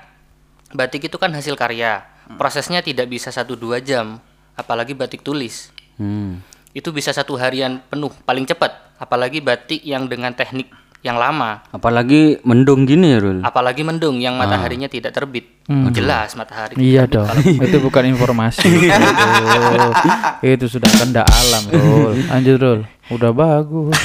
batik 0.73 1.07
itu 1.07 1.17
kan 1.19 1.31
hasil 1.31 1.55
karya. 1.59 2.03
Prosesnya 2.39 2.79
tidak 2.79 3.11
bisa 3.11 3.29
satu 3.35 3.59
dua 3.59 3.83
jam, 3.83 4.19
apalagi 4.55 4.95
batik 4.95 5.21
tulis. 5.21 5.69
Hmm. 5.99 6.39
Itu 6.71 6.95
bisa 6.95 7.11
satu 7.11 7.35
harian 7.37 7.83
penuh 7.91 8.09
paling 8.23 8.47
cepat, 8.47 8.95
apalagi 8.97 9.43
batik 9.43 9.83
yang 9.83 10.07
dengan 10.07 10.33
teknik 10.33 10.71
yang 11.03 11.19
lama. 11.19 11.59
Apalagi 11.75 12.39
mendung 12.47 12.87
gini 12.87 13.11
ya, 13.11 13.19
Rul. 13.19 13.43
Apalagi 13.43 13.83
mendung 13.83 14.23
yang 14.23 14.39
mataharinya 14.39 14.87
tidak 14.87 15.11
terbit. 15.11 15.51
Jelas 15.91 16.31
matahari. 16.39 16.79
Iya 16.79 17.03
tidak 17.05 17.35
dong, 17.35 17.59
itu 17.59 17.77
bukan 17.83 18.03
informasi. 18.07 18.63
itu, 18.67 20.47
itu 20.55 20.65
sudah 20.71 20.87
kehendak 20.87 21.27
alam, 21.27 21.63
Rul. 21.67 22.15
Lanjut, 22.31 22.55
Rul. 22.55 22.79
Udah 23.11 23.31
bagus. 23.35 23.99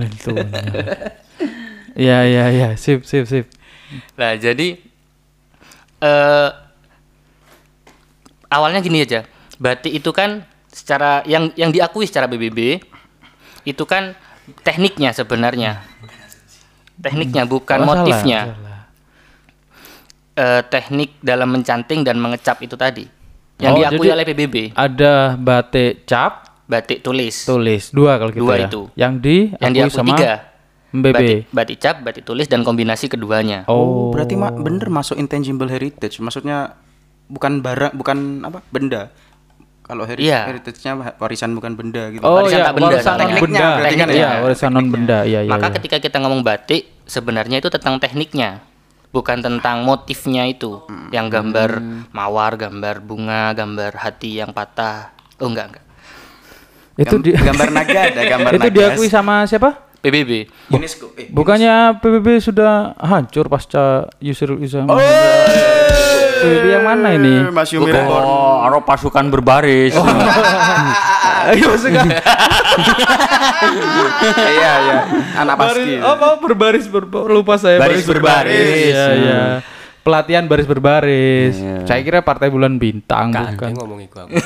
Itu. 0.00 0.32
Iya 1.96 2.28
iya 2.28 2.44
iya, 2.52 2.68
sip 2.76 3.08
sip 3.08 3.24
sip. 3.24 3.48
Nah, 4.20 4.36
jadi 4.36 4.76
eh 6.04 6.48
awalnya 8.52 8.84
gini 8.84 9.00
aja. 9.00 9.24
Batik 9.56 9.96
itu 9.96 10.12
kan 10.12 10.44
secara 10.68 11.24
yang 11.24 11.48
yang 11.56 11.72
diakui 11.72 12.04
secara 12.04 12.28
BBB 12.28 12.84
itu 13.64 13.84
kan 13.88 14.12
tekniknya 14.60 15.10
sebenarnya. 15.10 15.82
Tekniknya 16.96 17.44
bukan 17.44 17.78
Oh, 17.80 17.86
motifnya. 17.86 18.40
salah. 18.50 18.80
Eh, 20.34 20.62
teknik 20.64 21.16
dalam 21.18 21.48
mencanting 21.48 22.00
dan 22.02 22.16
mengecap 22.16 22.60
itu 22.60 22.74
tadi. 22.74 23.08
Yang 23.56 23.72
Oh, 23.72 23.78
diakui 23.80 24.08
oleh 24.10 24.24
PBB. 24.24 24.56
Ada 24.70 25.32
batik 25.34 26.04
cap, 26.04 26.60
Batik 26.66 27.00
tulis. 27.00 27.46
tulis 27.46 27.88
dua 27.88 28.18
kalau 28.18 28.28
gitu 28.28 28.42
Dua 28.42 28.54
ya. 28.58 28.66
itu. 28.66 28.82
Yang 28.94 29.12
di 29.18 29.36
Yang 29.54 29.62
akui 29.62 29.72
diakui 29.72 29.94
sama 29.94 30.08
tiga. 30.12 30.32
MBB. 30.88 31.12
Batik, 31.12 31.40
batik 31.50 31.78
cap, 31.78 31.96
batik 32.00 32.24
tulis 32.24 32.46
dan 32.46 32.60
kombinasi 32.62 33.06
keduanya. 33.06 33.64
Oh, 33.66 34.10
Berarti 34.10 34.34
ma- 34.34 34.52
bener 34.52 34.88
masuk 34.88 35.14
intangible 35.14 35.68
heritage. 35.68 36.18
Maksudnya 36.18 36.76
bukan 37.26 37.60
barang, 37.60 37.92
bukan 37.92 38.18
apa? 38.42 38.60
Benda. 38.68 39.08
Kalau 39.86 40.02
heri- 40.02 40.26
Iya. 40.26 40.50
heritage-nya 40.50 40.92
wa- 40.92 41.14
warisan 41.16 41.54
bukan 41.54 41.72
benda 41.72 42.10
gitu. 42.10 42.20
Oh 42.20 42.42
Warisan 42.42 42.58
iya, 42.58 42.66
tak 42.66 42.74
benda, 42.74 42.88
warisan 42.90 43.06
non 43.06 43.20
tekniknya 43.22 43.40
benda. 43.46 43.68
berarti 43.72 43.94
kan 43.96 44.08
Iya, 44.08 44.18
ya? 44.18 44.30
warisan 44.42 44.70
non 44.72 44.86
benda. 44.88 45.18
Iya 45.22 45.40
iya. 45.40 45.50
Maka 45.50 45.62
iya. 45.64 45.74
ketika 45.78 45.96
kita 46.00 46.16
ngomong 46.18 46.42
batik, 46.42 46.82
sebenarnya 47.04 47.56
itu 47.56 47.68
tentang 47.68 47.94
tekniknya, 47.96 48.50
bukan 49.08 49.38
tentang 49.38 49.76
motifnya 49.80 50.42
itu. 50.44 50.82
Yang 51.08 51.26
gambar 51.30 51.70
mawar, 52.10 52.52
gambar 52.56 52.98
bunga, 53.00 53.50
gambar 53.52 53.94
hati 53.96 54.36
yang 54.36 54.50
patah. 54.50 55.14
Oh 55.36 55.46
enggak 55.46 55.70
enggak. 55.70 55.84
itu 56.96 57.12
Gam- 57.12 57.20
di 57.20 57.30
gambar 57.30 57.68
naga 57.70 58.00
ada 58.08 58.22
gambar 58.24 58.50
itu 58.56 58.66
naga. 58.66 58.74
diakui 58.74 59.06
sama 59.06 59.44
siapa? 59.44 59.84
PBB. 59.96 60.48
UNESCO. 60.68 61.12
Eh, 61.14 61.28
Bukannya 61.28 62.00
PBB 62.00 62.40
sudah 62.40 62.96
hancur 62.96 63.46
pasca 63.46 64.08
Yusril 64.18 64.58
Izzah? 64.58 64.82
Oh, 64.82 64.96
PBB 66.38 66.66
yang 66.70 66.84
mana 66.84 67.08
ini? 67.10 67.34
Mas 67.48 67.68
Yumi 67.68 67.88
Reborn. 67.88 68.22
Oh, 68.22 68.60
aro 68.60 68.80
pasukan 68.80 69.24
berbaris. 69.26 69.92
Ayo 71.46 71.64
maksudnya 71.72 72.02
Iya, 74.36 74.72
iya. 74.78 74.96
Anak 75.36 75.54
pasti. 75.56 75.96
apa 75.96 76.36
berbaris 76.38 76.86
ber- 76.86 77.08
lupa 77.26 77.56
saya 77.56 77.78
Baris 77.78 78.04
berbaris. 78.04 78.52
Iya 78.86 79.06
iya. 79.14 79.40
Pelatihan 80.06 80.46
baris 80.46 80.64
berbaris. 80.64 81.58
Saya 81.82 81.98
kira 82.00 82.22
Partai 82.22 82.46
Bulan 82.46 82.78
Bintang 82.78 83.28
Kan 83.28 83.52
bukan. 83.52 83.70
ngomong 83.74 83.98
iku 84.00 84.22
aku. 84.22 84.38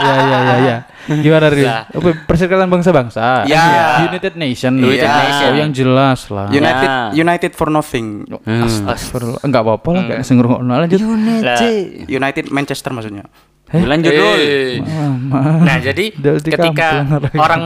Iya 0.00 0.14
iya 0.18 0.38
iya 0.38 0.56
iya. 0.58 0.76
Gimana 1.14 1.48
Ri? 1.48 1.60
Lah. 1.60 1.84
Apa, 1.86 2.08
Perserikatan 2.24 2.68
bangsa-bangsa. 2.68 3.44
Ya. 3.44 4.00
United 4.02 4.32
Nation. 4.34 4.72
United 4.74 5.00
Ya. 5.02 5.16
Nation. 5.18 5.50
Oh, 5.50 5.56
yang 5.58 5.70
jelas 5.70 6.20
lah. 6.28 6.48
United 6.48 6.88
Ya. 6.88 6.96
United 7.14 7.52
for 7.52 7.68
nothing. 7.68 8.24
Astagfirullah. 8.40 9.40
Enggak 9.40 9.60
apa-apa 9.62 9.88
lah, 9.90 10.00
enggak 10.02 10.18
sengrungokno 10.22 10.72
lanjut. 10.74 11.00
Lah, 11.42 11.60
United 12.06 12.48
Manchester 12.48 12.90
maksudnya. 12.90 13.24
Lanjut 13.70 14.08
dulu. 14.10 14.32
eh. 14.34 14.80
Mama. 14.80 15.62
Nah, 15.62 15.76
jadi 15.78 16.04
ketika 16.16 16.72
kampung 17.06 17.38
orang. 17.38 17.62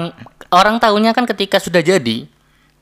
orang 0.51 0.76
tahunya 0.76 1.11
kan 1.11 1.24
ketika 1.24 1.57
sudah 1.57 1.80
jadi, 1.80 2.26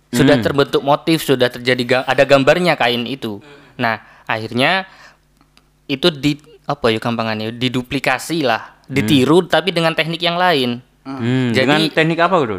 sudah 0.08 0.36
terbentuk 0.38 0.80
motif, 0.80 1.20
sudah 1.20 1.48
terjadi 1.48 1.82
ga- 1.82 2.04
ada 2.04 2.22
gambarnya 2.22 2.72
kain 2.74 3.04
itu. 3.04 3.40
Nah, 3.76 3.96
akhirnya 4.24 4.84
itu 5.86 6.08
di 6.08 6.36
apa 6.62 6.88
ya 6.88 6.98
gampangannya 6.98 7.52
diduplikasi 7.52 8.42
lah, 8.42 8.78
ditiru 8.86 9.44
tapi 9.44 9.70
dengan 9.70 9.92
teknik 9.92 10.20
yang 10.20 10.36
lain. 10.36 10.78
Hmm, 11.02 11.50
Jadi- 11.50 11.58
dengan 11.58 11.80
teknik 11.88 12.18
apa, 12.18 12.36
Bro? 12.38 12.58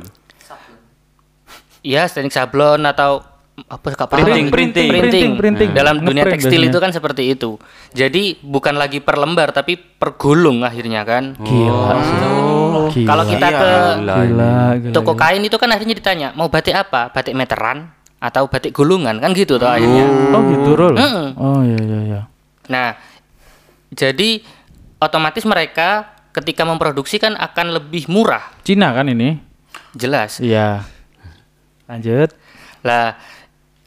Ya, 1.83 2.07
teknik 2.07 2.31
sablon 2.31 2.83
atau 2.83 3.23
apa 3.69 3.93
kak 3.93 4.09
Printing, 4.09 4.49
printing, 4.49 4.49
printing. 4.49 4.89
Printing, 4.89 5.29
printing. 5.37 5.69
Dalam 5.71 6.01
dunia 6.01 6.25
tekstil 6.25 6.57
biasanya. 6.57 6.73
itu 6.73 6.77
kan 6.79 6.91
seperti 6.91 7.23
itu. 7.29 7.61
Jadi 7.93 8.41
bukan 8.41 8.73
lagi 8.73 8.97
per 8.97 9.13
lembar 9.13 9.53
tapi 9.53 9.77
per 9.77 10.17
gulung 10.17 10.65
akhirnya 10.65 11.05
kan. 11.05 11.37
Gila. 11.37 11.93
Gila. 12.89 13.05
Kalau 13.05 13.23
kita 13.29 13.47
Iya. 13.47 13.59
ke 13.59 13.69
gila, 13.93 14.15
gila. 14.25 14.91
toko 14.91 15.13
kain 15.13 15.39
itu 15.39 15.53
kan 15.55 15.69
akhirnya 15.69 15.93
ditanya 15.93 16.27
mau 16.33 16.49
batik 16.49 16.73
apa 16.73 17.13
batik 17.13 17.37
meteran 17.37 17.93
atau 18.23 18.47
batik 18.47 18.71
gulungan 18.71 19.19
kan 19.19 19.35
gitu 19.35 19.59
tuh 19.59 19.67
akhirnya 19.67 20.07
Oh 20.31 20.41
gitu, 20.47 20.69
Rul. 20.73 20.95
Mm-mm. 20.95 21.27
Oh 21.35 21.59
iya 21.59 21.75
iya 21.77 21.99
iya. 22.01 22.21
nah 22.65 22.95
jadi 23.91 24.39
otomatis 24.97 25.43
mereka 25.43 26.07
ketika 26.31 26.63
memproduksi 26.63 27.19
kan 27.19 27.35
akan 27.35 27.75
lebih 27.75 28.07
murah 28.07 28.47
Cina 28.63 28.89
kan 28.89 29.05
ini? 29.05 29.35
jelas 29.93 30.39
Iya. 30.39 30.87
Lanjut. 31.85 32.31
lah 32.81 33.19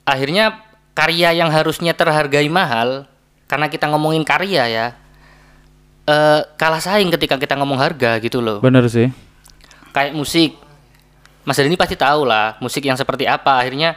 akhirnya 0.05 0.61
karya 0.93 1.32
yang 1.34 1.49
harusnya 1.49 1.93
terhargai 1.93 2.47
mahal 2.47 3.05
karena 3.45 3.66
kita 3.66 3.89
ngomongin 3.89 4.22
karya 4.22 4.64
ya 4.64 4.87
eh, 6.05 6.41
kalah 6.55 6.78
saing 6.78 7.09
ketika 7.11 7.37
kita 7.37 7.57
ngomong 7.57 7.76
harga 7.76 8.16
gitu 8.18 8.41
loh 8.41 8.61
Bener 8.61 8.84
sih. 8.87 9.09
kayak 9.91 10.12
musik 10.12 10.61
Mas 11.43 11.57
Denny 11.57 11.74
pasti 11.74 11.95
tahu 11.95 12.24
lah 12.24 12.57
musik 12.59 12.82
yang 12.82 12.97
seperti 12.97 13.24
apa 13.24 13.59
akhirnya 13.59 13.97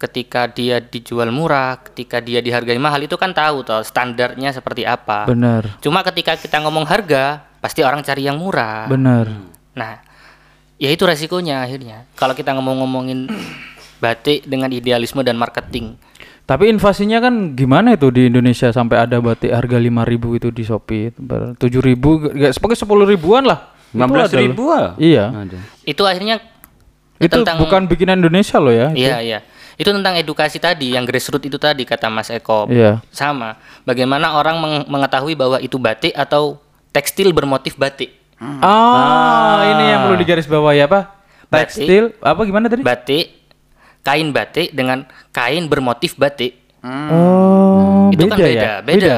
ketika 0.00 0.48
dia 0.48 0.80
dijual 0.80 1.28
murah 1.28 1.76
ketika 1.84 2.18
dia 2.18 2.40
dihargai 2.40 2.80
mahal 2.80 3.04
itu 3.04 3.14
kan 3.14 3.30
tahu 3.30 3.60
toh 3.60 3.84
standarnya 3.84 4.48
seperti 4.50 4.88
apa 4.88 5.28
Bener. 5.28 5.76
cuma 5.78 6.00
ketika 6.00 6.34
kita 6.34 6.56
ngomong 6.58 6.88
harga 6.88 7.44
pasti 7.60 7.84
orang 7.84 8.00
cari 8.00 8.24
yang 8.24 8.40
murah 8.40 8.88
Bener. 8.88 9.28
nah 9.76 10.00
ya 10.74 10.88
itu 10.88 11.04
resikonya 11.04 11.60
akhirnya 11.60 12.08
kalau 12.16 12.32
kita 12.32 12.56
ngomong-ngomongin 12.56 13.28
batik 14.00 14.48
dengan 14.48 14.72
idealisme 14.72 15.20
dan 15.20 15.36
marketing 15.36 16.00
Tapi 16.48 16.66
invasinya 16.66 17.22
kan 17.22 17.54
gimana 17.54 17.94
itu 17.94 18.10
di 18.10 18.26
Indonesia 18.26 18.74
sampai 18.74 19.06
ada 19.06 19.22
batik 19.22 19.54
harga 19.54 19.78
5000 19.78 20.34
itu 20.34 20.48
di 20.50 20.66
Shopee, 20.66 21.14
ber- 21.14 21.54
7000 21.54 21.94
enggak 22.34 22.52
sebagai 22.58 22.74
10 22.74 23.06
ribuan 23.06 23.46
lah. 23.46 23.70
Itu 23.94 24.02
15 24.02 24.26
ada 24.26 24.38
ribu 24.42 24.62
loh. 24.66 24.74
ah. 24.74 24.90
Iya. 24.98 25.24
Ada. 25.30 25.58
itu 25.86 26.02
akhirnya 26.02 26.42
Itu 27.22 27.38
tentang 27.38 27.62
bukan 27.62 27.86
bikinan 27.86 28.18
Indonesia 28.18 28.58
loh 28.58 28.74
ya. 28.74 28.90
itu. 28.90 28.98
iya 28.98 29.16
iya 29.22 29.38
itu 29.80 29.88
tentang 29.88 30.12
edukasi 30.14 30.60
tadi 30.60 30.92
yang 30.92 31.08
grassroots 31.08 31.40
itu 31.42 31.56
tadi 31.56 31.82
kata 31.82 32.06
Mas 32.06 32.28
Eko 32.28 32.68
Iya. 32.68 33.00
sama 33.08 33.56
bagaimana 33.82 34.36
orang 34.36 34.60
meng- 34.60 34.86
mengetahui 34.86 35.32
bahwa 35.32 35.56
itu 35.56 35.80
batik 35.80 36.12
atau 36.12 36.60
tekstil 36.90 37.32
bermotif 37.32 37.74
batik 37.74 38.12
Ah, 38.38 39.60
ini 39.66 39.84
yang 39.86 40.00
perlu 40.02 40.16
digarisbawahi 40.16 40.80
apa? 40.82 41.12
Batik. 41.46 41.76
Tekstil 41.76 42.04
apa 42.18 42.40
gimana 42.42 42.66
tadi? 42.66 42.80
batik 42.80 43.26
kain 44.00 44.28
batik 44.30 44.68
dengan 44.70 45.04
kain 45.30 45.64
bermotif 45.64 46.16
batik 46.16 46.56
Oh, 46.80 48.08
itu 48.08 48.24
kan 48.24 48.36
beda 48.36 48.48
ya? 48.48 48.74
beda, 48.80 49.16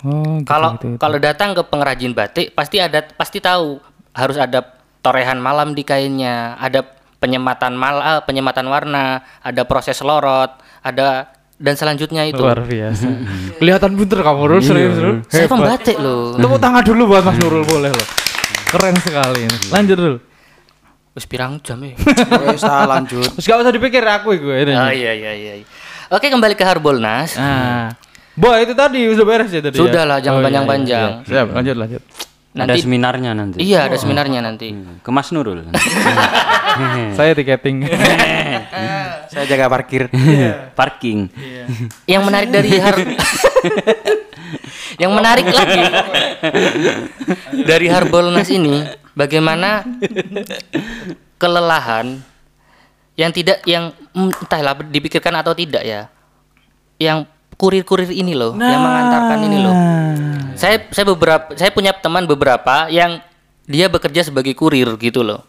Oh, 0.00 0.40
gitu, 0.40 0.46
kalau 0.46 0.70
gitu, 0.74 0.86
gitu. 0.86 0.98
kalau 0.98 1.18
datang 1.18 1.52
ke 1.52 1.60
pengrajin 1.62 2.12
batik 2.12 2.52
pasti 2.52 2.76
ada 2.78 3.04
pasti 3.10 3.36
tahu 3.38 3.76
harus 4.10 4.36
ada 4.36 4.64
torehan 4.98 5.36
malam 5.36 5.72
di 5.72 5.82
kainnya 5.82 6.56
ada 6.56 6.80
penyematan 7.18 7.72
mal 7.72 7.96
ah, 7.96 8.20
penyematan 8.20 8.64
warna 8.64 9.04
ada 9.38 9.62
proses 9.62 9.98
lorot 10.00 10.50
ada 10.80 11.26
dan 11.54 11.74
selanjutnya 11.74 12.22
itu 12.22 12.38
luar 12.38 12.62
biasa. 12.62 13.06
Kelihatan 13.58 13.90
pinter 13.92 14.22
kamu 14.22 14.42
Rul, 14.46 14.62
serius 14.62 14.94
Rul. 14.94 15.16
saya 15.26 15.44
Hebat. 15.44 15.52
pembatik 15.52 15.96
loh 15.98 16.34
Tepuk 16.34 16.58
tangan 16.64 16.82
dulu 16.82 17.02
buat 17.08 17.22
Mas 17.22 17.34
Nurul 17.36 17.62
boleh 17.62 17.90
loh. 17.90 18.06
Keren 18.68 18.94
sekali. 18.96 19.42
Lanjut 19.68 19.96
Rul. 19.96 20.16
wis 21.10 21.26
pirang 21.26 21.58
jam 21.58 21.82
ya 21.82 21.98
Wes 22.46 22.62
ah, 22.62 22.86
lanjut. 22.86 23.26
Terus 23.34 23.42
gak 23.44 23.58
usah 23.58 23.74
dipikir 23.74 24.02
aku 24.02 24.32
itu 24.32 24.46
ini. 24.48 24.70
oh 24.70 24.86
iya 24.88 25.10
iya 25.12 25.32
iya 25.34 25.52
oke 26.08 26.22
kembali 26.22 26.54
ke 26.54 26.62
Harbolnas 26.62 27.34
Nah. 27.34 27.90
Boy 28.32 28.62
itu 28.62 28.70
tadi 28.70 29.02
sudah 29.10 29.26
beres 29.26 29.50
ya 29.50 29.58
tadi. 29.58 29.74
ya? 29.74 29.82
Sudah 29.82 30.02
lah, 30.06 30.22
jangan 30.22 30.30
Oh, 30.30 30.38
iya, 30.38 30.46
panjang-panjang. 30.46 31.08
iya, 31.10 31.18
iya. 31.18 31.26
Siap, 31.26 31.46
lanjut 31.50 31.74
lanjut. 31.74 32.02
Ada 32.56 32.64
nanti 32.64 32.80
seminarnya 32.80 33.30
nanti. 33.36 33.56
iya 33.60 33.84
ada 33.84 33.96
seminarnya 34.00 34.40
nanti 34.40 34.72
Ke 35.04 35.10
Mas 35.12 35.28
Nurul. 35.30 35.68
Saya 37.18 37.36
tiketing. 37.36 37.84
Saya 39.30 39.44
jaga 39.44 39.68
parkir. 39.68 40.08
Parking. 40.72 41.28
yang 42.08 42.24
menarik 42.24 42.48
dari 42.48 42.72
har 42.80 42.96
yang 45.02 45.12
menarik 45.12 45.46
lagi 45.46 45.82
dari 47.68 47.86
Harbolnas 47.86 48.48
ini 48.48 48.82
bagaimana 49.12 49.84
kelelahan 51.36 52.18
yang 53.18 53.30
tidak 53.34 53.62
yang 53.66 53.94
mm, 54.14 54.30
entahlah 54.46 54.74
dipikirkan 54.78 55.34
atau 55.38 55.52
tidak 55.54 55.82
ya 55.84 56.08
yang 56.98 57.26
kurir-kurir 57.58 58.08
ini 58.14 58.38
loh 58.38 58.54
yang 58.54 58.80
mengantarkan 58.80 59.38
ini 59.44 59.58
loh 59.58 59.74
saya 60.54 60.86
saya 60.94 61.04
beberapa 61.10 61.52
saya 61.58 61.74
punya 61.74 61.90
teman 61.92 62.24
beberapa 62.24 62.86
yang 62.88 63.18
dia 63.68 63.90
bekerja 63.90 64.24
sebagai 64.24 64.54
kurir 64.54 64.94
gitu 64.96 65.26
loh 65.26 65.42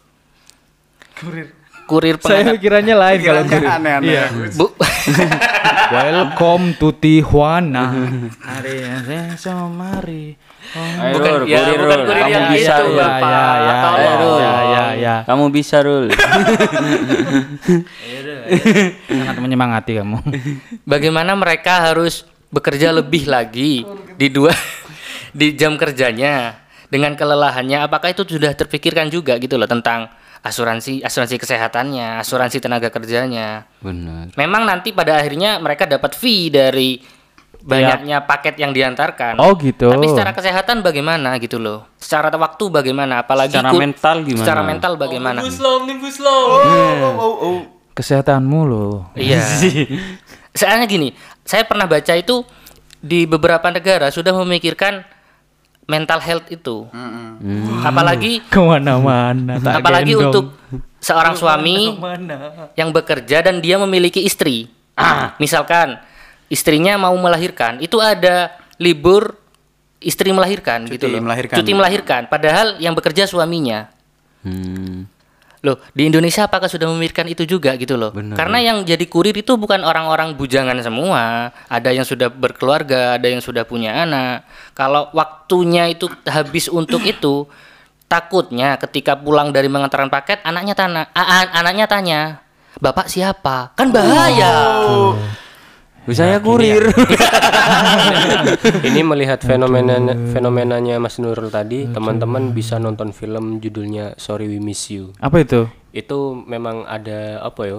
kurir 1.16 1.60
kurir 1.90 2.14
Saya 2.22 2.46
pengantar 2.46 2.54
pikirannya 2.54 2.94
lain 2.94 3.18
kalau 3.18 3.42
kurir. 3.50 3.66
aneh-aneh. 3.66 4.14
Iya. 4.14 4.24
bu 4.54 4.66
Welcome 5.98 6.78
to 6.78 6.94
Tijuana. 6.94 7.86
Hari 8.38 8.74
yang 8.78 9.74
mari. 9.74 10.38
Ayo, 10.70 11.18
Bukan- 11.18 11.34
Rul, 11.36 11.46
ya, 11.46 11.58
kurir, 11.60 11.78
bukan 11.80 11.98
Rul. 11.98 12.06
kurir 12.06 12.22
Kamu 12.22 12.30
yang 12.30 12.46
bisa, 12.48 12.74
itu. 12.76 12.86
Ya, 12.86 12.98
Bapak. 13.00 13.26
ya, 13.26 13.42
ya, 13.58 13.74
ya, 13.98 14.12
ya, 14.14 14.52
ya, 14.62 14.84
ya. 14.94 15.14
Kamu 15.26 15.44
bisa, 15.50 15.76
Rul. 15.86 16.06
Sangat 19.06 19.36
menyemangati 19.38 19.92
kamu. 19.96 20.18
bagaimana 20.84 21.32
mereka 21.34 21.90
harus 21.90 22.22
bekerja 22.48 22.90
lebih 22.90 23.26
lagi 23.26 23.86
di 24.14 24.26
dua 24.26 24.50
di 25.38 25.54
jam 25.54 25.74
kerjanya 25.74 26.58
dengan 26.86 27.14
kelelahannya 27.14 27.78
apakah 27.80 28.10
itu 28.10 28.26
sudah 28.26 28.50
terpikirkan 28.52 29.06
juga 29.06 29.38
gitu 29.38 29.54
loh 29.54 29.66
tentang 29.66 30.10
asuransi 30.40 31.04
asuransi 31.04 31.36
kesehatannya 31.36 32.18
asuransi 32.18 32.58
tenaga 32.58 32.88
kerjanya 32.88 33.68
Benar. 33.78 34.34
memang 34.34 34.64
nanti 34.64 34.90
pada 34.90 35.20
akhirnya 35.20 35.58
mereka 35.58 35.84
dapat 35.84 36.16
fee 36.16 36.50
dari 36.50 36.98
banyaknya 37.60 38.24
paket 38.24 38.56
yang 38.56 38.70
diantarkan 38.70 39.36
Oh, 39.36 39.52
gitu. 39.54 39.88
tapi 39.88 40.06
secara 40.06 40.32
kesehatan 40.32 40.80
bagaimana 40.80 41.36
gitu 41.36 41.56
loh 41.56 41.84
secara 41.94 42.28
waktu 42.30 42.64
bagaimana 42.66 43.20
apalagi 43.20 43.52
Secara 43.52 43.70
ikut- 43.70 43.80
mental 43.80 44.16
gimana? 44.22 44.40
secara 44.40 44.60
mental 44.62 44.92
bagaimana 44.96 45.38
Kesehatanmu 47.90 48.60
loh. 48.64 49.10
Iya. 49.12 49.42
Soalnya 50.56 50.86
gini, 50.86 51.12
saya 51.42 51.66
pernah 51.66 51.84
baca 51.84 52.14
itu 52.14 52.46
di 52.96 53.26
beberapa 53.26 53.66
negara 53.68 54.08
sudah 54.08 54.32
memikirkan 54.40 55.04
mental 55.84 56.22
health 56.22 56.48
itu. 56.48 56.86
Apalagi 57.82 58.40
Ke 58.48 58.56
mana-mana. 58.56 59.58
apalagi 59.58 60.14
gendong. 60.14 60.32
untuk 60.32 60.44
seorang 60.96 61.34
suami 61.34 61.98
yang 62.72 62.88
bekerja 62.90 63.42
dan 63.42 63.58
dia 63.58 63.76
memiliki 63.76 64.22
istri. 64.22 64.70
Misalkan 65.36 65.98
istrinya 66.50 66.98
mau 66.98 67.14
melahirkan, 67.14 67.78
itu 67.78 67.96
ada 68.02 68.52
libur 68.76 69.38
istri 70.02 70.34
melahirkan 70.34 70.88
Cuti 70.88 70.98
gitu 70.98 71.06
loh. 71.06 71.22
melahirkan. 71.22 71.56
Cuti 71.62 71.72
melahirkan. 71.72 72.20
Padahal 72.26 72.76
yang 72.82 72.96
bekerja 72.96 73.28
suaminya. 73.28 73.86
Hmm. 74.42 75.06
Loh, 75.60 75.76
di 75.92 76.08
Indonesia 76.08 76.48
apakah 76.48 76.72
sudah 76.72 76.88
memikirkan 76.88 77.28
itu 77.28 77.44
juga 77.44 77.76
gitu 77.76 77.92
loh? 78.00 78.16
Karena 78.32 78.64
yang 78.64 78.80
jadi 78.80 79.04
kurir 79.04 79.36
itu 79.36 79.60
bukan 79.60 79.84
orang-orang 79.84 80.32
bujangan 80.32 80.72
semua. 80.80 81.52
Ada 81.68 81.92
yang 81.92 82.08
sudah 82.08 82.32
berkeluarga, 82.32 83.20
ada 83.20 83.28
yang 83.28 83.44
sudah 83.44 83.68
punya 83.68 83.92
anak. 83.92 84.48
Kalau 84.72 85.12
waktunya 85.12 85.92
itu 85.92 86.08
habis 86.24 86.64
untuk 86.72 87.04
itu, 87.04 87.44
takutnya 88.08 88.80
ketika 88.80 89.12
pulang 89.20 89.52
dari 89.52 89.68
mengantarkan 89.68 90.08
paket, 90.08 90.40
anaknya 90.48 90.72
tanya, 90.72 91.02
anaknya 91.52 91.84
tanya, 91.84 92.20
"Bapak 92.80 93.12
siapa?" 93.12 93.76
Kan 93.76 93.92
bahaya. 93.92 94.80
Saya 96.08 96.40
kurir. 96.40 96.88
Ini 98.88 99.00
melihat 99.04 99.44
fenomena 99.44 100.00
fenomenanya 100.32 100.96
Mas 100.96 101.20
Nurul 101.20 101.52
tadi, 101.52 101.84
teman-teman 101.92 102.56
bisa 102.56 102.80
nonton 102.80 103.12
film 103.12 103.60
judulnya 103.60 104.16
Sorry 104.16 104.48
We 104.48 104.58
Miss 104.58 104.88
You. 104.88 105.12
Apa 105.20 105.44
itu? 105.44 105.68
Itu 105.92 106.40
memang 106.48 106.88
ada 106.88 107.44
apa 107.44 107.62
ya? 107.68 107.78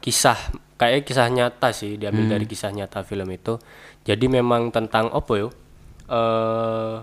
Kisah 0.00 0.38
kayak 0.80 1.04
kisah 1.04 1.28
nyata 1.28 1.68
sih, 1.76 2.00
diambil 2.00 2.38
dari 2.38 2.46
kisah 2.48 2.72
nyata 2.72 3.04
film 3.04 3.28
itu. 3.28 3.60
Jadi 4.08 4.24
memang 4.30 4.72
tentang 4.72 5.12
apa 5.12 5.32
ya? 5.36 5.48
Eh 6.08 6.94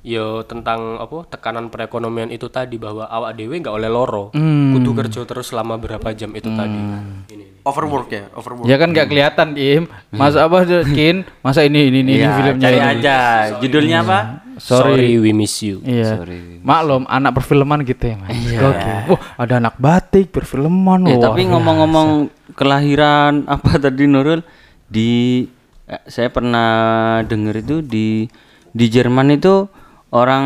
yo 0.00 0.40
tentang 0.48 0.96
apa 0.96 1.28
tekanan 1.28 1.68
perekonomian 1.68 2.32
itu 2.32 2.48
tadi 2.48 2.80
bahwa 2.80 3.04
awak 3.04 3.36
dewe 3.36 3.60
nggak 3.60 3.76
oleh 3.76 3.90
loro 3.92 4.32
kudu 4.72 4.90
kerja 4.96 5.28
terus 5.28 5.52
selama 5.52 5.76
berapa 5.76 6.08
jam 6.16 6.32
itu 6.32 6.48
tadi 6.56 6.72
ini, 6.72 6.96
ini. 7.28 7.44
Overwork 7.60 8.08
ya, 8.08 8.32
overwork. 8.32 8.64
Ya 8.64 8.80
kan 8.80 8.88
nggak 8.88 9.12
kelihatan, 9.12 9.52
Im. 9.52 9.84
Masa 10.16 10.48
apa 10.48 10.64
Kin? 10.64 11.28
Masa 11.44 11.60
ini 11.60 11.92
ini 11.92 12.00
ini, 12.00 12.16
ini 12.16 12.24
Iya, 12.24 12.32
filmnya 12.32 12.64
cari 12.64 12.78
ini. 12.80 12.88
aja. 12.88 13.16
Judulnya 13.60 13.98
apa? 14.00 14.18
Sorry. 14.56 15.20
we 15.20 15.36
miss 15.36 15.60
you 15.60 15.84
Iya. 15.84 16.24
Sorry. 16.24 16.64
Maklum 16.64 17.04
anak 17.04 17.36
perfilman 17.36 17.84
gitu 17.84 18.00
ya, 18.00 18.16
Mas. 18.16 18.32
Gokil. 18.32 19.12
Wah, 19.12 19.20
ada 19.36 19.54
anak 19.60 19.76
batik 19.76 20.32
perfilman. 20.32 21.04
Eh, 21.04 21.20
wah, 21.20 21.32
tapi 21.32 21.52
ngomong-ngomong 21.52 22.08
kelahiran 22.56 23.44
apa 23.60 23.76
tadi 23.76 24.08
Nurul 24.08 24.40
di 24.88 25.44
eh, 25.84 26.02
saya 26.08 26.32
pernah 26.32 27.20
dengar 27.28 27.60
itu 27.60 27.84
di 27.84 28.24
di 28.72 28.86
Jerman 28.88 29.36
itu 29.36 29.68
orang 30.10 30.44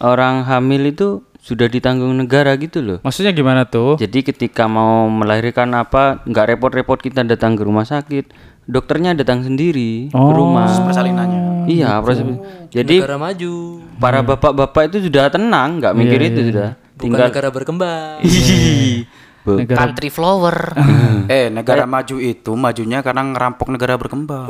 orang 0.00 0.44
hamil 0.44 0.88
itu 0.88 1.08
sudah 1.44 1.68
ditanggung 1.68 2.16
negara 2.16 2.56
gitu 2.56 2.80
loh. 2.80 2.98
Maksudnya 3.04 3.36
gimana 3.36 3.68
tuh? 3.68 4.00
Jadi 4.00 4.24
ketika 4.24 4.64
mau 4.64 5.12
melahirkan 5.12 5.68
apa 5.76 6.24
nggak 6.24 6.56
repot-repot 6.56 6.96
kita 6.96 7.20
datang 7.20 7.52
ke 7.52 7.68
rumah 7.68 7.84
sakit, 7.84 8.32
dokternya 8.64 9.12
datang 9.12 9.44
sendiri 9.44 10.08
ke 10.08 10.32
rumah. 10.32 10.72
Persalinannya. 10.80 11.68
Iya, 11.68 12.00
proses. 12.00 12.24
Jadi 12.72 13.00
negara 13.00 13.16
maju 13.16 13.52
para 14.00 14.20
bapak-bapak 14.20 14.88
itu 14.88 15.08
sudah 15.08 15.28
tenang, 15.28 15.80
nggak 15.80 15.92
mikir 15.92 16.20
itu 16.22 16.40
sudah. 16.52 16.76
bukan 16.94 17.00
Tinggal 17.00 17.26
negara 17.28 17.48
berkembang 17.50 18.22
Bu- 19.44 19.60
Negara 19.60 19.76
Country 19.76 20.08
flower. 20.08 20.56
Eh, 21.24 21.48
negara 21.48 21.88
maju 21.88 22.16
itu 22.20 22.52
majunya 22.52 23.00
karena 23.00 23.24
ngerampok 23.24 23.72
negara 23.72 23.96
berkembang. 23.96 24.44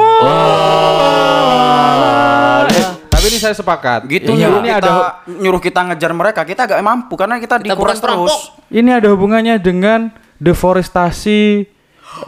Tapi 3.24 3.32
ini 3.32 3.40
saya 3.40 3.56
sepakat. 3.56 4.04
Gitu 4.04 4.30
Iya. 4.30 4.52
nyuruh 4.52 4.60
Ini 4.60 4.68
kita 4.68 4.80
ada 4.84 4.92
nyuruh 5.24 5.56
kita 5.58 5.80
ngejar 5.82 6.12
mereka, 6.12 6.40
kita 6.44 6.68
gak 6.68 6.76
mampu 6.78 7.16
karena 7.16 7.40
kita, 7.40 7.56
Kita 7.56 7.72
dikuras 7.72 7.96
terus. 7.96 8.52
ini 8.68 8.92
ada 8.92 9.08
hubungannya 9.08 9.56
dengan 9.56 10.12
deforestasi 10.36 11.64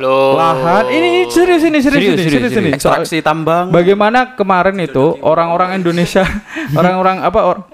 Loh. 0.00 0.34
lahan. 0.34 0.88
Ini 0.88 1.06
ini 1.06 1.20
serius 1.28 1.62
ini 1.62 1.78
serius, 1.78 2.00
Serius, 2.00 2.16
ini 2.16 2.24
serius, 2.24 2.48
serius, 2.48 2.56
ini. 2.56 2.70
Soal- 2.80 3.04
Ekstraksi 3.04 3.20
tambang. 3.20 3.68
Bagaimana 3.68 4.32
kemarin 4.32 4.80
itu 4.80 5.20
orang-orang 5.20 5.76
Indonesia, 5.76 6.24
orang-orang 6.72 7.20
apa 7.20 7.40
or- 7.44 7.64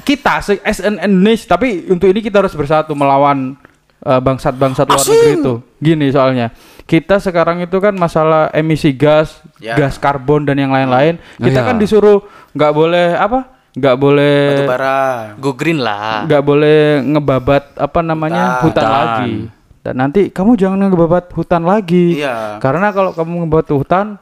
kita 0.00 0.40
se 0.40 0.56
SN 0.58 0.96
Indonesia, 0.98 1.44
tapi 1.46 1.84
untuk 1.86 2.08
ini 2.08 2.20
kita 2.20 2.40
harus 2.40 2.52
bersatu 2.52 2.92
melawan 2.92 3.60
eh, 4.00 4.20
bangsat-bangsat 4.20 4.86
luar 4.86 5.00
negeri 5.02 5.32
itu. 5.34 5.54
Gini 5.76 6.06
soalnya, 6.08 6.52
kita 6.84 7.16
sekarang 7.16 7.60
itu 7.60 7.76
kan 7.76 7.92
masalah 7.92 8.48
emisi 8.50 8.90
gas, 8.90 9.40
Ya. 9.56 9.76
gas 9.76 9.96
karbon 9.96 10.42
dan 10.42 10.56
yang 10.56 10.70
lain-lain. 10.70 11.20
Oh, 11.36 11.44
Kita 11.44 11.60
iya. 11.60 11.66
kan 11.66 11.76
disuruh 11.76 12.24
nggak 12.50 12.72
boleh 12.72 13.06
apa? 13.14 13.40
Nggak 13.70 13.96
boleh 13.96 14.36
Batu 14.50 14.64
bara. 14.66 15.00
Go 15.38 15.54
green 15.54 15.78
lah. 15.78 16.26
nggak 16.26 16.42
boleh 16.42 16.80
ngebabat 17.06 17.78
apa 17.78 18.00
namanya 18.00 18.58
hutan, 18.60 18.82
Hutan. 18.82 18.88
lagi. 18.90 19.32
Dan 19.80 19.94
nanti 19.96 20.20
kamu 20.28 20.56
jangan 20.56 20.80
ngebabat 20.82 21.30
hutan 21.30 21.62
lagi. 21.62 22.18
Iya. 22.18 22.58
Karena 22.58 22.90
kalau 22.90 23.14
kamu 23.14 23.46
ngebabat 23.46 23.70
hutan, 23.70 24.18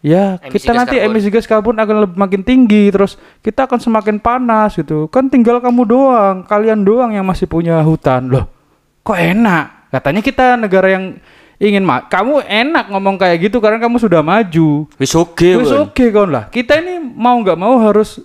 ya 0.00 0.38
Emisi 0.40 0.54
kita 0.56 0.72
nanti 0.72 0.96
karbon. 0.96 1.10
emisi 1.12 1.28
gas 1.28 1.44
karbon 1.44 1.76
akan 1.76 1.96
lebih 2.02 2.16
makin 2.16 2.42
tinggi, 2.42 2.88
terus 2.88 3.14
kita 3.38 3.66
akan 3.66 3.76
semakin 3.76 4.16
panas 4.16 4.74
gitu. 4.74 5.06
Kan 5.06 5.28
tinggal 5.28 5.58
kamu 5.58 5.82
doang, 5.84 6.36
kalian 6.42 6.80
doang 6.80 7.12
yang 7.12 7.22
masih 7.22 7.44
punya 7.44 7.78
hutan 7.78 8.26
loh. 8.26 8.48
Kok 9.08 9.16
enak? 9.16 9.64
Katanya 9.88 10.20
kita 10.20 10.46
negara 10.54 10.88
yang 10.90 11.16
ingin 11.56 11.80
ma 11.80 12.04
kamu 12.04 12.44
enak 12.44 12.86
ngomong 12.86 13.16
kayak 13.16 13.40
gitu 13.42 13.56
karena 13.58 13.80
kamu 13.80 13.96
sudah 13.96 14.20
maju. 14.20 14.84
Wis 14.94 15.16
oke, 15.16 15.48
Wis 15.56 15.72
Bun. 15.72 15.88
oke 15.88 16.04
kawan 16.06 16.28
lah. 16.28 16.44
Kita 16.46 16.76
ini 16.76 17.00
mau 17.00 17.34
nggak 17.34 17.56
mau 17.56 17.80
harus 17.80 18.20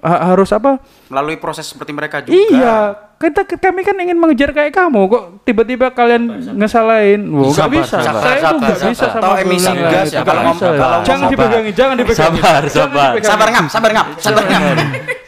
ha- 0.00 0.32
harus 0.32 0.48
apa? 0.50 0.80
Melalui 1.06 1.36
proses 1.36 1.62
seperti 1.62 1.92
mereka 1.92 2.24
juga. 2.24 2.32
Iya, 2.32 2.76
kita 3.20 3.44
kami 3.46 3.84
kan 3.84 3.94
ingin 3.94 4.16
mengejar 4.16 4.50
kayak 4.50 4.72
kamu 4.72 5.04
kok 5.06 5.22
tiba-tiba 5.44 5.92
kalian 5.92 6.26
ngesalahin. 6.56 7.28
Wow, 7.28 7.52
nggak 7.52 7.70
bisa. 7.70 7.96
sabar. 8.00 8.22
Saya 8.24 8.38
tuh 8.40 8.58
nggak 8.58 8.80
bisa 8.88 9.04
sama 9.06 9.22
Atau 9.22 9.34
emisi 9.38 9.68
gas 9.68 10.06
ya, 10.08 10.16
Nggak 10.16 10.24
kalau 10.24 10.42
ngom- 10.42 10.56
bisa. 10.56 10.66
kalau 10.72 10.98
jangan 10.98 11.20
ngomong 11.20 11.32
dipegangin, 11.36 11.72
jangan 11.76 11.94
dipegangin. 12.00 12.40
Sabar, 12.40 12.62
sabar. 12.66 13.10
Sabar 13.20 13.48
ngap, 13.52 13.66
sabar 13.68 13.90
ngap, 13.92 14.06
sabar 14.16 14.42
ngap. 14.42 14.62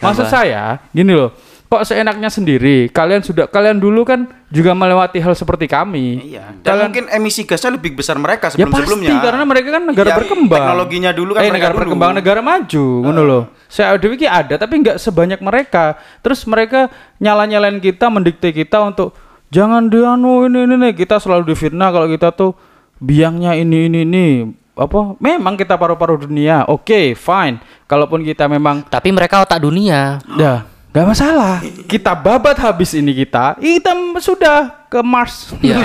Maksud 0.00 0.26
saya, 0.26 0.62
gini 0.90 1.12
loh. 1.12 1.30
Kok 1.74 1.82
seenaknya 1.82 2.30
sendiri? 2.30 2.86
Kalian 2.86 3.18
sudah 3.20 3.44
kalian 3.44 3.76
dulu 3.76 4.06
kan 4.06 4.24
juga 4.46 4.70
melewati 4.72 5.18
hal 5.18 5.34
seperti 5.34 5.66
kami. 5.66 6.22
Iya. 6.30 6.54
Dan 6.54 6.62
Kalian- 6.62 6.86
mungkin 6.86 7.04
emisi 7.10 7.42
gasnya 7.42 7.74
lebih 7.74 7.98
besar 7.98 8.14
mereka 8.14 8.46
Ya 8.46 8.62
sebelum 8.62 8.70
pasti 8.70 8.86
sebelumnya. 8.86 9.18
karena 9.18 9.42
mereka 9.42 9.68
kan 9.70 9.82
negara 9.82 10.06
Iya, 10.06 10.16
berkembang. 10.16 10.54
teknologinya 10.56 11.10
dulu 11.10 11.30
kan 11.30 11.40
eh, 11.40 11.44
mereka 11.44 11.56
negara 11.56 11.72
dulu. 11.72 11.80
berkembang, 11.82 12.10
negara 12.14 12.40
maju, 12.40 12.84
ngono 13.02 13.22
loh. 13.22 13.42
Saya 13.66 13.98
dewi 13.98 14.14
ki 14.14 14.28
ada 14.30 14.54
tapi 14.54 14.74
nggak 14.78 14.96
sebanyak 14.96 15.40
mereka. 15.40 15.98
Terus 16.20 16.46
mereka 16.46 16.86
nyala-nyalain 17.18 17.78
kita, 17.78 18.06
mendikte 18.06 18.48
kita 18.48 18.78
untuk 18.80 19.18
jangan 19.48 19.86
dianu 19.86 20.46
ini 20.46 20.58
ini 20.64 20.74
nih. 20.78 20.92
Kita 20.96 21.18
selalu 21.18 21.50
difitnah 21.50 21.90
kalau 21.90 22.06
kita 22.06 22.30
tuh 22.30 22.54
biangnya 22.96 23.54
ini 23.54 23.88
ini 23.88 23.98
ini 24.00 24.26
apa? 24.72 25.18
Memang 25.18 25.54
kita 25.54 25.74
paru-paru 25.74 26.18
dunia. 26.20 26.66
Oke, 26.66 27.14
fine. 27.14 27.58
Kalaupun 27.84 28.22
kita 28.22 28.46
memang 28.46 28.82
Tapi 28.84 29.10
mereka 29.10 29.38
otak 29.40 29.58
dunia. 29.58 30.22
Dah, 30.30 30.62
nggak 30.94 31.06
masalah. 31.10 31.58
Kita 31.90 32.14
babat 32.14 32.54
habis 32.62 32.94
ini 32.94 33.10
kita, 33.10 33.58
kita 33.58 33.90
sudah 34.22 34.86
ke 34.86 35.02
Mars. 35.02 35.50
Iya. 35.58 35.82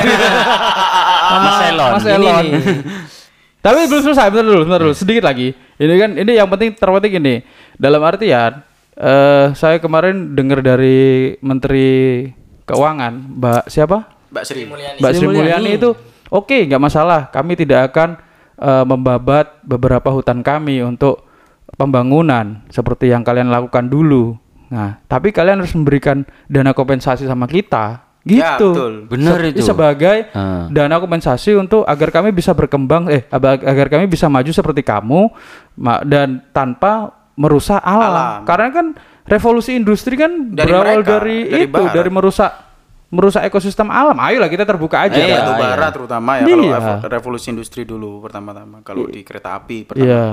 Mas 1.49 1.60
Elon. 1.66 1.89
Mas 1.97 2.05
Ini 2.05 2.14
Elon. 2.14 2.45
nih. 2.45 2.64
Tapi 3.60 3.89
belum 3.89 4.01
selesai, 4.05 4.30
bentar 4.32 4.45
dulu, 4.45 4.62
bentar 4.70 4.82
dulu, 4.86 4.93
sedikit 4.95 5.26
lagi. 5.26 5.51
Ini 5.82 5.93
kan, 5.99 6.12
ini 6.16 6.32
yang 6.38 6.47
penting 6.47 6.78
terpenting 6.78 7.20
ini. 7.20 7.36
Dalam 7.76 7.99
artian, 8.05 8.64
eh 8.95 9.51
saya 9.57 9.82
kemarin 9.82 10.38
dengar 10.38 10.64
dari 10.64 11.36
Menteri 11.43 12.24
Keuangan, 12.70 13.36
Mbak 13.36 13.64
siapa? 13.68 14.05
Mbak 14.30 14.43
Sri. 14.45 14.64
Mbak 15.01 15.12
Sri 15.12 15.26
Mulyani 15.26 15.76
itu, 15.76 15.91
oke, 16.30 16.70
nggak 16.70 16.80
masalah. 16.80 17.28
Kami 17.34 17.57
tidak 17.57 17.91
akan 17.91 18.16
eh, 18.62 18.86
membabat 18.86 19.60
beberapa 19.66 20.14
hutan 20.14 20.39
kami 20.45 20.86
untuk 20.86 21.26
pembangunan 21.76 22.64
seperti 22.72 23.12
yang 23.12 23.26
kalian 23.26 23.51
lakukan 23.51 23.89
dulu. 23.91 24.38
Nah, 24.70 25.02
tapi 25.04 25.30
kalian 25.30 25.60
harus 25.60 25.74
memberikan 25.74 26.22
dana 26.46 26.72
kompensasi 26.72 27.26
sama 27.26 27.46
kita. 27.46 28.06
Ya, 28.22 28.56
gitu. 28.56 28.70
betul. 28.72 28.94
Bener 29.08 29.40
Se- 29.40 29.50
itu. 29.50 29.62
Sebagai 29.64 30.30
Ah. 30.32 30.68
dana 30.68 30.98
kompensasi 30.98 31.56
untuk 31.56 31.82
agar 31.84 32.12
kami 32.12 32.30
bisa 32.30 32.52
berkembang 32.52 33.08
eh 33.08 33.26
agar 33.32 33.88
kami 33.90 34.06
bisa 34.06 34.28
maju 34.28 34.50
seperti 34.50 34.82
kamu 34.82 35.32
ma- 35.76 36.04
dan 36.04 36.44
tanpa 36.50 37.10
merusak 37.34 37.80
alam. 37.80 38.12
Alam. 38.12 38.40
Karena 38.44 38.68
kan 38.70 38.86
revolusi 39.24 39.74
industri 39.74 40.14
kan 40.14 40.52
Dari 40.52 40.68
berawal 40.68 41.00
mereka, 41.00 41.10
dari, 41.16 41.38
dari 41.48 41.64
itu, 41.64 41.72
barat. 41.72 41.94
dari 41.96 42.10
merusak 42.12 42.52
merusak 43.10 43.42
ekosistem 43.42 43.90
alam. 43.90 44.14
Ayolah 44.16 44.46
kita 44.48 44.62
terbuka 44.64 45.02
aja. 45.02 45.16
Iya, 45.16 45.26
kan? 45.26 45.40
batu 45.40 45.54
iya. 45.56 45.62
bara 45.66 45.88
terutama 45.90 46.32
ya 46.36 46.44
kalau 46.44 46.62
Iya. 46.62 46.78
revo- 46.78 47.02
revolusi 47.10 47.48
industri 47.50 47.82
dulu 47.82 48.22
pertama-tama 48.22 48.84
kalau 48.84 49.08
di 49.08 49.24
kereta 49.24 49.56
api 49.56 49.88
pertama. 49.88 50.06
Iya. 50.06 50.24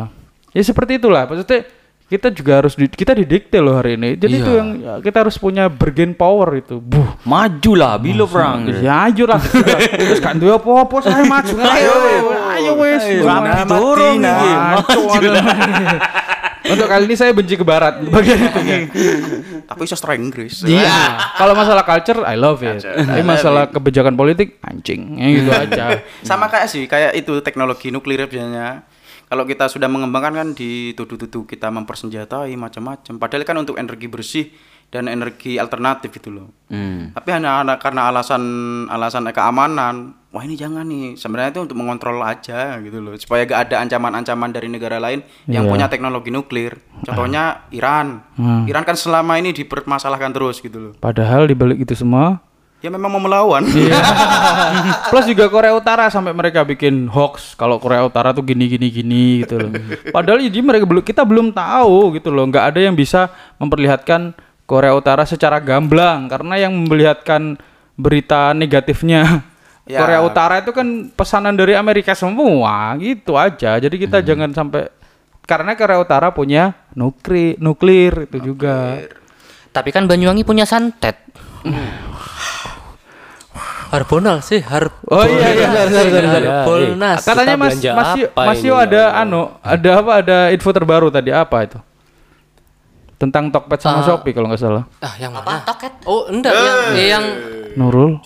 Ya 0.53 0.62
seperti 0.62 0.99
itulah. 0.99 1.24
Maksudnya 1.24 1.64
kita 2.07 2.30
juga 2.30 2.62
harus 2.62 2.78
di- 2.78 2.86
kita 2.86 3.18
didikte 3.18 3.59
loh 3.59 3.74
hari 3.74 3.98
ini. 3.98 4.14
Jadi 4.14 4.34
itu 4.38 4.52
yang 4.54 4.68
ya, 4.78 4.94
kita 5.02 5.26
harus 5.26 5.34
punya 5.34 5.66
bargain 5.66 6.14
power 6.14 6.54
itu. 6.54 6.78
Buh. 6.78 7.18
Maju 7.26 7.72
lah, 7.74 7.98
bilo 7.98 8.30
perang. 8.30 8.70
Ya 8.78 9.11
ayo 9.11 9.26
lah. 9.26 9.42
Terus 9.42 10.22
kan 10.22 10.38
dua 10.38 10.62
apa-apa 10.62 11.02
saya 11.02 11.26
maju. 11.26 11.54
Ayo, 11.76 11.94
ayo 12.54 12.72
wes. 12.78 13.02
Rame 13.26 13.50
Maju. 13.50 13.66
dorong 13.66 14.16
iki. 14.22 14.46
Maju. 14.70 15.00
Untuk 16.66 16.86
kali 16.90 17.07
ini 17.07 17.14
saya 17.14 17.30
benci 17.30 17.54
ke 17.54 17.62
barat 17.62 18.02
bagian 18.07 18.38
itu. 18.42 18.61
Tapi 19.66 19.82
sastra 19.86 20.18
Inggris. 20.18 20.66
Iya. 20.66 21.18
Kalau 21.38 21.54
masalah 21.54 21.82
culture 21.86 22.22
I 22.26 22.34
love 22.34 22.62
it. 22.62 22.82
Tapi 22.82 23.22
masalah 23.22 23.70
kebijakan 23.70 24.14
politik 24.14 24.59
anjing. 24.62 25.14
Ya 25.18 25.26
gitu 25.30 25.50
aja. 25.50 25.84
Sama 26.28 26.50
kayak 26.50 26.66
sih, 26.66 26.86
kayak 26.90 27.14
itu 27.14 27.38
teknologi 27.42 27.94
nuklir 27.94 28.26
biasanya. 28.26 28.82
Kalau 29.26 29.42
kita 29.42 29.66
sudah 29.66 29.90
mengembangkan 29.90 30.34
kan 30.38 30.48
dituduh-tuduh 30.54 31.50
kita 31.50 31.66
mempersenjatai 31.74 32.54
macam-macam. 32.54 33.14
Padahal 33.18 33.42
kan 33.42 33.58
untuk 33.58 33.74
energi 33.74 34.06
bersih 34.06 34.46
dan 34.86 35.10
energi 35.10 35.58
alternatif 35.58 36.14
itu 36.14 36.30
loh. 36.30 36.46
Hmm. 36.70 37.10
Tapi 37.10 37.28
hanya 37.34 37.66
karena 37.82 38.06
alasan 38.06 38.42
alasan 38.86 39.26
keamanan, 39.34 40.14
wah 40.30 40.42
ini 40.46 40.54
jangan 40.54 40.86
nih. 40.86 41.18
Sebenarnya 41.18 41.58
itu 41.58 41.66
untuk 41.66 41.74
mengontrol 41.74 42.22
aja 42.22 42.78
gitu 42.78 43.02
loh, 43.02 43.18
supaya 43.18 43.42
gak 43.42 43.66
ada 43.66 43.82
ancaman-ancaman 43.82 44.54
dari 44.54 44.70
negara 44.70 45.02
lain 45.02 45.26
yang 45.50 45.66
Iya. 45.66 45.70
punya 45.74 45.86
teknologi 45.90 46.30
nuklir. 46.30 46.78
Contohnya 47.02 47.66
Iran. 47.74 48.22
Hmm. 48.38 48.62
Iran 48.70 48.86
kan 48.86 48.94
selama 48.94 49.42
ini 49.42 49.50
dipermasalahkan 49.50 50.30
terus 50.30 50.62
gitu 50.62 50.78
loh. 50.78 50.92
Padahal 51.02 51.50
di 51.50 51.58
balik 51.58 51.82
itu 51.82 51.98
semua 51.98 52.45
Ya 52.84 52.92
memang 52.92 53.08
mau 53.08 53.22
melawan. 53.22 53.64
Iya. 53.64 53.96
Plus 55.10 55.26
juga 55.26 55.48
Korea 55.48 55.72
Utara 55.72 56.12
sampai 56.12 56.36
mereka 56.36 56.62
bikin 56.62 57.08
hoax 57.08 57.56
kalau 57.56 57.80
Korea 57.80 58.04
Utara 58.04 58.36
tuh 58.36 58.44
gini 58.44 58.68
gini 58.68 58.92
gini 58.92 59.24
gitu 59.42 59.56
loh. 59.58 59.72
Padahal 60.12 60.44
jadi 60.44 60.60
mereka 60.60 60.84
belum 60.84 61.02
kita 61.02 61.24
belum 61.24 61.56
tahu 61.56 62.20
gitu 62.20 62.28
loh. 62.28 62.44
nggak 62.46 62.76
ada 62.76 62.80
yang 62.84 62.94
bisa 62.94 63.32
memperlihatkan 63.56 64.36
Korea 64.68 64.92
Utara 64.92 65.24
secara 65.24 65.56
gamblang 65.58 66.28
karena 66.28 66.60
yang 66.60 66.76
memperlihatkan 66.76 67.56
berita 67.96 68.52
negatifnya 68.52 69.24
Ya. 69.86 70.02
Korea 70.02 70.18
Utara 70.26 70.58
itu 70.58 70.74
kan 70.74 71.14
pesanan 71.14 71.54
dari 71.54 71.78
Amerika 71.78 72.10
semua 72.18 72.98
gitu 72.98 73.38
aja. 73.38 73.78
Jadi 73.78 74.02
kita 74.02 74.18
jangan 74.18 74.50
sampai 74.50 74.90
karena 75.46 75.78
Korea 75.78 76.02
Utara 76.02 76.34
punya 76.34 76.74
nuklir 76.98 77.54
nuklir 77.62 78.26
itu 78.26 78.50
juga. 78.50 78.98
Tapi 79.70 79.94
kan 79.94 80.10
Banyuwangi 80.10 80.42
punya 80.42 80.66
santet. 80.66 81.22
Harbonal 83.87 84.43
sih, 84.43 84.61
har 84.62 84.91
Oh 85.07 85.22
iya 85.22 85.49
iya 85.55 85.68
sorry, 85.87 86.11
sorry, 86.11 86.28
sorry. 86.28 86.49
Harbolnas. 86.51 87.20
Katanya 87.22 87.55
Kita 87.55 87.62
Mas 87.62 87.72
belanja 87.74 87.91
Mas 87.95 88.11
apa 88.18 88.43
Mas 88.51 88.61
ya 88.62 88.74
ada 88.74 89.03
anu, 89.22 89.43
ada 89.62 89.91
apa 90.03 90.12
ada 90.20 90.39
info 90.51 90.70
terbaru 90.74 91.09
tadi 91.09 91.30
apa 91.30 91.57
itu? 91.62 91.78
Tentang 93.16 93.49
Tokped 93.49 93.80
sama 93.80 94.05
Shopee 94.05 94.34
kalau 94.34 94.51
nggak 94.51 94.61
salah. 94.61 94.84
Ah, 95.01 95.14
yang 95.16 95.32
mana? 95.32 95.64
Oh, 96.05 96.28
enggak 96.28 96.53
yang 96.53 96.76
yang 96.97 97.24
Nurul. 97.76 98.20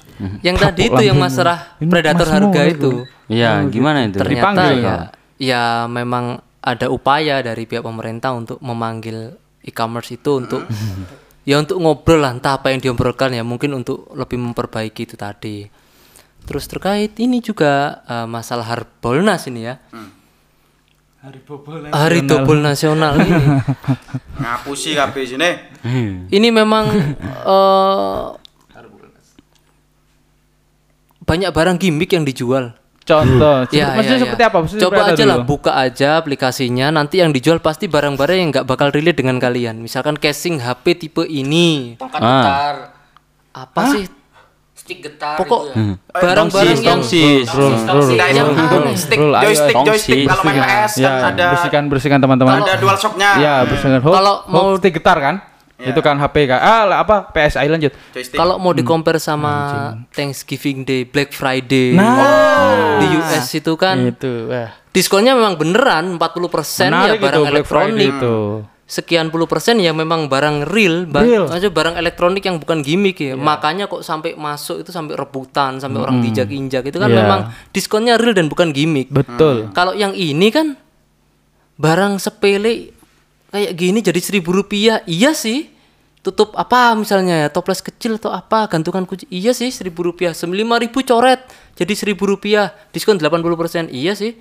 yang 0.45 0.57
tadi 0.59 0.91
itu 0.91 1.03
yang 1.07 1.19
masalah 1.19 1.79
predator 1.79 2.27
Mas 2.27 2.35
harga 2.35 2.63
itu. 2.67 2.91
Iya, 3.31 3.63
gimana 3.71 4.09
itu? 4.09 4.19
Ternyata 4.19 4.35
Dipanggil 4.35 4.75
ya 4.83 4.97
ya 5.41 5.89
memang 5.89 6.45
ada 6.61 6.93
upaya 6.93 7.41
dari 7.41 7.65
pihak 7.65 7.81
pemerintah 7.81 8.37
untuk 8.37 8.61
memanggil 8.61 9.41
e-commerce 9.65 10.13
itu 10.13 10.37
untuk 10.37 10.69
ya 11.45 11.57
untuk 11.61 11.81
ngobrol 11.81 12.21
lah 12.21 12.37
entah 12.37 12.61
apa 12.61 12.73
yang 12.73 12.81
diobrolkan 12.81 13.33
ya 13.33 13.43
mungkin 13.45 13.73
untuk 13.77 14.09
lebih 14.13 14.41
memperbaiki 14.41 15.09
itu 15.09 15.17
tadi. 15.17 15.69
Terus 16.45 16.65
terkait 16.67 17.13
ini 17.21 17.45
juga 17.45 18.03
eh, 18.09 18.27
masalah 18.27 18.65
Harbolnas 18.65 19.45
ini 19.47 19.69
ya. 19.69 19.77
Hari 21.93 22.25
Dobol 22.25 22.65
Nasional 22.65 23.21
ini. 23.21 23.61
Ngapusi 24.41 24.97
kabeh 24.97 25.25
sini. 25.29 25.51
Ini 26.33 26.49
memang 26.49 26.85
eh, 27.45 28.25
banyak 31.29 31.51
barang 31.53 31.77
gimmick 31.79 32.17
yang 32.17 32.25
dijual. 32.25 32.80
Contoh, 33.11 33.57
Ya, 33.69 33.87
maksudnya 33.93 34.15
ya, 34.15 34.23
seperti 34.23 34.43
ya. 34.43 34.49
apa? 34.49 34.57
Maksudnya 34.61 34.83
Coba 34.85 35.01
aja 35.05 35.25
lah 35.25 35.39
buka 35.41 35.73
aja 35.75 36.09
aplikasinya. 36.17 36.87
Nanti 36.89 37.19
yang 37.19 37.31
dijual 37.31 37.59
pasti 37.59 37.85
barang-barang 37.87 38.37
yang 38.37 38.49
nggak 38.51 38.65
bakal 38.65 38.89
relate 38.89 39.19
dengan 39.19 39.37
kalian. 39.37 39.79
Misalkan 39.79 40.15
casing 40.15 40.59
HP 40.59 40.85
tipe 40.97 41.25
ini. 41.25 41.97
Tongkat 41.97 42.19
Ah. 42.19 42.31
getar, 42.31 42.75
Apa 43.53 43.83
sih? 43.91 44.05
stick 44.73 45.05
getar 45.05 45.37
Pokok 45.37 45.61
itu 45.67 45.77
ya. 45.77 45.95
barang-barang 46.17 46.73
Tongsis, 46.73 46.83
yang 46.83 46.99
tongsis. 46.99 47.47
Stick, 48.97 49.21
joystick, 49.21 49.77
joystick 49.77 50.19
kalau 50.25 50.43
main 50.43 50.57
PS 50.59 50.93
Ya, 50.97 51.11
kan 51.11 51.23
ada 51.31 51.47
bersihkan 51.53 51.83
bersihkan 51.87 52.19
teman-teman. 52.19 52.59
ada 52.61 52.75
dual 52.75 52.97
shocknya. 52.97 53.31
Ya, 53.39 53.55
bersihkan. 53.63 54.01
Kalau 54.01 54.35
mau- 54.47 54.75
stick 54.77 54.95
getar 54.95 55.19
kan? 55.19 55.37
Ya. 55.81 55.91
Itu 55.91 55.99
kan 55.99 56.15
HP 56.15 56.45
kan. 56.45 56.61
Ah, 56.61 56.85
lah, 56.85 56.99
apa? 57.01 57.27
PSI 57.27 57.65
lanjut. 57.67 57.89
Kalau 58.31 58.57
mau 58.57 58.71
di 58.71 58.83
compare 58.83 59.17
sama 59.17 59.53
Thanksgiving 60.11 60.85
Day, 60.85 61.03
Black 61.03 61.33
Friday 61.33 61.97
Nah, 61.97 63.01
di 63.01 63.17
US 63.17 63.49
itu 63.51 63.73
kan 63.75 63.97
itu. 64.07 64.45
Wah. 64.47 64.77
diskonnya 64.91 65.33
memang 65.33 65.55
beneran 65.55 66.15
40% 66.15 66.21
ya 66.85 66.91
Menarik 66.91 67.19
barang 67.19 67.41
itu 67.41 67.49
elektronik. 67.49 68.11
itu. 68.13 68.37
Sekian 68.85 69.31
puluh 69.31 69.47
persen 69.47 69.79
ya 69.79 69.95
memang 69.95 70.27
barang 70.27 70.67
real, 70.67 71.07
ba- 71.07 71.23
Real. 71.23 71.47
maksudnya 71.47 71.71
barang 71.71 71.95
elektronik 71.95 72.43
yang 72.43 72.59
bukan 72.59 72.83
gimmick 72.83 73.17
ya. 73.17 73.33
Makanya 73.33 73.87
kok 73.87 74.03
sampai 74.03 74.35
masuk 74.35 74.83
itu 74.83 74.91
sampai 74.91 75.15
rebutan, 75.15 75.79
sampai 75.79 75.97
orang 75.97 76.19
dijak-injak 76.21 76.83
itu 76.85 76.99
kan 76.99 77.07
Iya. 77.07 77.17
memang 77.17 77.41
diskonnya 77.71 78.19
real 78.19 78.35
dan 78.35 78.47
bukan 78.47 78.69
gimmick. 78.69 79.07
Betul. 79.09 79.71
Kalau 79.71 79.95
yang 79.95 80.11
ini 80.11 80.51
kan 80.51 80.75
barang 81.77 82.19
sepele 82.19 82.93
kayak 83.51 83.73
gini 83.77 83.99
jadi 84.01 84.21
seribu 84.23 84.55
rupiah, 84.55 85.03
iya 85.05 85.35
sih. 85.35 85.69
Tutup 86.21 86.53
apa 86.53 86.93
misalnya 86.93 87.47
ya 87.47 87.49
toples 87.49 87.81
kecil 87.81 88.21
atau 88.21 88.29
apa 88.29 88.69
gantungan 88.69 89.09
kunci, 89.09 89.25
iya 89.33 89.57
sih 89.57 89.73
seribu 89.73 90.05
rupiah. 90.05 90.37
Sembilan 90.37 90.79
ribu 90.81 91.01
coret 91.01 91.49
jadi 91.75 91.93
seribu 91.97 92.29
rupiah, 92.29 92.71
diskon 92.93 93.17
80% 93.17 93.89
iya 93.89 94.13
sih. 94.13 94.37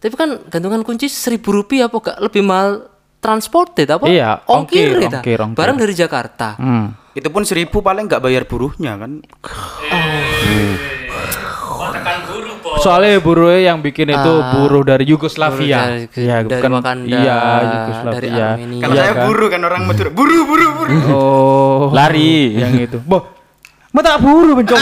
Tapi 0.00 0.14
kan 0.16 0.42
gantungan 0.50 0.82
kunci 0.82 1.06
seribu 1.06 1.54
rupiah 1.54 1.86
apa 1.86 1.96
gak 2.02 2.18
lebih 2.18 2.42
mahal 2.42 2.88
transported 3.20 3.86
apa? 3.86 4.08
Iya, 4.08 4.42
ongkir, 4.48 4.96
ongkir, 4.96 5.20
ongkir, 5.20 5.38
ongkir. 5.44 5.58
Barang 5.60 5.76
dari 5.76 5.94
Jakarta. 5.94 6.56
Hmm. 6.56 6.96
Itu 7.12 7.28
pun 7.30 7.44
seribu 7.44 7.84
paling 7.84 8.08
nggak 8.08 8.22
bayar 8.24 8.42
buruhnya 8.48 8.96
kan. 8.96 9.22
Soalnya 12.78 13.18
buruhnya 13.18 13.60
yang 13.66 13.78
bikin 13.78 14.08
itu 14.08 14.32
buruh 14.52 14.82
dari 14.82 15.04
Yugoslavia. 15.04 15.78
buruh 15.80 15.90
dari- 16.06 16.06
Iya, 16.16 16.34
dari 16.38 16.46
bukan 16.46 16.70
Wakanda, 16.72 17.06
Iya, 17.12 17.36
dari 17.36 17.66
Yugoslavia. 17.68 18.46
Armenia. 18.48 18.80
Kalau 18.80 18.94
Iya 18.94 19.02
saya 19.02 19.12
kan? 19.12 19.24
buru 19.26 19.44
kan 19.46 19.60
orang 19.62 19.82
Madura. 19.84 20.10
Buru, 20.10 20.38
buru, 20.44 20.66
buru. 20.72 20.94
Oh, 21.10 21.82
Lari. 21.90 22.54
yang 22.54 22.72
itu. 22.72 22.98
Boh, 23.10 23.22
mau 23.90 24.00
tak 24.00 24.18
buru 24.18 24.54
bencong. 24.54 24.78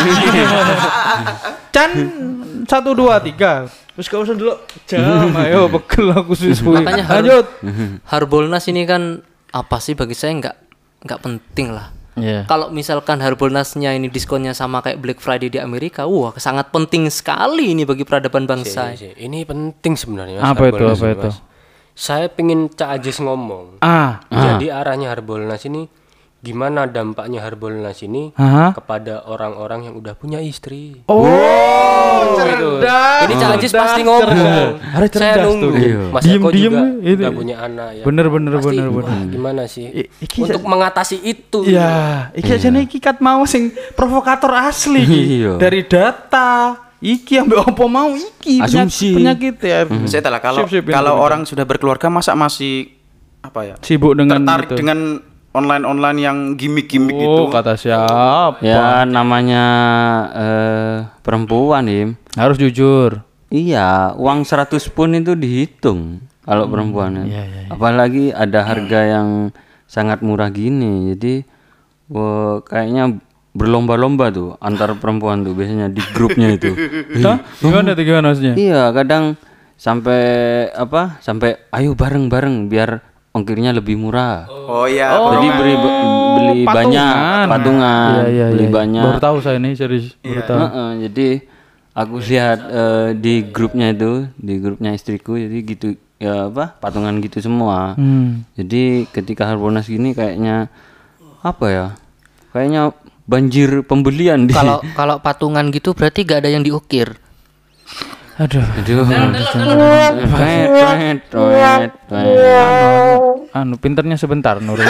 Chan 1.71 1.91
satu 2.71 2.91
dua 2.93 3.19
tiga. 3.19 3.67
Terus 3.95 4.07
kau 4.07 4.23
usah 4.23 4.31
dulu 4.33 4.55
jam, 4.87 5.35
ayo 5.37 5.67
pegel 5.73 6.13
aku 6.13 6.31
siswi. 6.33 6.71
Makanya 6.77 7.03
har- 7.03 7.19
Lanjut. 7.19 7.47
Harbolnas 8.07 8.63
ini 8.67 8.85
kan 8.85 9.27
apa 9.49 9.77
sih 9.79 9.93
bagi 9.93 10.15
saya 10.15 10.39
nggak 10.39 10.57
nggak 11.03 11.21
penting 11.21 11.73
lah. 11.73 11.91
Iya. 12.21 12.41
Kalau 12.47 12.69
misalkan 12.69 13.19
Harbolnasnya 13.23 13.95
ini 13.95 14.09
diskonnya 14.09 14.53
sama 14.53 14.83
kayak 14.85 14.99
Black 14.99 15.19
Friday 15.23 15.49
di 15.49 15.59
Amerika, 15.59 16.05
wah 16.05 16.35
sangat 16.37 16.71
penting 16.71 17.09
sekali 17.09 17.73
ini 17.73 17.83
bagi 17.89 18.03
peradaban 18.03 18.45
bangsa. 18.45 18.93
Iya, 18.95 19.15
iya. 19.15 19.29
Ini 19.29 19.47
penting 19.49 19.95
sebenarnya. 19.95 20.39
Mas, 20.43 20.51
Apa 20.55 20.63
itu, 20.71 20.85
apa 20.85 21.07
ini, 21.07 21.15
itu? 21.15 21.31
Mas. 21.31 21.39
Saya 21.99 22.27
pengen 22.31 22.71
Cak 22.71 23.03
Ajis 23.03 23.19
ngomong. 23.19 23.83
Ah, 23.83 24.23
Jadi 24.31 24.71
arahnya 24.71 25.11
Harbolnas 25.11 25.67
ini 25.67 25.91
gimana 26.39 26.87
dampaknya 26.87 27.43
Harbolnas 27.43 27.99
ini 28.01 28.31
Hah? 28.33 28.71
kepada 28.71 29.27
orang-orang 29.27 29.91
yang 29.91 29.95
udah 29.95 30.15
punya 30.15 30.39
istri. 30.39 31.03
Oh, 31.05 32.39
itu. 32.39 32.71
Ini 32.79 33.35
Cak 33.35 33.51
Ajis 33.57 33.73
pasti 33.73 34.01
ngomong. 34.03 34.79
Harus 34.79 35.09
Saya 35.11 35.35
cerdas 35.35 35.45
nunggu. 35.45 35.67
tuh. 35.67 35.73
Iya. 35.75 36.01
Mas 36.09 36.23
Diem, 36.23 36.39
Eko 36.39 36.49
diem, 36.51 36.63
juga 36.71 36.83
itu. 37.03 37.19
udah 37.19 37.33
punya 37.35 37.57
anak 37.61 37.89
ya. 37.93 38.03
Bener, 38.03 38.27
bener, 38.29 38.53
Pasti, 38.55 38.67
bener, 38.69 38.87
wah, 38.89 39.03
bener. 39.03 39.27
Gimana 39.29 39.63
sih? 39.67 39.85
I- 39.89 40.09
iki 40.21 40.39
Untuk 40.41 40.63
mengatasi 40.63 41.17
itu. 41.21 41.59
Iya, 41.65 41.91
iki 42.33 42.51
aja 42.53 42.69
nih 42.69 42.83
iki 42.85 42.99
kat 42.99 43.19
mau 43.19 43.43
sing 43.43 43.63
provokator 43.93 44.53
asli 44.55 45.03
iki. 45.03 45.21
Iya. 45.43 45.53
Dari 45.59 45.81
data 45.85 46.51
iki 46.99 47.35
ambek 47.37 47.59
opo 47.65 47.85
mau 47.87 48.11
iki 48.11 48.59
penyakit- 48.59 48.87
Asumsi. 48.87 49.11
penyakit 49.13 49.55
ya. 49.59 49.79
Saya 50.07 50.23
tahu 50.23 50.33
lah 50.33 50.41
kalau 50.41 50.63
Sip, 50.65 50.71
sip, 50.71 50.85
kalau 50.87 51.15
pinter, 51.15 51.27
orang 51.27 51.41
sudah 51.43 51.65
berkeluarga 51.65 52.07
masa 52.09 52.35
masih 52.35 52.95
apa 53.41 53.61
ya? 53.65 53.75
Sibuk 53.81 54.15
dengan 54.15 54.39
tertarik 54.41 54.67
itu. 54.69 54.77
dengan 54.77 54.99
online-online 55.51 56.19
yang 56.19 56.39
gimmick-gimmick 56.55 57.17
Oh, 57.17 57.21
gitu. 57.21 57.43
kata 57.51 57.75
siapa? 57.75 58.61
Ya 58.61 59.03
namanya 59.03 59.65
eh, 60.31 60.97
perempuan 61.21 61.87
Im. 61.87 62.09
Harus 62.35 62.57
jujur. 62.57 63.25
Iya, 63.49 64.13
uang 64.15 64.45
100 64.45 64.77
pun 64.89 65.09
itu 65.13 65.33
dihitung 65.33 66.21
kalau 66.43 66.69
perempuan. 66.69 67.25
ya. 67.25 67.49
Apalagi 67.69 68.29
ada 68.29 68.61
harga 68.63 69.01
yang 69.09 69.29
sangat 69.85 70.21
murah 70.21 70.49
gini. 70.49 71.11
Jadi 71.11 71.49
wah, 72.09 72.61
kayaknya 72.61 73.17
berlomba-lomba 73.57 74.29
tuh 74.29 74.55
antar 74.59 74.95
perempuan 75.01 75.43
tuh 75.43 75.57
biasanya 75.57 75.89
di 75.89 76.05
grupnya 76.13 76.53
itu. 76.53 76.77
Hah? 77.25 77.41
Gimana 77.59 77.97
tuh 77.97 78.05
gimana 78.05 78.31
maksudnya? 78.31 78.55
iya, 78.55 78.93
kadang 78.93 79.35
sampai 79.75 80.21
apa? 80.71 81.17
Sampai 81.19 81.57
ayo 81.73 81.97
bareng-bareng 81.97 82.69
biar 82.69 83.01
ongkirnya 83.39 83.71
lebih 83.71 83.95
murah. 83.95 84.51
Oh 84.51 84.85
iya, 84.91 85.15
Jadi 85.15 85.49
beli 85.55 85.75
beli 85.79 86.61
banyak 86.67 87.47
patungan, 87.47 88.13
Iya, 88.27 88.27
iya, 88.29 88.47
beli 88.51 88.67
iya. 88.67 88.75
banyak. 88.75 89.05
Baru 89.07 89.19
tahu 89.23 89.37
saya 89.39 89.63
ini 89.63 89.79
serius. 89.79 90.19
Baru 90.21 90.43
tahu. 90.43 90.59
Heeh, 90.59 90.91
jadi 91.09 91.29
aku 91.95 92.15
lihat 92.19 92.59
eh, 92.67 93.09
di 93.15 93.35
grupnya 93.49 93.95
itu, 93.95 94.27
di 94.35 94.55
grupnya 94.59 94.91
istriku, 94.93 95.39
jadi 95.39 95.59
gitu 95.63 95.95
ya 96.19 96.51
apa 96.51 96.75
patungan 96.83 97.15
gitu 97.23 97.39
semua. 97.39 97.95
Hmm. 97.95 98.43
Jadi 98.59 99.07
ketika 99.15 99.47
Harbolnas 99.47 99.87
gini 99.87 100.13
kayaknya 100.13 100.67
apa 101.41 101.67
ya? 101.71 101.87
Kayaknya 102.51 102.91
banjir 103.29 103.87
pembelian 103.87 104.49
di. 104.49 104.53
Kalau 104.53 104.83
kalau 104.99 105.23
patungan 105.23 105.71
gitu 105.71 105.95
berarti 105.95 106.27
gak 106.27 106.43
ada 106.45 106.51
yang 106.51 106.67
diukir. 106.67 107.15
Aduh. 108.39 108.63
Aduh. 108.63 109.03
Toet, 109.03 110.71
toet, 110.71 111.19
toet, 111.27 111.91
toet. 112.07 112.39
Anu 113.51 113.75
pinternya 113.83 114.15
sebentar 114.15 114.63
Nurul. 114.63 114.87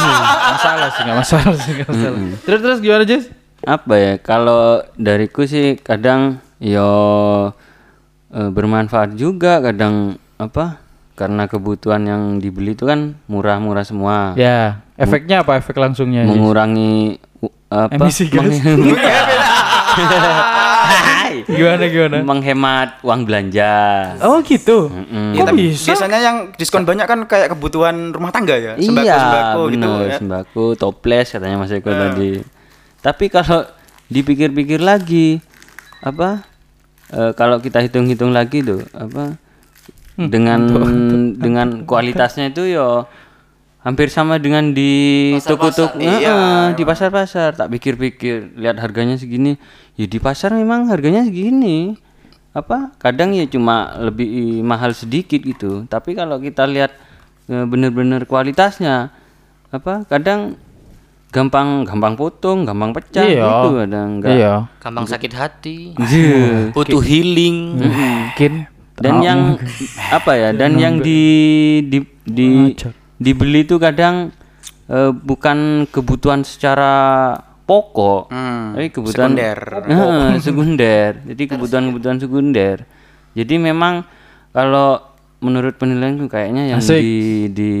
masalah 0.56 0.88
sih, 0.88 1.04
nggak 1.04 1.18
masalah 1.20 1.56
sih, 1.60 1.70
nggak 1.76 1.88
masalah. 1.92 2.18
Terus 2.48 2.60
terus 2.64 2.78
gimana 2.80 3.04
Jess? 3.04 3.28
Apa 3.68 3.94
ya? 4.00 4.12
Kalau 4.16 4.80
dariku 4.96 5.44
sih 5.44 5.76
kadang 5.76 6.40
yo 6.56 6.88
eh, 8.32 8.48
bermanfaat 8.48 9.12
juga, 9.12 9.60
kadang 9.60 10.16
apa? 10.40 10.80
Karena 11.16 11.44
kebutuhan 11.48 12.00
yang 12.08 12.22
dibeli 12.40 12.72
itu 12.72 12.88
kan 12.88 13.20
murah-murah 13.28 13.84
semua. 13.84 14.32
Ya, 14.40 14.80
efeknya 14.96 15.44
apa 15.44 15.60
efek 15.60 15.76
langsungnya? 15.76 16.24
Mengurangi 16.24 17.20
apa 17.68 17.92
Emisi 17.92 18.32
gas. 18.32 18.56
Gimana 21.44 21.84
gimana? 21.90 22.16
menghemat 22.24 22.88
uang 23.04 23.20
belanja. 23.28 23.74
Oh 24.24 24.40
gitu. 24.40 24.88
Iya, 25.34 25.42
Kok 25.42 25.46
tapi 25.52 25.62
bisa? 25.68 25.92
biasanya 25.92 26.18
yang 26.22 26.36
diskon 26.56 26.88
banyak 26.88 27.04
kan 27.04 27.20
kayak 27.28 27.52
kebutuhan 27.52 28.16
rumah 28.16 28.32
tangga 28.32 28.56
ya, 28.56 28.72
iya, 28.78 28.88
sembako-sembako 28.88 29.60
gitu 29.68 29.88
bener, 29.92 30.08
ya. 30.08 30.16
sembako, 30.22 30.64
toples 30.78 31.26
katanya 31.28 31.56
Mas 31.60 31.72
Eko 31.74 31.90
tadi. 31.92 32.40
Tapi 33.02 33.24
kalau 33.28 33.68
dipikir-pikir 34.08 34.80
lagi 34.80 35.42
apa 36.00 36.46
eh, 37.10 37.32
kalau 37.34 37.58
kita 37.58 37.82
hitung-hitung 37.82 38.30
lagi 38.30 38.62
tuh 38.62 38.80
apa 38.94 39.36
Hmm, 40.16 40.32
dengan 40.32 40.60
dengan 41.36 41.68
kualitasnya 41.84 42.48
itu 42.48 42.72
yo 42.72 43.04
hampir 43.84 44.08
sama 44.08 44.40
dengan 44.40 44.72
di 44.72 45.36
toko-toko 45.44 46.00
Heeh, 46.00 46.72
di 46.72 46.82
pasar-pasar 46.88 47.52
tak 47.52 47.68
pikir-pikir 47.68 48.56
lihat 48.56 48.80
harganya 48.80 49.20
segini 49.20 49.60
ya 49.96 50.06
di 50.06 50.18
pasar 50.20 50.52
memang 50.52 50.88
harganya 50.88 51.24
segini 51.24 51.96
apa 52.52 52.92
kadang 52.96 53.36
ya 53.36 53.44
cuma 53.44 53.96
lebih 54.00 54.60
mahal 54.60 54.92
sedikit 54.92 55.40
gitu 55.40 55.84
tapi 55.88 56.16
kalau 56.16 56.40
kita 56.40 56.64
lihat 56.64 56.92
eh, 57.48 57.64
bener-bener 57.64 58.24
kualitasnya 58.24 59.12
apa 59.68 60.08
kadang 60.08 60.56
gampang 61.28 61.84
gampang 61.84 62.16
potong 62.16 62.64
gampang 62.64 62.96
pecah 62.96 63.20
Iya. 63.20 63.44
gitu 63.44 63.68
kadang 63.76 64.08
enggak 64.20 64.32
Iya. 64.32 64.52
Gampang 64.80 65.04
sakit 65.04 65.32
hati, 65.36 65.76
Iya. 65.92 66.72
butuh 66.72 67.02
healing. 67.02 67.76
Mungkin 67.76 68.52
dan 68.96 69.14
yang 69.20 69.40
apa 70.08 70.32
ya 70.32 70.50
dan 70.56 70.80
yang 70.80 71.04
di 71.04 71.20
di 71.84 72.00
di 72.24 72.72
dibeli 73.20 73.68
itu 73.68 73.76
kadang 73.76 74.32
eh, 74.88 75.12
bukan 75.12 75.84
kebutuhan 75.92 76.40
secara 76.40 77.36
pokok. 77.66 78.30
Hmm, 78.30 78.78
tapi 78.78 78.88
kebutuhan 78.94 79.34
sekunder. 79.34 79.58
Heeh, 79.90 80.28
sekunder. 80.46 81.10
Jadi 81.26 81.42
kebutuhan-kebutuhan 81.50 82.18
sekunder. 82.22 82.76
Jadi 83.34 83.54
memang 83.58 84.06
kalau 84.54 85.02
menurut 85.42 85.76
penilaianku 85.76 86.32
kayaknya 86.32 86.72
yang 86.72 86.80
Asik. 86.80 86.96
di 86.96 87.12
di 87.52 87.74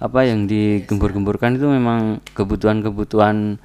apa 0.00 0.24
yang 0.24 0.48
digembur-gemburkan 0.48 1.60
itu 1.60 1.68
memang 1.68 2.24
kebutuhan-kebutuhan. 2.32 3.60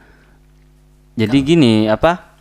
Jadi 1.16 1.38
gini 1.48 1.88
apa 1.88 2.36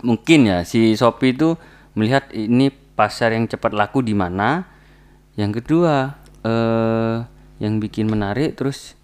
mungkin 0.00 0.48
ya 0.48 0.64
si 0.64 0.96
Shopee 0.96 1.36
itu 1.36 1.60
melihat 1.92 2.32
ini 2.32 2.72
pasar 2.72 3.36
yang 3.36 3.44
cepat 3.50 3.76
laku 3.76 4.00
di 4.00 4.16
mana. 4.16 4.64
Yang 5.34 5.60
kedua 5.60 6.16
eh 6.46 7.16
yang 7.58 7.82
bikin 7.82 8.08
menarik 8.08 8.56
terus 8.56 8.94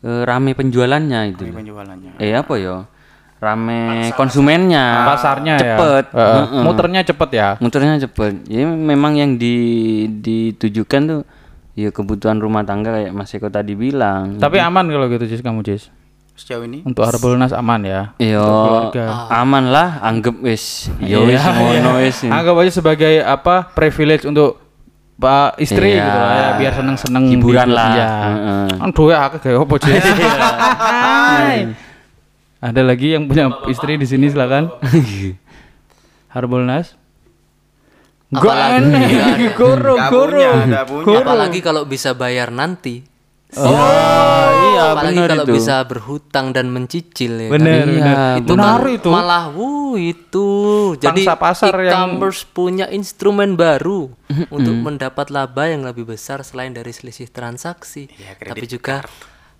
eh, 0.00 0.22
rame 0.22 0.52
penjualannya 0.52 1.20
itu 1.30 1.44
penjualannya. 1.46 2.16
eh 2.16 2.32
apa 2.32 2.54
ya 2.54 2.86
rame 3.38 4.10
konsumennya 4.12 5.06
pasarnya 5.06 5.54
cepet 5.56 6.04
ya. 6.04 6.16
Heeh. 6.16 6.42
Heeh. 6.44 6.62
Muternya 6.62 7.00
cepet 7.02 7.30
ya. 7.32 7.48
muternya 7.58 7.94
cepet 8.00 8.32
ya 8.44 8.66
memang 8.66 9.14
yang 9.14 9.30
di 9.34 9.54
ditujukan 10.10 11.00
tuh 11.04 11.20
ya 11.72 11.88
kebutuhan 11.88 12.36
rumah 12.36 12.62
tangga 12.62 12.90
kayak 12.92 13.12
Mas 13.12 13.30
Eko 13.30 13.46
tadi 13.46 13.72
bilang 13.72 14.34
Tapi 14.36 14.58
aman 14.58 14.82
kalau 14.84 15.06
gitu 15.06 15.24
Jess 15.24 15.40
kamu 15.40 15.62
Jess. 15.62 15.86
Sejauh 16.34 16.62
ini 16.62 16.82
Untuk 16.82 17.02
Harbolnas 17.02 17.50
aman 17.50 17.82
ya. 17.82 18.14
Yo, 18.16 18.42
keluarga. 18.42 19.26
aman 19.28 19.70
lah, 19.70 19.98
anggap 20.00 20.38
wis. 20.38 20.86
Yo 20.98 21.26
wis 21.26 21.34
Iya, 21.36 21.50
ngono 21.50 21.98
iya. 21.98 22.06
wis. 22.06 22.18
Anggap 22.30 22.54
aja 22.56 22.72
sebagai 22.72 23.14
apa 23.20 23.66
privilege 23.68 24.22
untuk 24.22 24.54
pak 25.18 25.58
istri 25.58 25.92
Iya. 25.92 26.04
gitu 26.04 26.18
lah 26.20 26.32
ya 26.32 26.48
biar 26.56 26.72
seneng-seneng 26.72 27.24
Hiburan 27.28 27.66
di- 27.66 27.74
lah. 27.74 27.90
Iya. 27.90 28.08
Heeh. 28.08 28.68
Kan 28.78 28.90
duwe 28.92 29.14
akeh 29.14 29.38
kayak 29.40 29.58
apa 29.60 29.74
Jess. 29.76 30.04
Hai. 30.78 31.58
Ada 32.58 32.80
lagi 32.82 33.08
yang 33.12 33.26
punya 33.26 33.44
istri 33.66 33.94
di 33.94 34.04
sini 34.04 34.26
silakan. 34.26 34.70
Harbolnas. 36.28 36.94
Gak 38.28 38.44
Apalagi- 38.44 38.84
nggak 39.48 40.84
punya. 40.86 41.18
Apalagi 41.18 41.60
kalau 41.60 41.82
bisa 41.82 42.12
bayar 42.12 42.50
nanti. 42.50 43.00
Oh, 43.56 43.72
iya 44.80 44.92
Apalagi 44.92 45.14
benar 45.14 45.28
kalau 45.30 45.44
itu. 45.44 45.54
bisa 45.54 45.74
berhutang 45.82 46.46
dan 46.50 46.66
mencicil 46.68 47.32
ya 47.34 47.46
kan? 47.46 47.54
Bener, 47.54 47.78
Iya, 47.80 47.94
bener. 47.98 48.16
itu 48.38 48.52
Menarik 48.52 48.84
kan 48.92 49.00
itu. 49.00 49.10
malah 49.10 49.44
wuh 49.48 49.94
itu 49.96 50.48
jadi 50.96 51.22
Pangsa 51.22 51.34
pasar 51.36 51.74
yang- 51.76 51.90
e-commerce 52.12 52.42
punya 52.44 52.86
instrumen 52.88 53.54
baru 53.54 54.10
untuk 54.50 54.74
mendapat 54.74 55.28
laba 55.28 55.64
yang 55.66 55.82
lebih 55.82 56.04
besar 56.04 56.40
selain 56.40 56.70
dari 56.70 56.90
selisih 56.90 57.28
transaksi 57.28 58.06
tapi 58.38 58.64
juga 58.64 59.00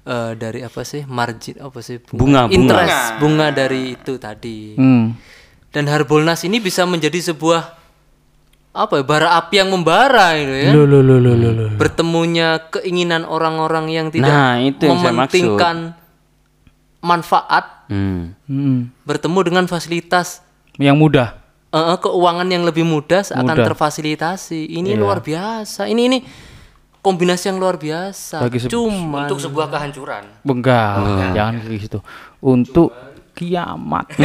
eh, 0.05 0.33
dari 0.35 0.61
apa 0.61 0.83
sih 0.83 1.05
margin 1.05 1.59
apa 1.59 1.79
sih 1.79 2.01
Bunga, 2.03 2.45
bunga. 2.45 2.53
interest 2.53 2.99
bunga 3.19 3.47
dari 3.51 3.95
itu 3.95 4.16
tadi 4.16 4.75
Hmm. 4.75 5.12
dan 5.69 5.85
Harbolnas 5.87 6.43
ini 6.43 6.59
bisa 6.59 6.83
menjadi 6.83 7.21
sebuah 7.25 7.78
apa 8.71 8.95
ya 8.95 9.03
bara 9.03 9.29
api 9.35 9.55
yang 9.57 9.69
membara 9.69 10.33
itu 10.35 10.55
ya 10.61 10.71
Loh, 10.71 10.85
loh, 10.85 11.01
loh, 11.01 11.19
loh, 11.19 11.35
loh, 11.35 11.51
loh. 11.53 11.69
bertemunya 11.75 12.62
keinginan 12.69 13.25
orang-orang 13.25 13.89
yang 13.89 14.07
tidak 14.09 14.29
Nah, 14.29 14.61
itu 14.61 14.85
yang 14.85 14.99
saya 14.99 15.11
mementingkan 15.11 15.77
manfaat 17.01 17.89
Hmm. 17.89 18.37
Hmm. 18.45 18.93
bertemu 19.03 19.39
dengan 19.43 19.64
fasilitas 19.64 20.45
Yang 20.77 20.97
mudah. 20.99 21.29
eh, 21.69 21.97
keuangan 21.97 22.45
yang 22.45 22.62
lebih 22.62 22.85
mudah 22.85 23.25
akan 23.25 23.45
Mudah. 23.51 23.66
terfasilitasi. 23.66 24.69
Ini 24.71 24.93
luar 24.95 25.19
biasa. 25.19 25.85
Ini 25.85 26.03
ini 26.03 26.19
kombinasi 26.99 27.49
yang 27.49 27.57
luar 27.57 27.77
biasa. 27.77 28.41
Bagi 28.41 28.61
Cuman 28.62 29.25
Untuk 29.25 29.41
sebuah 29.41 29.69
kehancuran. 29.69 30.45
Enggak, 30.45 31.33
jangan 31.33 31.53
kayak 31.59 31.81
gitu. 31.81 31.99
Untuk 32.39 32.93
kiamat. 33.39 34.11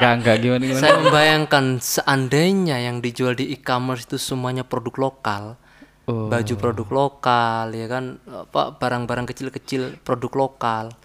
enggak, 0.00 0.12
enggak 0.24 0.36
gimana 0.40 0.62
gimana. 0.64 0.80
saya 0.80 0.92
membayangkan 1.04 1.64
seandainya 1.76 2.80
yang 2.80 3.04
dijual 3.04 3.36
di 3.36 3.52
e-commerce 3.52 4.08
itu 4.08 4.16
semuanya 4.16 4.64
produk 4.64 5.12
lokal. 5.12 5.60
Oh. 6.08 6.32
Baju 6.32 6.54
produk 6.56 6.88
lokal 6.88 7.76
ya 7.76 7.86
kan 7.86 8.16
apa 8.24 8.72
barang-barang 8.80 9.28
kecil-kecil 9.28 10.00
produk 10.00 10.48
lokal. 10.48 10.96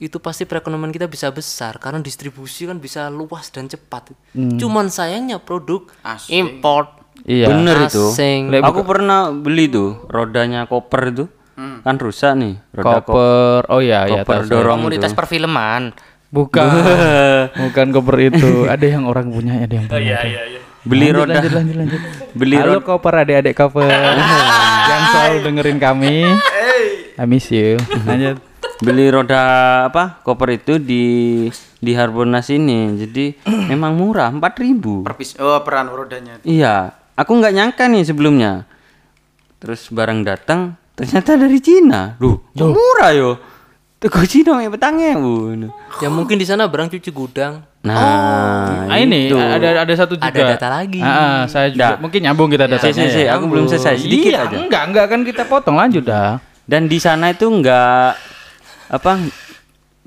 Itu 0.00 0.18
pasti 0.18 0.48
perekonomian 0.48 0.90
kita 0.90 1.06
bisa 1.06 1.28
besar 1.30 1.76
karena 1.76 2.00
distribusi 2.00 2.64
kan 2.64 2.80
bisa 2.80 3.12
luas 3.12 3.52
dan 3.52 3.68
cepat. 3.68 4.16
Hmm. 4.32 4.56
Cuman 4.56 4.88
sayangnya 4.88 5.36
produk 5.36 5.84
Asik. 6.00 6.32
import 6.32 7.02
Iya. 7.22 7.46
Bener 7.52 7.86
itu. 7.86 8.10
asing. 8.10 8.50
Aku 8.64 8.82
pernah 8.82 9.30
beli 9.30 9.70
tuh 9.70 10.02
rodanya 10.10 10.66
koper 10.66 11.12
itu. 11.12 11.24
Kan 11.82 11.96
rusak 11.96 12.32
nih, 12.34 12.54
roda 12.70 12.98
koper. 12.98 13.02
Koper. 13.02 13.60
Oh 13.68 13.80
iya, 13.80 14.06
iya. 14.06 14.22
Koper 14.22 14.40
dorong 14.46 14.78
Komunitas 14.80 15.12
perfilman. 15.12 15.94
Bukan. 16.28 16.64
Bukan 17.68 17.86
koper 17.90 18.16
itu. 18.24 18.64
Ada 18.64 18.86
yang 18.88 19.04
orang 19.04 19.28
punya, 19.28 19.60
ada 19.60 19.74
yang 19.74 19.86
punya. 19.86 20.16
Beli 20.82 21.08
Lanjut, 21.08 21.18
roda. 21.22 21.34
Lanjut, 21.36 21.52
lanjut, 21.54 21.76
lanjut. 21.76 22.00
Beli 22.40 22.56
Halo 22.56 22.72
roda. 22.74 22.86
koper 22.86 23.14
adik-adik 23.20 23.54
koper. 23.54 23.86
yang 24.90 25.02
selalu 25.10 25.36
dengerin 25.44 25.78
kami. 25.78 26.16
I 27.14 27.24
miss 27.24 27.48
you. 27.48 27.76
Lanjut. 28.02 28.40
beli 28.82 29.14
roda 29.14 29.38
apa 29.86 30.18
koper 30.26 30.58
itu 30.58 30.74
di 30.74 31.46
di 31.78 31.92
Harbonas 31.94 32.50
ini 32.50 32.98
jadi 32.98 33.30
memang 33.70 33.94
murah 33.94 34.34
4000 34.34 35.06
Perpis 35.06 35.38
oh 35.38 35.54
peran 35.62 35.86
rodanya. 35.86 36.42
iya 36.42 36.90
aku 37.14 37.30
nggak 37.30 37.54
nyangka 37.54 37.86
nih 37.86 38.02
sebelumnya 38.02 38.66
terus 39.62 39.86
barang 39.86 40.26
datang 40.26 40.74
ternyata 40.92 41.36
dari 41.40 41.58
Cina 41.58 42.14
Duh, 42.20 42.36
kok 42.52 42.68
murah 42.68 43.12
yo 43.12 43.30
Teko 44.02 44.26
Cina 44.26 44.58
ya 44.58 44.66
petangnya 44.66 45.14
bu 45.14 45.54
Ya 46.02 46.10
mungkin 46.10 46.34
di 46.34 46.42
sana 46.42 46.66
barang 46.66 46.90
cuci 46.90 47.14
gudang. 47.14 47.62
nah 47.86 48.90
Ah, 48.90 48.98
ini 48.98 49.30
itu. 49.30 49.38
ada 49.38 49.86
ada 49.86 49.94
satu 49.94 50.18
juga. 50.18 50.26
Ada 50.26 50.58
data 50.58 50.68
lagi. 50.70 50.98
Ah, 50.98 51.46
saya 51.46 51.70
juga 51.70 51.94
Dah. 51.94 51.96
mungkin 52.02 52.18
nyambung 52.26 52.50
kita 52.50 52.66
si, 52.82 52.98
ya. 53.22 53.38
aku 53.38 53.46
belum 53.46 53.70
selesai 53.70 54.02
sedikit 54.02 54.34
iya, 54.34 54.46
aja 54.50 54.58
enggak, 54.58 54.82
enggak 54.90 55.06
kan 55.06 55.20
kita 55.22 55.42
potong 55.46 55.78
lanjut 55.78 56.02
dah. 56.02 56.42
dan 56.66 56.90
di 56.90 56.98
sana 56.98 57.30
itu 57.30 57.46
nggak 57.46 58.10
apa 58.90 59.12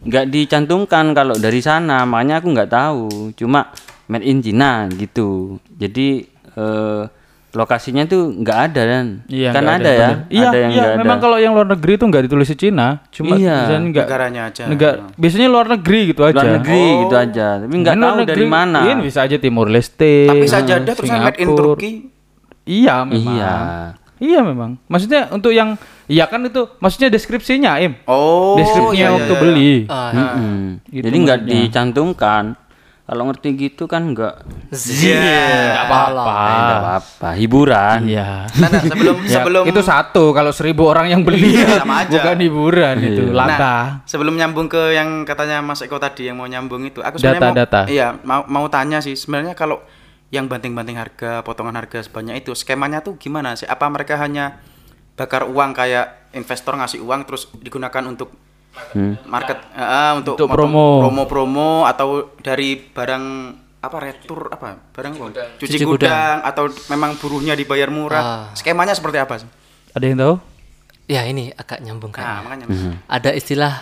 nggak 0.05 0.25
dicantumkan 0.27 1.15
kalau 1.15 1.35
dari 1.39 1.63
sana 1.63 2.03
makanya 2.03 2.43
aku 2.43 2.47
nggak 2.51 2.71
tahu 2.71 3.31
cuma 3.35 3.71
made 4.11 4.27
in 4.27 4.43
China 4.43 4.85
gitu 4.91 5.59
jadi 5.71 6.23
eh, 6.55 7.01
lokasinya 7.55 8.03
tuh 8.03 8.35
nggak 8.35 8.59
ada 8.67 8.81
dan 8.83 9.05
Iya, 9.25 9.49
kan 9.49 9.63
enggak 9.63 9.79
ada, 9.79 9.91
ya. 9.91 10.09
Iya, 10.27 10.45
ada 10.45 10.57
yang 10.59 10.71
iya, 10.71 10.83
nggak 10.83 10.97
memang 10.99 11.17
ada 11.17 11.23
kalau 11.23 11.37
yang 11.39 11.53
luar 11.55 11.67
negeri 11.71 11.91
itu 11.95 12.05
enggak 12.05 12.23
ditulis 12.23 12.47
di 12.47 12.57
Cina, 12.59 12.87
cuma 13.09 13.33
Iya. 13.33 13.55
biasanya 13.57 13.81
enggak 13.81 14.05
Negaranya 14.05 14.41
aja. 14.45 14.63
negara 14.67 14.95
biasanya 15.15 15.47
luar 15.47 15.67
negeri 15.71 15.99
gitu 16.05 16.21
aja. 16.21 16.35
luar 16.35 16.51
negeri 16.59 16.83
gitu 17.01 17.15
aja 17.15 17.47
tapi 17.57 17.73
nggak 17.73 17.95
tahu 17.95 18.03
luar 18.05 18.15
dari 18.19 18.27
negeri, 18.27 18.45
mana 18.45 18.79
Ini 18.83 18.93
bisa 18.99 19.19
aja 19.23 19.37
Timur 19.37 19.67
Leste. 19.67 20.15
Tapi 20.27 20.45
sajadah 20.45 20.93
tulisan 20.93 21.19
made 21.21 21.39
in. 21.39 21.47
Turki. 21.49 21.91
Iya, 22.65 22.95
memang. 23.01 23.23
iya 23.31 23.53
Iya 24.15 24.39
memang. 24.41 24.79
Maksudnya 24.87 25.27
untuk 25.29 25.51
yang 25.51 25.75
iya 26.07 26.23
kan 26.25 26.39
itu 26.41 26.71
maksudnya 26.79 27.11
deskripsinya, 27.11 27.75
Im. 27.77 27.99
Oh, 28.05 28.55
Deskripsinya 28.55 28.95
iya, 28.95 29.07
iya, 29.07 29.15
waktu 29.15 29.33
iya. 29.33 29.41
beli. 29.43 29.73
Ah, 29.85 30.09
Mm-mm. 30.09 30.59
Gitu 30.87 31.03
jadi 31.03 31.17
nggak 31.19 31.39
dicantumkan 31.43 32.43
kalau 33.05 33.23
ngerti 33.23 33.49
gitu 33.55 33.85
kan 33.85 34.01
nggak 34.09 34.33
Enggak 34.73 35.85
apa-apa. 35.85 36.25
eh, 36.25 36.57
nggak 36.57 36.79
apa-apa 36.79 37.29
hiburan 37.35 37.99
Iya. 38.03 38.29
Nah, 38.55 38.67
nah, 38.67 38.81
sebelum 38.83 39.15
Ya, 39.21 39.33
sebelum 39.35 39.63
itu 39.63 39.81
satu 39.81 40.23
kalau 40.31 40.49
seribu 40.49 40.83
orang 40.85 41.07
yang 41.07 41.21
beli 41.21 41.53
Iya, 41.55 41.79
sama 41.79 41.95
aja. 42.01 42.17
bukan 42.17 42.37
hiburan 42.39 42.95
itu 42.99 43.23
Nah, 43.27 43.45
lata 43.45 43.75
sebelum 44.03 44.33
nyambung 44.33 44.65
ke 44.65 44.91
yang 44.91 45.21
katanya 45.21 45.61
Mas 45.61 45.79
Eko 45.79 45.95
tadi 45.95 46.25
yang 46.25 46.35
mau 46.35 46.45
nyambung 46.45 46.81
itu, 46.83 46.99
aku 46.99 47.15
Data, 47.15 47.29
sebenarnya 47.31 47.41
mau, 47.43 47.55
data. 47.55 47.81
iya 47.85 48.07
mau 48.19 48.41
mau 48.43 48.65
tanya 48.67 48.99
sih 48.99 49.13
sebenarnya 49.13 49.53
kalau 49.53 49.79
yang 50.27 50.49
banting-banting 50.49 50.97
harga, 50.97 51.39
potongan 51.41 51.77
harga 51.77 52.01
sebanyak 52.01 52.41
itu, 52.41 52.51
skemanya 52.51 52.99
tuh 52.99 53.15
gimana 53.15 53.53
sih? 53.53 53.63
Apa 53.63 53.87
mereka 53.87 54.17
hanya 54.17 54.57
bakar 55.13 55.45
uang 55.45 55.71
kayak 55.71 56.33
investor 56.33 56.73
ngasih 56.73 56.99
uang 56.99 57.23
terus 57.23 57.47
digunakan 57.55 58.03
untuk 58.03 58.33
market, 59.23 59.57
eh, 59.71 60.11
untuk, 60.15 60.35
Untuk 60.35 60.47
motong- 60.47 60.55
promo. 60.55 60.87
promo-promo 61.01 61.69
atau 61.83 62.07
dari 62.37 62.75
barang 62.75 63.25
apa 63.77 63.97
retur 63.99 64.49
apa 64.49 64.81
barang 64.89 65.13
apa? 65.13 65.25
cuci, 65.57 65.77
Cuci 65.77 65.85
gudang, 65.85 66.41
atau 66.41 66.65
memang 66.89 67.13
buruhnya 67.15 67.53
dibayar 67.53 67.87
murah? 67.87 68.49
Skemanya 68.51 68.91
seperti 68.91 69.17
apa 69.17 69.37
sih? 69.37 69.49
ada 69.91 70.03
yang 70.03 70.17
tahu 70.17 70.35
ya 71.05 71.21
ini 71.23 71.51
agak 71.51 71.79
nyambung 71.79 72.11
Nah, 72.11 72.41
kan. 72.41 72.43
makanya. 72.43 72.65
Ada 73.05 73.31
istilah 73.31 73.73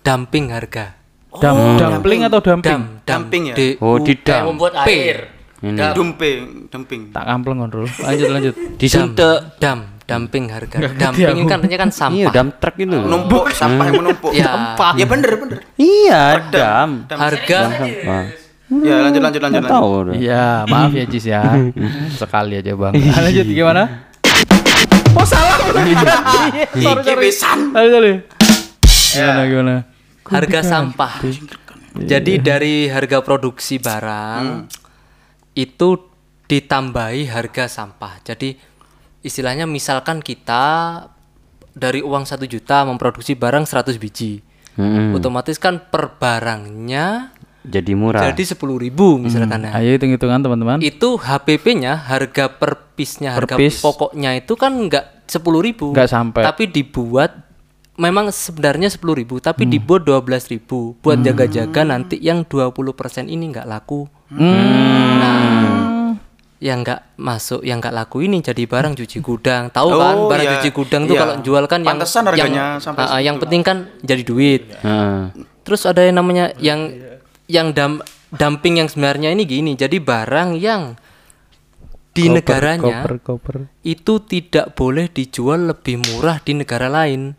dumping 0.00 0.50
harga. 0.50 0.94
Dam- 1.30 1.76
dumpling 1.76 2.24
atau 2.24 2.40
dumping 2.40 3.02
Dam, 3.04 3.24
Dumping 3.28 3.42
ya? 3.48 3.54
D- 3.54 3.76
oh 3.78 3.98
di 3.98 4.16
dam 4.16 4.48
membuat 4.48 4.80
air. 4.84 5.28
Dumping, 5.58 6.70
dumping. 6.70 7.10
tak 7.10 7.24
kampleng 7.24 7.58
kontrol 7.58 7.84
lanjut 7.98 8.28
lanjut 8.30 8.54
disentek 8.78 9.58
dam, 9.58 9.97
dumping 10.08 10.48
harga. 10.48 10.80
Dumping 10.80 11.36
ini 11.36 11.44
kan 11.44 11.60
artinya 11.60 11.78
kan 11.84 11.90
iya 11.92 12.00
sampah. 12.00 12.32
dam 12.32 12.48
truk 12.56 12.74
itu 12.80 12.88
loh. 12.96 13.04
Numpuk 13.04 13.44
sampah 13.52 13.84
yang 13.92 14.00
menumpuk. 14.00 14.32
Ya. 14.32 14.52
Ya 14.96 15.04
bener 15.04 15.32
bener. 15.36 15.58
iya 15.76 16.22
dam 16.48 17.04
Harga 17.12 17.58
Sampah. 17.76 18.24
Ya 18.68 18.96
lanjut 19.04 19.20
lanjut 19.20 19.40
lanjut. 19.44 19.60
Nggak 19.64 19.72
tahu 19.72 19.88
iya 20.16 20.64
maaf 20.64 20.92
ya 20.96 21.04
Cis 21.08 21.24
ya 21.28 21.40
sekali 22.20 22.60
aja 22.60 22.76
bang 22.76 22.92
lanjut 23.00 23.46
gimana 23.48 23.82
oh 25.16 25.24
salah 25.24 25.56
sorry 26.76 27.00
sorry 27.00 27.24
Pisan. 27.32 27.72
sorry 27.72 27.88
sorry 27.88 28.12
gimana 29.16 29.42
gimana 29.48 29.74
harga 30.28 30.60
sampah. 30.60 31.12
Jadi 31.98 32.38
dari 32.38 32.86
harga 32.86 33.24
produksi 33.24 33.80
barang 33.80 34.68
itu 35.56 35.88
ditambahi 36.46 37.26
harga 37.26 37.64
sampah. 37.66 38.22
Jadi 38.22 38.54
istilahnya 39.28 39.64
misalkan 39.64 40.18
kita 40.18 40.64
dari 41.70 42.00
uang 42.00 42.24
satu 42.24 42.42
juta 42.42 42.82
memproduksi 42.82 43.32
barang 43.32 43.62
100 43.62 43.94
biji. 43.96 44.40
Mm-mm. 44.74 45.12
Otomatis 45.12 45.56
kan 45.56 45.78
per 45.84 46.16
barangnya 46.16 47.34
jadi 47.60 47.92
murah 47.92 48.22
jadi 48.24 48.42
10.000 48.48 48.54
ribu 48.80 49.18
misalkan 49.18 49.60
ya. 49.60 49.74
ayo 49.74 49.90
hitung 49.92 50.08
hitungan 50.08 50.38
teman-teman 50.38 50.78
Itu 50.78 51.18
HPP-nya 51.18 51.98
harga 52.00 52.48
per 52.48 52.94
piece-nya 52.94 53.34
Per 53.34 53.44
harga 53.44 53.54
piece. 53.58 53.82
pokoknya 53.82 54.38
itu 54.38 54.54
kan 54.54 54.72
enggak 54.72 55.26
10.000 55.26 55.42
ribu. 55.60 55.86
Nggak 55.92 56.08
sampai. 56.08 56.42
Tapi 56.42 56.70
dibuat 56.70 57.34
memang 57.94 58.30
sebenarnya 58.30 58.88
10.000 58.88 59.18
ribu 59.18 59.36
tapi 59.38 59.66
Hmm. 59.66 59.72
dibuat 59.74 60.02
12.000 60.02 60.46
ribu 60.48 60.94
buat 60.96 61.18
jaga-jaga 61.18 61.82
nanti 61.82 62.16
yang 62.16 62.42
20% 62.42 63.26
ini 63.26 63.50
nggak 63.50 63.66
laku. 63.66 64.06
Hmm. 64.30 65.18
Nah, 65.18 65.77
yang 66.58 66.82
nggak 66.82 67.14
masuk, 67.16 67.62
yang 67.62 67.78
nggak 67.78 67.94
laku 67.94 68.22
ini 68.22 68.42
jadi 68.42 68.66
barang 68.66 68.98
cuci 68.98 69.18
gudang. 69.18 69.70
Tahu 69.70 69.88
kan 69.92 70.14
Oh, 70.16 70.26
barang 70.26 70.42
iya. 70.44 70.52
cuci 70.58 70.70
gudang 70.70 71.06
tuh 71.06 71.14
Iya. 71.14 71.22
kalau 71.22 71.34
jual 71.38 71.64
kan 71.64 71.80
yang 71.80 71.90
Pantesan 71.94 72.22
yang 72.22 72.28
harganya 72.28 72.64
sampai 72.78 73.00
Ah, 73.00 73.14
ah, 73.14 73.20
yang 73.22 73.36
penting 73.38 73.62
kan 73.62 73.76
jadi 74.02 74.22
duit. 74.22 74.62
Heeh. 74.74 75.18
Terus 75.62 75.86
ada 75.86 76.02
yang 76.02 76.18
namanya 76.18 76.50
yang 76.58 76.90
yang 77.46 77.70
dam, 77.70 78.02
dumping 78.30 78.76
yang 78.76 78.88
sebenarnya 78.88 79.30
ini 79.30 79.44
gini. 79.44 79.72
Jadi 79.72 79.98
barang 79.98 80.58
yang 80.58 80.98
di 82.10 82.26
negaranya 82.26 83.06
koper 83.06 83.14
koper 83.22 83.56
itu 83.80 84.18
tidak 84.20 84.74
boleh 84.74 85.06
dijual 85.06 85.70
lebih 85.70 86.02
murah 86.02 86.42
di 86.42 86.52
negara 86.52 86.90
lain. 86.90 87.38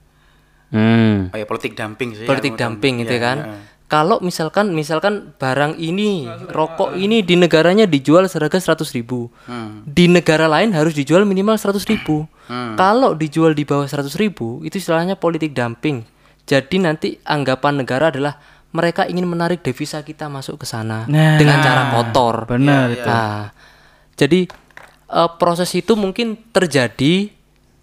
Hmm. 0.70 1.34
Oh 1.34 1.38
ya 1.38 1.44
politik 1.44 1.76
dumping 1.76 2.16
sih. 2.16 2.24
Politik 2.24 2.54
yang 2.54 2.78
dumping 2.78 2.96
utama. 2.96 3.04
itu 3.04 3.14
Iya, 3.14 3.20
kan. 3.20 3.38
iya. 3.38 3.58
Kalau 3.90 4.22
misalkan 4.22 4.70
misalkan 4.70 5.34
barang 5.36 5.74
ini 5.76 6.30
rokok 6.48 6.94
ini 6.94 7.26
di 7.26 7.34
negaranya 7.34 7.90
dijual 7.90 8.30
seharga 8.30 8.62
100.000 8.62 8.86
ribu, 8.94 9.34
di 9.84 10.06
negara 10.06 10.46
lain 10.46 10.70
harus 10.72 10.94
dijual 10.94 11.26
minimal 11.26 11.58
100.000 11.58 11.90
ribu. 11.90 12.30
Kalau 12.78 13.18
dijual 13.18 13.58
di 13.58 13.66
bawah 13.66 13.90
100.000 13.90 14.14
ribu 14.22 14.62
itu 14.62 14.78
istilahnya 14.78 15.18
politik 15.18 15.58
dumping. 15.58 16.06
Jadi 16.46 16.78
nanti 16.78 17.18
anggapan 17.22 17.82
negara 17.82 18.14
adalah 18.14 18.38
mereka 18.70 19.10
ingin 19.10 19.26
menarik 19.26 19.66
devisa 19.66 20.02
kita 20.02 20.30
masuk 20.30 20.62
ke 20.62 20.66
sana 20.66 21.10
Nah, 21.10 21.42
dengan 21.42 21.58
cara 21.58 21.90
kotor. 21.90 22.46
benar 22.46 22.94
itu. 22.94 23.02
Nah, 23.02 23.50
jadi 24.14 24.46
eh, 25.10 25.30
proses 25.42 25.74
itu 25.74 25.98
mungkin 25.98 26.38
terjadi 26.54 27.34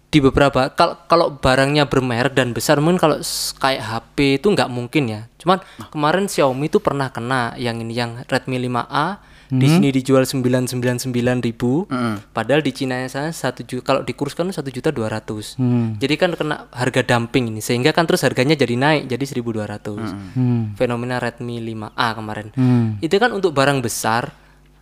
di 0.07 0.19
beberapa 0.19 0.71
kal- 0.71 1.05
kalau 1.07 1.35
barangnya 1.35 1.85
bermerek 1.85 2.33
dan 2.33 2.51
besar 2.51 2.79
mungkin 2.79 2.97
kalau 2.97 3.19
kayak 3.57 3.83
HP 3.83 4.17
itu 4.39 4.47
nggak 4.49 4.71
mungkin 4.71 5.05
ya. 5.07 5.21
Cuman 5.37 5.59
kemarin 5.89 6.25
Xiaomi 6.25 6.67
itu 6.67 6.79
pernah 6.79 7.11
kena 7.11 7.53
yang 7.57 7.79
ini 7.79 7.93
yang 7.93 8.23
Redmi 8.25 8.57
5A 8.63 9.07
di 9.47 9.63
sini 9.69 9.89
dijual 9.91 10.27
999.000 10.27 11.07
ribu, 11.39 11.87
padahal 12.29 12.59
di 12.61 12.75
Cina 12.75 13.07
sana 13.07 13.31
satu 13.31 13.63
juta 13.63 13.83
kalau 13.85 14.03
dikurskan 14.03 14.51
satu 14.51 14.71
juta 14.71 14.91
dua 14.91 15.07
ratus. 15.09 15.55
Jadi 15.97 16.15
kan 16.17 16.35
kena 16.35 16.67
harga 16.69 17.07
dumping 17.07 17.51
ini 17.51 17.63
sehingga 17.63 17.91
kan 17.91 18.05
terus 18.05 18.23
harganya 18.23 18.55
jadi 18.55 18.75
naik 18.75 19.07
jadi 19.07 19.23
1.200. 19.23 20.75
Fenomena 20.75 21.19
Redmi 21.19 21.63
5A 21.63 22.09
kemarin. 22.13 22.51
Itu 22.99 23.19
kan 23.19 23.31
untuk 23.31 23.53
barang 23.53 23.79
besar, 23.81 24.35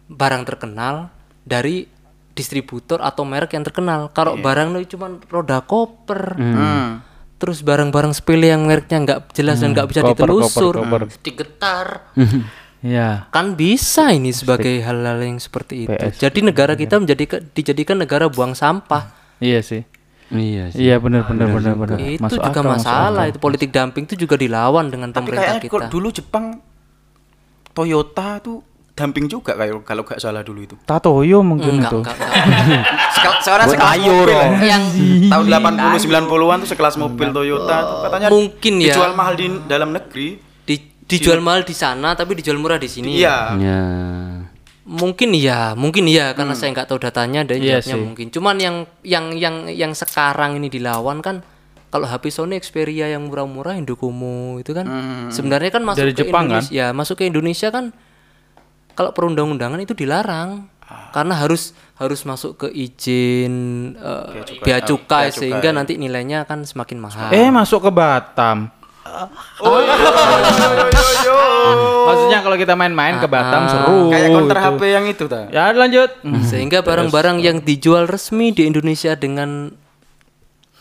barang 0.06 0.44
terkenal 0.44 1.12
dari 1.42 1.84
distributor 2.34 2.98
atau 2.98 3.22
merek 3.22 3.50
yang 3.50 3.62
terkenal. 3.62 4.10
Kalau 4.10 4.34
barang 4.36 4.74
itu 4.76 4.94
cuma 4.94 5.08
roda 5.24 5.58
koper, 5.60 6.34
terus 7.36 7.60
barang-barang 7.60 8.12
sepele 8.12 8.48
yang 8.48 8.62
mereknya 8.62 8.98
nggak 9.00 9.18
jelas 9.32 9.58
dan 9.58 9.70
nggak 9.70 9.86
bisa 9.86 10.00
Koper, 10.00 10.12
ditelusur, 10.18 10.74
koper, 10.76 11.02
koper. 11.02 11.20
digetar, 11.20 11.86
ya 12.84 13.26
kan 13.28 13.52
bisa 13.52 14.10
ini 14.10 14.30
sebagai 14.30 14.80
hal-hal 14.80 15.18
yang 15.18 15.36
seperti 15.36 15.84
itu. 15.84 15.94
Jadi 16.16 16.38
negara 16.40 16.74
kita 16.74 16.96
menjadi 16.96 17.24
dijadikan 17.50 17.96
negara 17.96 18.26
buang 18.26 18.52
sampah. 18.52 19.14
iya 19.40 19.60
sih 19.60 19.82
Iya 20.26 20.72
sih. 20.72 20.80
iya 20.80 20.96
benar 20.96 21.28
benar 21.28 21.52
benar 21.52 21.74
benar 21.76 21.98
itu 22.00 22.16
Masuk 22.18 22.40
juga 22.40 22.48
akal, 22.50 22.64
masuk 22.64 22.74
masalah 22.80 23.12
akal. 23.20 23.30
itu 23.30 23.38
politik 23.38 23.68
dumping 23.70 24.04
itu 24.04 24.16
juga 24.16 24.34
dilawan 24.34 24.88
dengan 24.88 25.12
Tapi 25.12 25.20
pemerintah 25.20 25.60
kita. 25.60 25.86
dulu 25.86 26.08
Jepang 26.10 26.64
Toyota 27.70 28.40
tuh 28.40 28.58
dumping 28.94 29.26
juga 29.26 29.52
kayak 29.52 29.82
kalau 29.82 30.02
nggak 30.02 30.16
salah 30.16 30.40
dulu 30.40 30.62
itu. 30.62 30.74
Tatoyo 30.80 31.42
mungkin 31.42 31.76
Enggak, 31.76 31.90
itu 31.90 31.98
enggak, 32.00 32.14
enggak. 32.46 32.84
Sekal, 33.10 33.32
sekarang 33.40 33.66
sekelas 33.68 33.98
mobil. 34.00 34.38
yang 34.62 34.82
Tahun 35.26 35.44
80 35.44 36.06
90-an 36.06 36.56
tuh 36.56 36.70
sekelas 36.70 36.94
mobil 36.96 37.28
Toyota 37.28 37.76
tuh 37.80 37.96
katanya 38.02 38.28
Mungkin 38.28 38.72
ya. 38.78 38.86
dijual 38.88 39.12
mahal 39.12 39.34
di 39.34 39.46
dalam 39.66 39.90
negeri. 39.90 40.28
di- 40.62 40.88
dijual 41.04 41.38
mahal 41.38 41.62
di 41.62 41.74
sana 41.74 42.14
tapi 42.14 42.32
dijual 42.34 42.56
murah 42.56 42.78
di 42.78 42.86
sini. 42.86 43.18
Iya. 43.18 43.36
Ya. 43.56 43.80
Mungkin 44.84 45.32
iya, 45.32 45.72
mungkin 45.74 46.04
iya 46.04 46.30
karena 46.30 46.52
saya 46.52 46.70
nggak 46.70 46.86
tahu 46.86 47.00
datanya 47.00 47.40
dan 47.42 47.56
Iya 47.56 47.80
jawabnya 47.80 47.88
sih. 47.90 48.00
mungkin. 48.00 48.26
Cuman 48.28 48.56
yang 48.56 48.76
yang 49.02 49.32
yang 49.32 49.54
yang 49.66 49.92
sekarang 49.92 50.54
ini 50.54 50.68
dilawan 50.68 51.18
kan 51.18 51.40
kalau 51.88 52.04
HP 52.04 52.28
Sony 52.28 52.58
Xperia 52.58 53.08
yang 53.08 53.24
murah-murah 53.24 53.74
Indocomo 53.74 54.56
itu 54.56 54.70
kan 54.70 54.84
sebenarnya 55.30 55.70
kan 55.70 55.82
masuk 55.82 55.98
Dari 56.00 56.12
ke 56.12 56.18
Jepang, 56.22 56.46
kan? 56.46 56.60
Indonesia, 56.60 56.74
ya 56.74 56.86
masuk 56.90 57.14
ke 57.16 57.24
Indonesia 57.24 57.68
kan 57.70 57.84
kalau 58.94 59.10
perundang-undangan 59.10 59.78
itu 59.78 59.92
dilarang 59.92 60.70
karena 61.10 61.34
harus 61.34 61.74
harus 61.94 62.22
masuk 62.22 62.66
ke 62.66 62.68
izin 62.70 63.54
eh, 63.94 64.24
bea 64.60 64.78
cukai 64.80 65.30
sehingga 65.30 65.70
nanti 65.70 65.94
nilainya 65.94 66.42
akan 66.42 66.66
semakin 66.66 66.98
mahal. 66.98 67.30
Eh 67.30 67.50
masuk 67.50 67.86
ke 67.86 67.90
Batam. 67.90 68.70
Maksudnya 72.04 72.38
kalau 72.42 72.56
kita 72.58 72.74
main-main 72.74 73.16
ke 73.18 73.26
Batam 73.30 73.62
seru. 73.70 74.10
Kayak 74.10 74.28
counter 74.28 74.58
gitu. 74.58 74.66
HP 74.68 74.82
yang 74.90 75.04
itu 75.06 75.24
ta. 75.30 75.40
Ya 75.48 75.70
lanjut. 75.70 76.10
sehingga 76.46 76.82
barang-barang 76.82 77.38
yang 77.40 77.56
dijual 77.62 78.06
resmi 78.06 78.50
di 78.50 78.66
Indonesia 78.66 79.14
dengan 79.14 79.72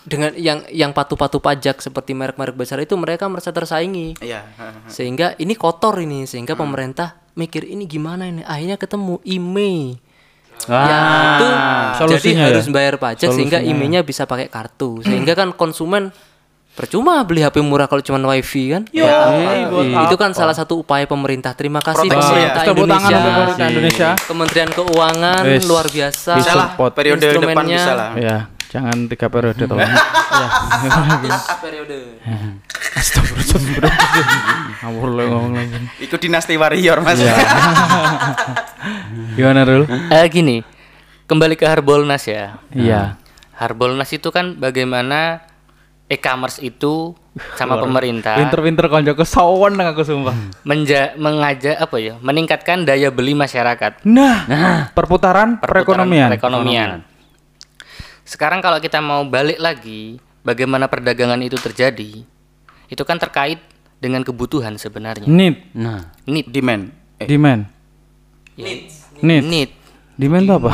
dengan 0.04 0.36
yang 0.36 0.68
yang 0.68 0.92
patuh-patuh 0.92 1.40
pajak 1.40 1.80
seperti 1.80 2.12
merek-merek 2.12 2.60
besar 2.60 2.76
itu 2.84 2.92
mereka 3.00 3.32
merasa 3.32 3.56
tersaingi 3.56 4.20
Iya. 4.20 4.44
sehingga 4.92 5.32
ini 5.40 5.56
kotor 5.56 5.96
ini 5.96 6.28
sehingga 6.28 6.60
pemerintah 6.60 7.23
mikir 7.34 7.66
ini 7.66 7.90
gimana 7.90 8.30
ini 8.30 8.42
akhirnya 8.46 8.78
ketemu 8.78 9.18
IMEI 9.26 9.98
yang 10.70 11.04
itu 11.36 11.48
solusinya 12.00 12.20
jadi 12.22 12.30
ya? 12.32 12.46
harus 12.54 12.68
bayar 12.70 12.96
pajak 13.02 13.30
sehingga 13.34 13.60
IMEI-nya 13.60 14.06
bisa 14.06 14.24
pakai 14.30 14.48
kartu 14.48 15.02
sehingga 15.04 15.34
kan 15.36 15.52
konsumen 15.52 16.14
percuma 16.74 17.22
beli 17.22 17.46
HP 17.46 17.62
murah 17.62 17.86
kalau 17.86 18.02
cuma 18.02 18.18
wifi 18.34 18.74
kan 18.74 18.84
itu 18.90 20.16
kan 20.18 20.34
salah 20.34 20.58
satu 20.58 20.82
upaya 20.82 21.06
pemerintah 21.06 21.54
terima 21.54 21.78
kasih 21.78 22.10
Proteksi 22.10 22.34
pemerintah 22.34 22.62
ya. 22.62 22.68
Tepuk 22.74 22.86
tangan 22.90 23.10
Indonesia 23.14 23.14
untuk 23.14 23.34
pemerintah 23.38 23.68
Indonesia. 23.70 24.10
Kementerian 24.18 24.70
Keuangan 24.74 25.44
Wes. 25.46 25.64
luar 25.70 25.86
biasa 25.86 26.32
Bisa 26.34 26.54
lah, 26.58 26.70
Salah 26.74 26.94
periode 26.98 27.26
depan 27.30 27.66
bisa 27.70 27.92
lah. 27.94 28.10
Ya, 28.18 28.38
jangan 28.74 29.06
tiga 29.06 29.30
periode 29.30 29.64
tolong. 29.64 29.86
periode 31.62 32.18
Ngawur 34.84 35.10
lo 35.10 35.24
ngomong 35.30 35.54
lagi. 35.54 35.78
Ikut 36.02 36.18
dinasti 36.18 36.58
warrior 36.58 36.98
Mas. 37.00 37.22
Gimana 39.38 39.62
Rul? 39.64 39.86
Eh 40.10 40.26
gini, 40.28 40.66
kembali 41.26 41.54
ke 41.54 41.66
Harbolnas 41.70 42.26
ya. 42.26 42.58
Iya. 42.74 43.18
Harbolnas 43.54 44.10
itu 44.10 44.34
kan 44.34 44.58
bagaimana 44.58 45.46
e-commerce 46.10 46.60
itu 46.60 47.16
sama 47.58 47.80
pemerintah 47.82 48.38
Pinter-pinter 48.38 48.86
konco 48.86 49.14
kesawan 49.16 49.74
aku 49.74 50.06
sumpah. 50.06 50.36
menja 50.62 51.16
mengajak 51.18 51.80
apa 51.80 51.98
ya 51.98 52.14
meningkatkan 52.22 52.86
daya 52.86 53.10
beli 53.10 53.34
masyarakat 53.34 54.06
Nah, 54.06 54.46
perputaran, 54.94 55.58
perputaran 55.58 55.58
perekonomian. 55.58 56.30
perekonomian. 56.30 56.90
Sekarang 58.34 58.66
kalau 58.66 58.82
kita 58.82 58.98
mau 58.98 59.22
balik 59.22 59.62
lagi 59.62 60.18
bagaimana 60.42 60.90
perdagangan 60.90 61.38
itu 61.38 61.54
terjadi 61.54 62.26
itu 62.90 63.04
kan 63.06 63.22
terkait 63.22 63.62
dengan 63.96 64.26
kebutuhan 64.26 64.74
sebenarnya 64.74 65.30
Need, 65.30 65.70
Nah, 65.72 66.10
need 66.26 66.50
Demand. 66.50 66.90
Eh, 67.22 67.30
demand. 67.30 67.70
Need. 68.58 68.90
need 69.22 69.70
Demand 70.18 70.44
itu 70.44 70.54
apa? 70.56 70.72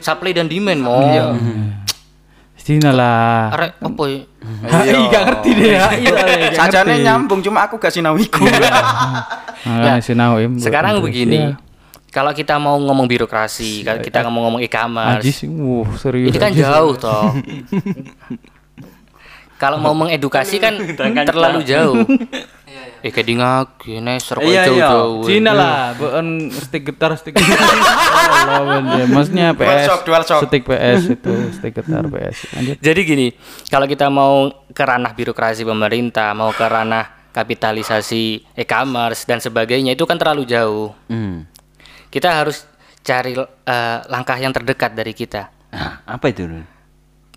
supply 0.00 0.32
dan 0.32 0.48
demand 0.48 0.80
mau 0.80 0.96
Sini 2.56 2.80
lah. 2.80 3.52
arek 3.52 3.72
apa 3.76 4.02
ya 4.08 4.20
Iya, 4.64 4.96
gak 5.12 5.22
ngerti 5.26 5.50
deh 5.52 5.68
ya. 5.70 5.84
Iya, 5.92 6.12
gak 6.16 6.52
Sajane 6.56 7.04
nyambung 7.04 7.44
cuma 7.44 7.68
aku 7.68 7.76
gak 7.76 7.92
sinau 7.92 8.16
iku. 8.16 8.48
Nah, 9.64 10.00
si 10.00 10.16
Naim. 10.16 10.56
sekarang 10.56 10.96
Terus, 10.96 11.04
begini 11.04 11.36
ya. 11.36 11.52
Kalau 12.14 12.30
kita 12.30 12.54
mau 12.62 12.78
ngomong 12.78 13.10
birokrasi 13.10 13.82
kalau 13.82 13.98
kita 13.98 14.22
mau 14.30 14.46
ngomong 14.46 14.62
e-commerce 14.62 15.42
wuh 15.50 15.90
serius. 15.98 16.30
Ini 16.30 16.38
kan 16.38 16.50
Ajis. 16.54 16.62
jauh 16.62 16.94
toh. 16.94 17.34
Kalau 19.54 19.78
mau 19.78 19.94
mengedukasi 19.94 20.58
kan 20.58 20.76
terlalu 21.24 21.62
jauh. 21.64 22.04
Eh 23.04 23.12
kayak 23.12 23.28
di 23.28 23.36
gini 23.84 24.16
serko 24.16 24.48
Iya, 24.48 24.64
iya. 24.64 24.88
jauh-jauh. 24.88 25.28
Cina 25.28 25.52
lah, 25.52 25.92
bukan 25.92 26.48
stick 26.48 26.88
getar, 26.88 27.12
stick 27.20 27.36
getar. 27.36 27.60
Allah, 28.48 28.80
bener. 28.80 29.12
Maksudnya 29.12 29.52
PS, 29.52 29.60
Dual 29.60 29.78
shock, 29.84 30.00
dual 30.08 30.22
shock. 30.24 30.40
stick 30.48 30.62
PS 30.64 31.12
itu, 31.12 31.32
stick 31.52 31.76
getar 31.76 32.08
PS. 32.08 32.36
Lanjut. 32.56 32.76
Jadi 32.80 33.00
gini, 33.04 33.26
kalau 33.68 33.84
kita 33.84 34.08
mau 34.08 34.48
ke 34.72 34.82
ranah 34.88 35.12
birokrasi 35.12 35.68
pemerintah, 35.68 36.32
mau 36.32 36.48
ke 36.48 36.64
ranah 36.64 37.28
kapitalisasi 37.28 38.56
e-commerce 38.56 39.28
dan 39.28 39.36
sebagainya 39.36 39.92
itu 39.92 40.08
kan 40.08 40.16
terlalu 40.16 40.48
jauh. 40.48 40.96
hmm. 41.12 41.53
Kita 42.14 42.30
harus 42.30 42.62
cari 43.02 43.34
eh, 43.34 43.98
langkah 44.06 44.38
yang 44.38 44.54
terdekat 44.54 44.94
dari 44.94 45.10
kita. 45.10 45.50
Nah, 45.74 46.06
apa 46.06 46.30
itu? 46.30 46.46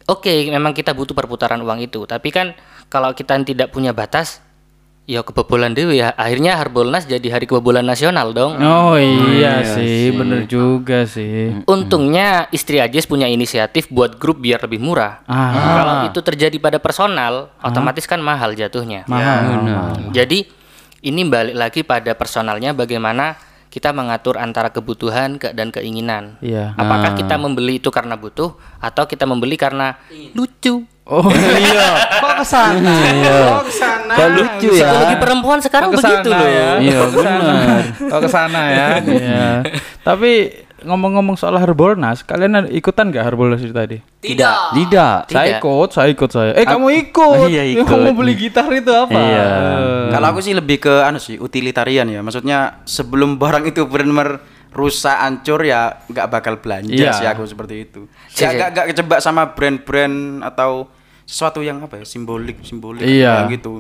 Oke, 0.06 0.46
memang 0.54 0.78
kita 0.78 0.94
butuh 0.94 1.18
perputaran 1.18 1.58
uang 1.60 1.82
itu, 1.82 2.06
tapi 2.06 2.30
kan 2.30 2.54
kalau 2.88 3.12
kita 3.12 3.36
tidak 3.42 3.74
punya 3.74 3.92
batas, 3.92 4.40
ya 5.04 5.20
kebobolan 5.20 5.76
dewe 5.76 6.00
ya. 6.00 6.16
Akhirnya 6.16 6.56
Harbolnas 6.56 7.04
jadi 7.04 7.28
hari 7.28 7.44
kebobolan 7.44 7.84
nasional 7.84 8.32
dong. 8.32 8.56
Oh 8.62 8.96
iya, 8.96 9.68
sih, 9.68 10.14
bener 10.16 10.48
juga 10.48 11.04
sih. 11.04 11.60
Untungnya 11.68 12.48
istri 12.56 12.80
Ajis 12.80 13.04
punya 13.04 13.28
inisiatif 13.28 13.92
buat 13.92 14.16
grup 14.16 14.40
biar 14.40 14.64
lebih 14.64 14.80
murah. 14.80 15.26
Ah, 15.28 15.52
Kalau 15.76 15.94
itu 16.08 16.20
terjadi 16.24 16.56
pada 16.62 16.80
personal, 16.80 17.52
otomatis 17.60 18.08
kan 18.08 18.24
mahal 18.24 18.56
jatuhnya. 18.56 19.04
mahal. 19.12 20.12
Jadi 20.16 20.48
ini 21.04 21.22
balik 21.28 21.56
lagi 21.56 21.82
pada 21.84 22.16
personalnya 22.16 22.72
bagaimana 22.72 23.36
kita 23.78 23.94
mengatur 23.94 24.42
antara 24.42 24.74
kebutuhan 24.74 25.38
ke- 25.38 25.54
dan 25.54 25.70
keinginan. 25.70 26.42
Iya. 26.42 26.74
Apakah 26.74 27.14
kita 27.14 27.38
membeli 27.38 27.78
itu 27.78 27.94
karena 27.94 28.18
butuh 28.18 28.50
atau 28.76 29.06
kita 29.06 29.30
membeli 29.30 29.54
karena 29.54 30.02
lucu? 30.34 30.82
Oh 31.06 31.30
iya, 31.62 31.88
kok 32.18 32.34
ke 32.36 32.46
sana? 32.46 32.94
Iya. 33.06 33.38
Kok 33.54 33.64
ke 33.64 33.74
sana? 33.76 34.12
Kok 34.12 34.28
lucu 34.34 34.70
ya? 34.74 34.82
Psikologi 34.82 35.16
perempuan 35.22 35.60
sekarang 35.62 35.90
begitu 35.94 36.28
loh. 36.28 36.42
ya? 36.44 36.70
Iya, 36.82 36.98
Kok 36.98 37.08
ke 37.08 37.20
sana? 37.22 37.54
Kok 38.02 38.20
ke 38.20 38.30
sana 38.30 38.62
ya? 38.68 38.88
Iya. 39.00 39.46
Tapi 40.02 40.32
ngomong-ngomong 40.80 41.34
soal 41.34 41.56
Harbolnas, 41.56 42.22
kalian 42.22 42.70
ikutan 42.70 43.10
gak 43.10 43.26
Harbolnas 43.26 43.60
itu 43.60 43.72
tadi? 43.72 43.98
Tidak. 44.20 44.76
Tidak. 44.76 45.18
Saya 45.28 45.58
ikut, 45.58 45.90
saya 45.90 46.08
ikut 46.08 46.30
saya. 46.30 46.52
Eh 46.54 46.64
kamu 46.64 46.88
ikut? 47.08 47.50
Iya, 47.50 47.64
Ya, 47.64 47.64
ikut. 47.74 47.88
Kamu 47.88 48.14
beli 48.14 48.34
gitar 48.34 48.70
itu 48.70 48.90
apa? 48.90 49.10
Iya. 49.12 49.46
Eh. 49.46 50.06
Kalau 50.12 50.28
aku 50.30 50.40
sih 50.40 50.54
lebih 50.54 50.78
ke 50.80 50.94
anu 51.02 51.18
sih 51.18 51.38
utilitarian 51.38 52.06
ya. 52.06 52.22
Maksudnya 52.22 52.82
sebelum 52.84 53.36
barang 53.42 53.66
itu 53.66 53.86
benar-benar 53.86 54.44
rusak 54.70 55.16
hancur 55.16 55.64
ya 55.64 56.06
nggak 56.06 56.28
bakal 56.28 56.54
belanja 56.58 56.94
Iya. 56.94 57.12
sih 57.12 57.26
aku 57.26 57.44
seperti 57.44 57.76
itu. 57.84 58.06
Si, 58.28 58.42
Gak 58.42 58.52
si. 58.52 58.58
gak, 58.58 58.70
gak 58.72 58.86
kejebak 58.92 59.20
sama 59.20 59.50
brand-brand 59.50 60.46
atau 60.46 60.86
sesuatu 61.24 61.60
yang 61.60 61.82
apa 61.82 62.00
ya 62.00 62.06
simbolik 62.06 62.62
simbolik 62.62 63.02
Iya. 63.02 63.48
kayak 63.48 63.58
gitu. 63.58 63.74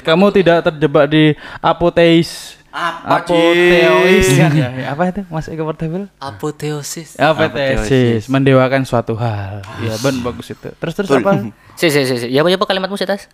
Kamu 0.00 0.30
tidak 0.30 0.64
terjebak 0.64 1.06
di 1.06 1.32
apoteis. 1.60 2.57
Apa, 2.68 3.24
Apoteois 3.24 4.28
Cik? 4.28 4.52
ya, 4.60 4.68
ya. 4.68 4.86
Apa 4.92 5.08
itu? 5.08 5.24
Mas 5.28 5.48
Eko 5.48 5.64
Portable? 5.64 6.12
apoteosis 6.20 7.16
Apoteosis, 7.16 8.28
mendewakan 8.28 8.84
suatu 8.84 9.16
hal. 9.16 9.64
Iya, 9.80 9.96
ben 10.04 10.20
bagus 10.20 10.52
itu. 10.52 10.68
Terus 10.76 10.94
terus 10.94 11.08
apa? 11.10 11.32
Si, 11.78 11.94
si, 11.94 12.02
si, 12.04 12.18
si. 12.18 12.26
Ya, 12.26 12.42
apa, 12.42 12.50
ya, 12.50 12.58
apa 12.58 12.66
kalimat 12.66 12.90
musik 12.90 13.06
tas? 13.06 13.30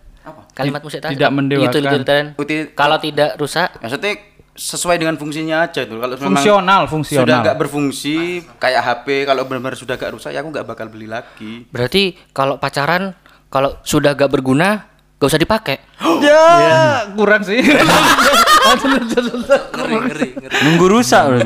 Kalimat 0.53 0.77
musik 0.79 1.01
tas. 1.01 1.09
Tidak 1.09 1.31
mendewakan. 1.33 1.73
Itu. 1.73 2.13
Util- 2.37 2.69
Kalau 2.77 3.01
tidak 3.01 3.41
rusak, 3.41 3.81
Maksudnya 3.81 4.21
sesuai 4.53 4.95
dengan 4.95 5.17
fungsinya 5.17 5.65
aja 5.65 5.83
tuh. 5.83 5.97
Kalau 5.97 6.13
memang 6.15 6.37
Fungsional, 6.37 6.81
sudah 6.85 6.91
fungsional. 6.93 7.41
nggak 7.41 7.57
berfungsi 7.57 8.45
kayak 8.55 8.81
HP 8.85 9.25
kalau 9.25 9.43
benar-benar 9.43 9.75
sudah 9.75 9.97
gak 9.97 10.15
rusak 10.15 10.31
ya 10.31 10.39
aku 10.39 10.53
nggak 10.53 10.63
bakal 10.63 10.87
beli 10.87 11.09
lagi. 11.09 11.67
berarti 11.67 12.15
kalau 12.31 12.55
pacaran 12.55 13.17
kalau 13.49 13.81
sudah 13.81 14.13
gak 14.13 14.29
berguna, 14.29 14.87
gak 15.17 15.27
usah 15.27 15.41
dipakai. 15.41 15.77
Ya, 16.25 17.05
kurang 17.13 17.41
sih. 17.43 17.61
Nunggu 20.63 20.85
rusak. 20.89 21.23
Rul. 21.27 21.41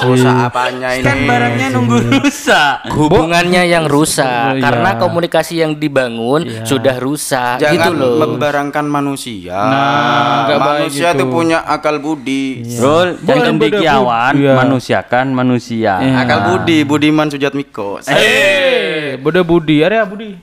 Rusak 0.00 0.36
apanya 0.50 0.98
ini? 0.98 1.04
kan 1.06 1.18
barangnya 1.22 1.66
nunggu 1.70 1.96
rusak. 2.18 2.82
Hubungannya 2.90 3.62
yang 3.64 3.86
rusak 3.86 4.58
Iya. 4.58 4.62
karena 4.62 4.90
komunikasi 4.98 5.62
yang 5.62 5.72
dibangun 5.76 6.66
sudah 6.66 6.98
rusak 6.98 7.62
Jangan 7.62 7.74
gitu 7.74 7.90
loh. 7.94 8.16
membarangkan 8.18 8.84
manusia. 8.84 9.54
Nah, 9.54 10.50
manusia 10.58 11.14
tuh 11.14 11.30
punya 11.30 11.62
akal 11.62 12.02
budi. 12.02 12.64
Rul, 12.76 13.22
jangan 13.22 13.54
beda, 13.54 13.78
cendekiawan, 13.78 14.32
Iya. 14.34 14.54
manusiakan 14.56 15.26
manusia. 15.30 15.92
Akal 16.16 16.38
budi, 16.50 16.82
Budiman 16.82 17.30
Sujatmiko. 17.30 18.02
Eh, 18.04 19.14
Budi 19.16 19.40
Budi, 19.42 19.76
area 19.80 20.02
Budi. 20.02 20.34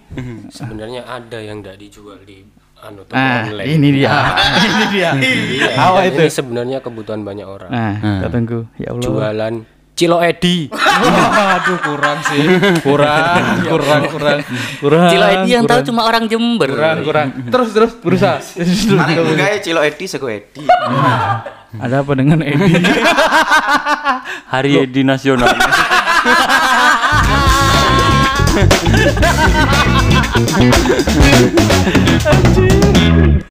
Sebenarnya 0.48 1.04
ada 1.06 1.38
yang 1.38 1.60
tidak 1.60 1.78
dijual 1.78 2.18
di 2.24 2.40
anu 2.88 3.04
toko 3.04 3.14
Nah, 3.14 3.44
online. 3.46 3.68
ini 3.70 3.88
dia. 3.94 4.16
ini 4.68 4.84
dia. 4.90 5.10
Iya, 5.14 5.68
Apa 5.76 6.00
itu? 6.06 6.22
Ini 6.22 6.32
sebenarnya 6.32 6.78
kebutuhan 6.80 7.22
banyak 7.22 7.44
orang. 7.44 7.70
Nah, 7.70 7.94
kita 8.18 8.28
tunggu. 8.30 8.60
Ya 8.76 8.90
Allah. 8.92 9.04
Jualan 9.04 9.56
Cilo 9.98 10.22
Edi. 10.22 10.70
Aduh, 11.58 11.78
kurang 11.82 12.22
sih. 12.24 12.46
Kurang, 12.80 13.34
kurang, 13.72 14.02
kurang. 14.08 14.40
Kurang. 14.78 15.10
Cilo 15.10 15.26
Edi 15.26 15.50
yang 15.52 15.66
tahu 15.66 15.82
cuma 15.84 16.06
orang 16.06 16.30
Jember. 16.30 16.70
kurang, 16.70 16.98
kurang. 17.02 17.28
Terus, 17.50 17.70
terus 17.74 17.92
berusaha. 17.98 18.38
Mana 18.94 19.18
enggak 19.18 19.66
Cilo 19.66 19.82
Edi 19.82 20.06
sego 20.06 20.30
Edi. 20.30 20.62
Ada 21.78 22.06
apa 22.06 22.12
dengan 22.14 22.46
Edi? 22.46 22.78
Hari 24.48 24.86
Edi 24.86 25.02
Nasional. 25.02 25.50
Anjir. 30.34 30.74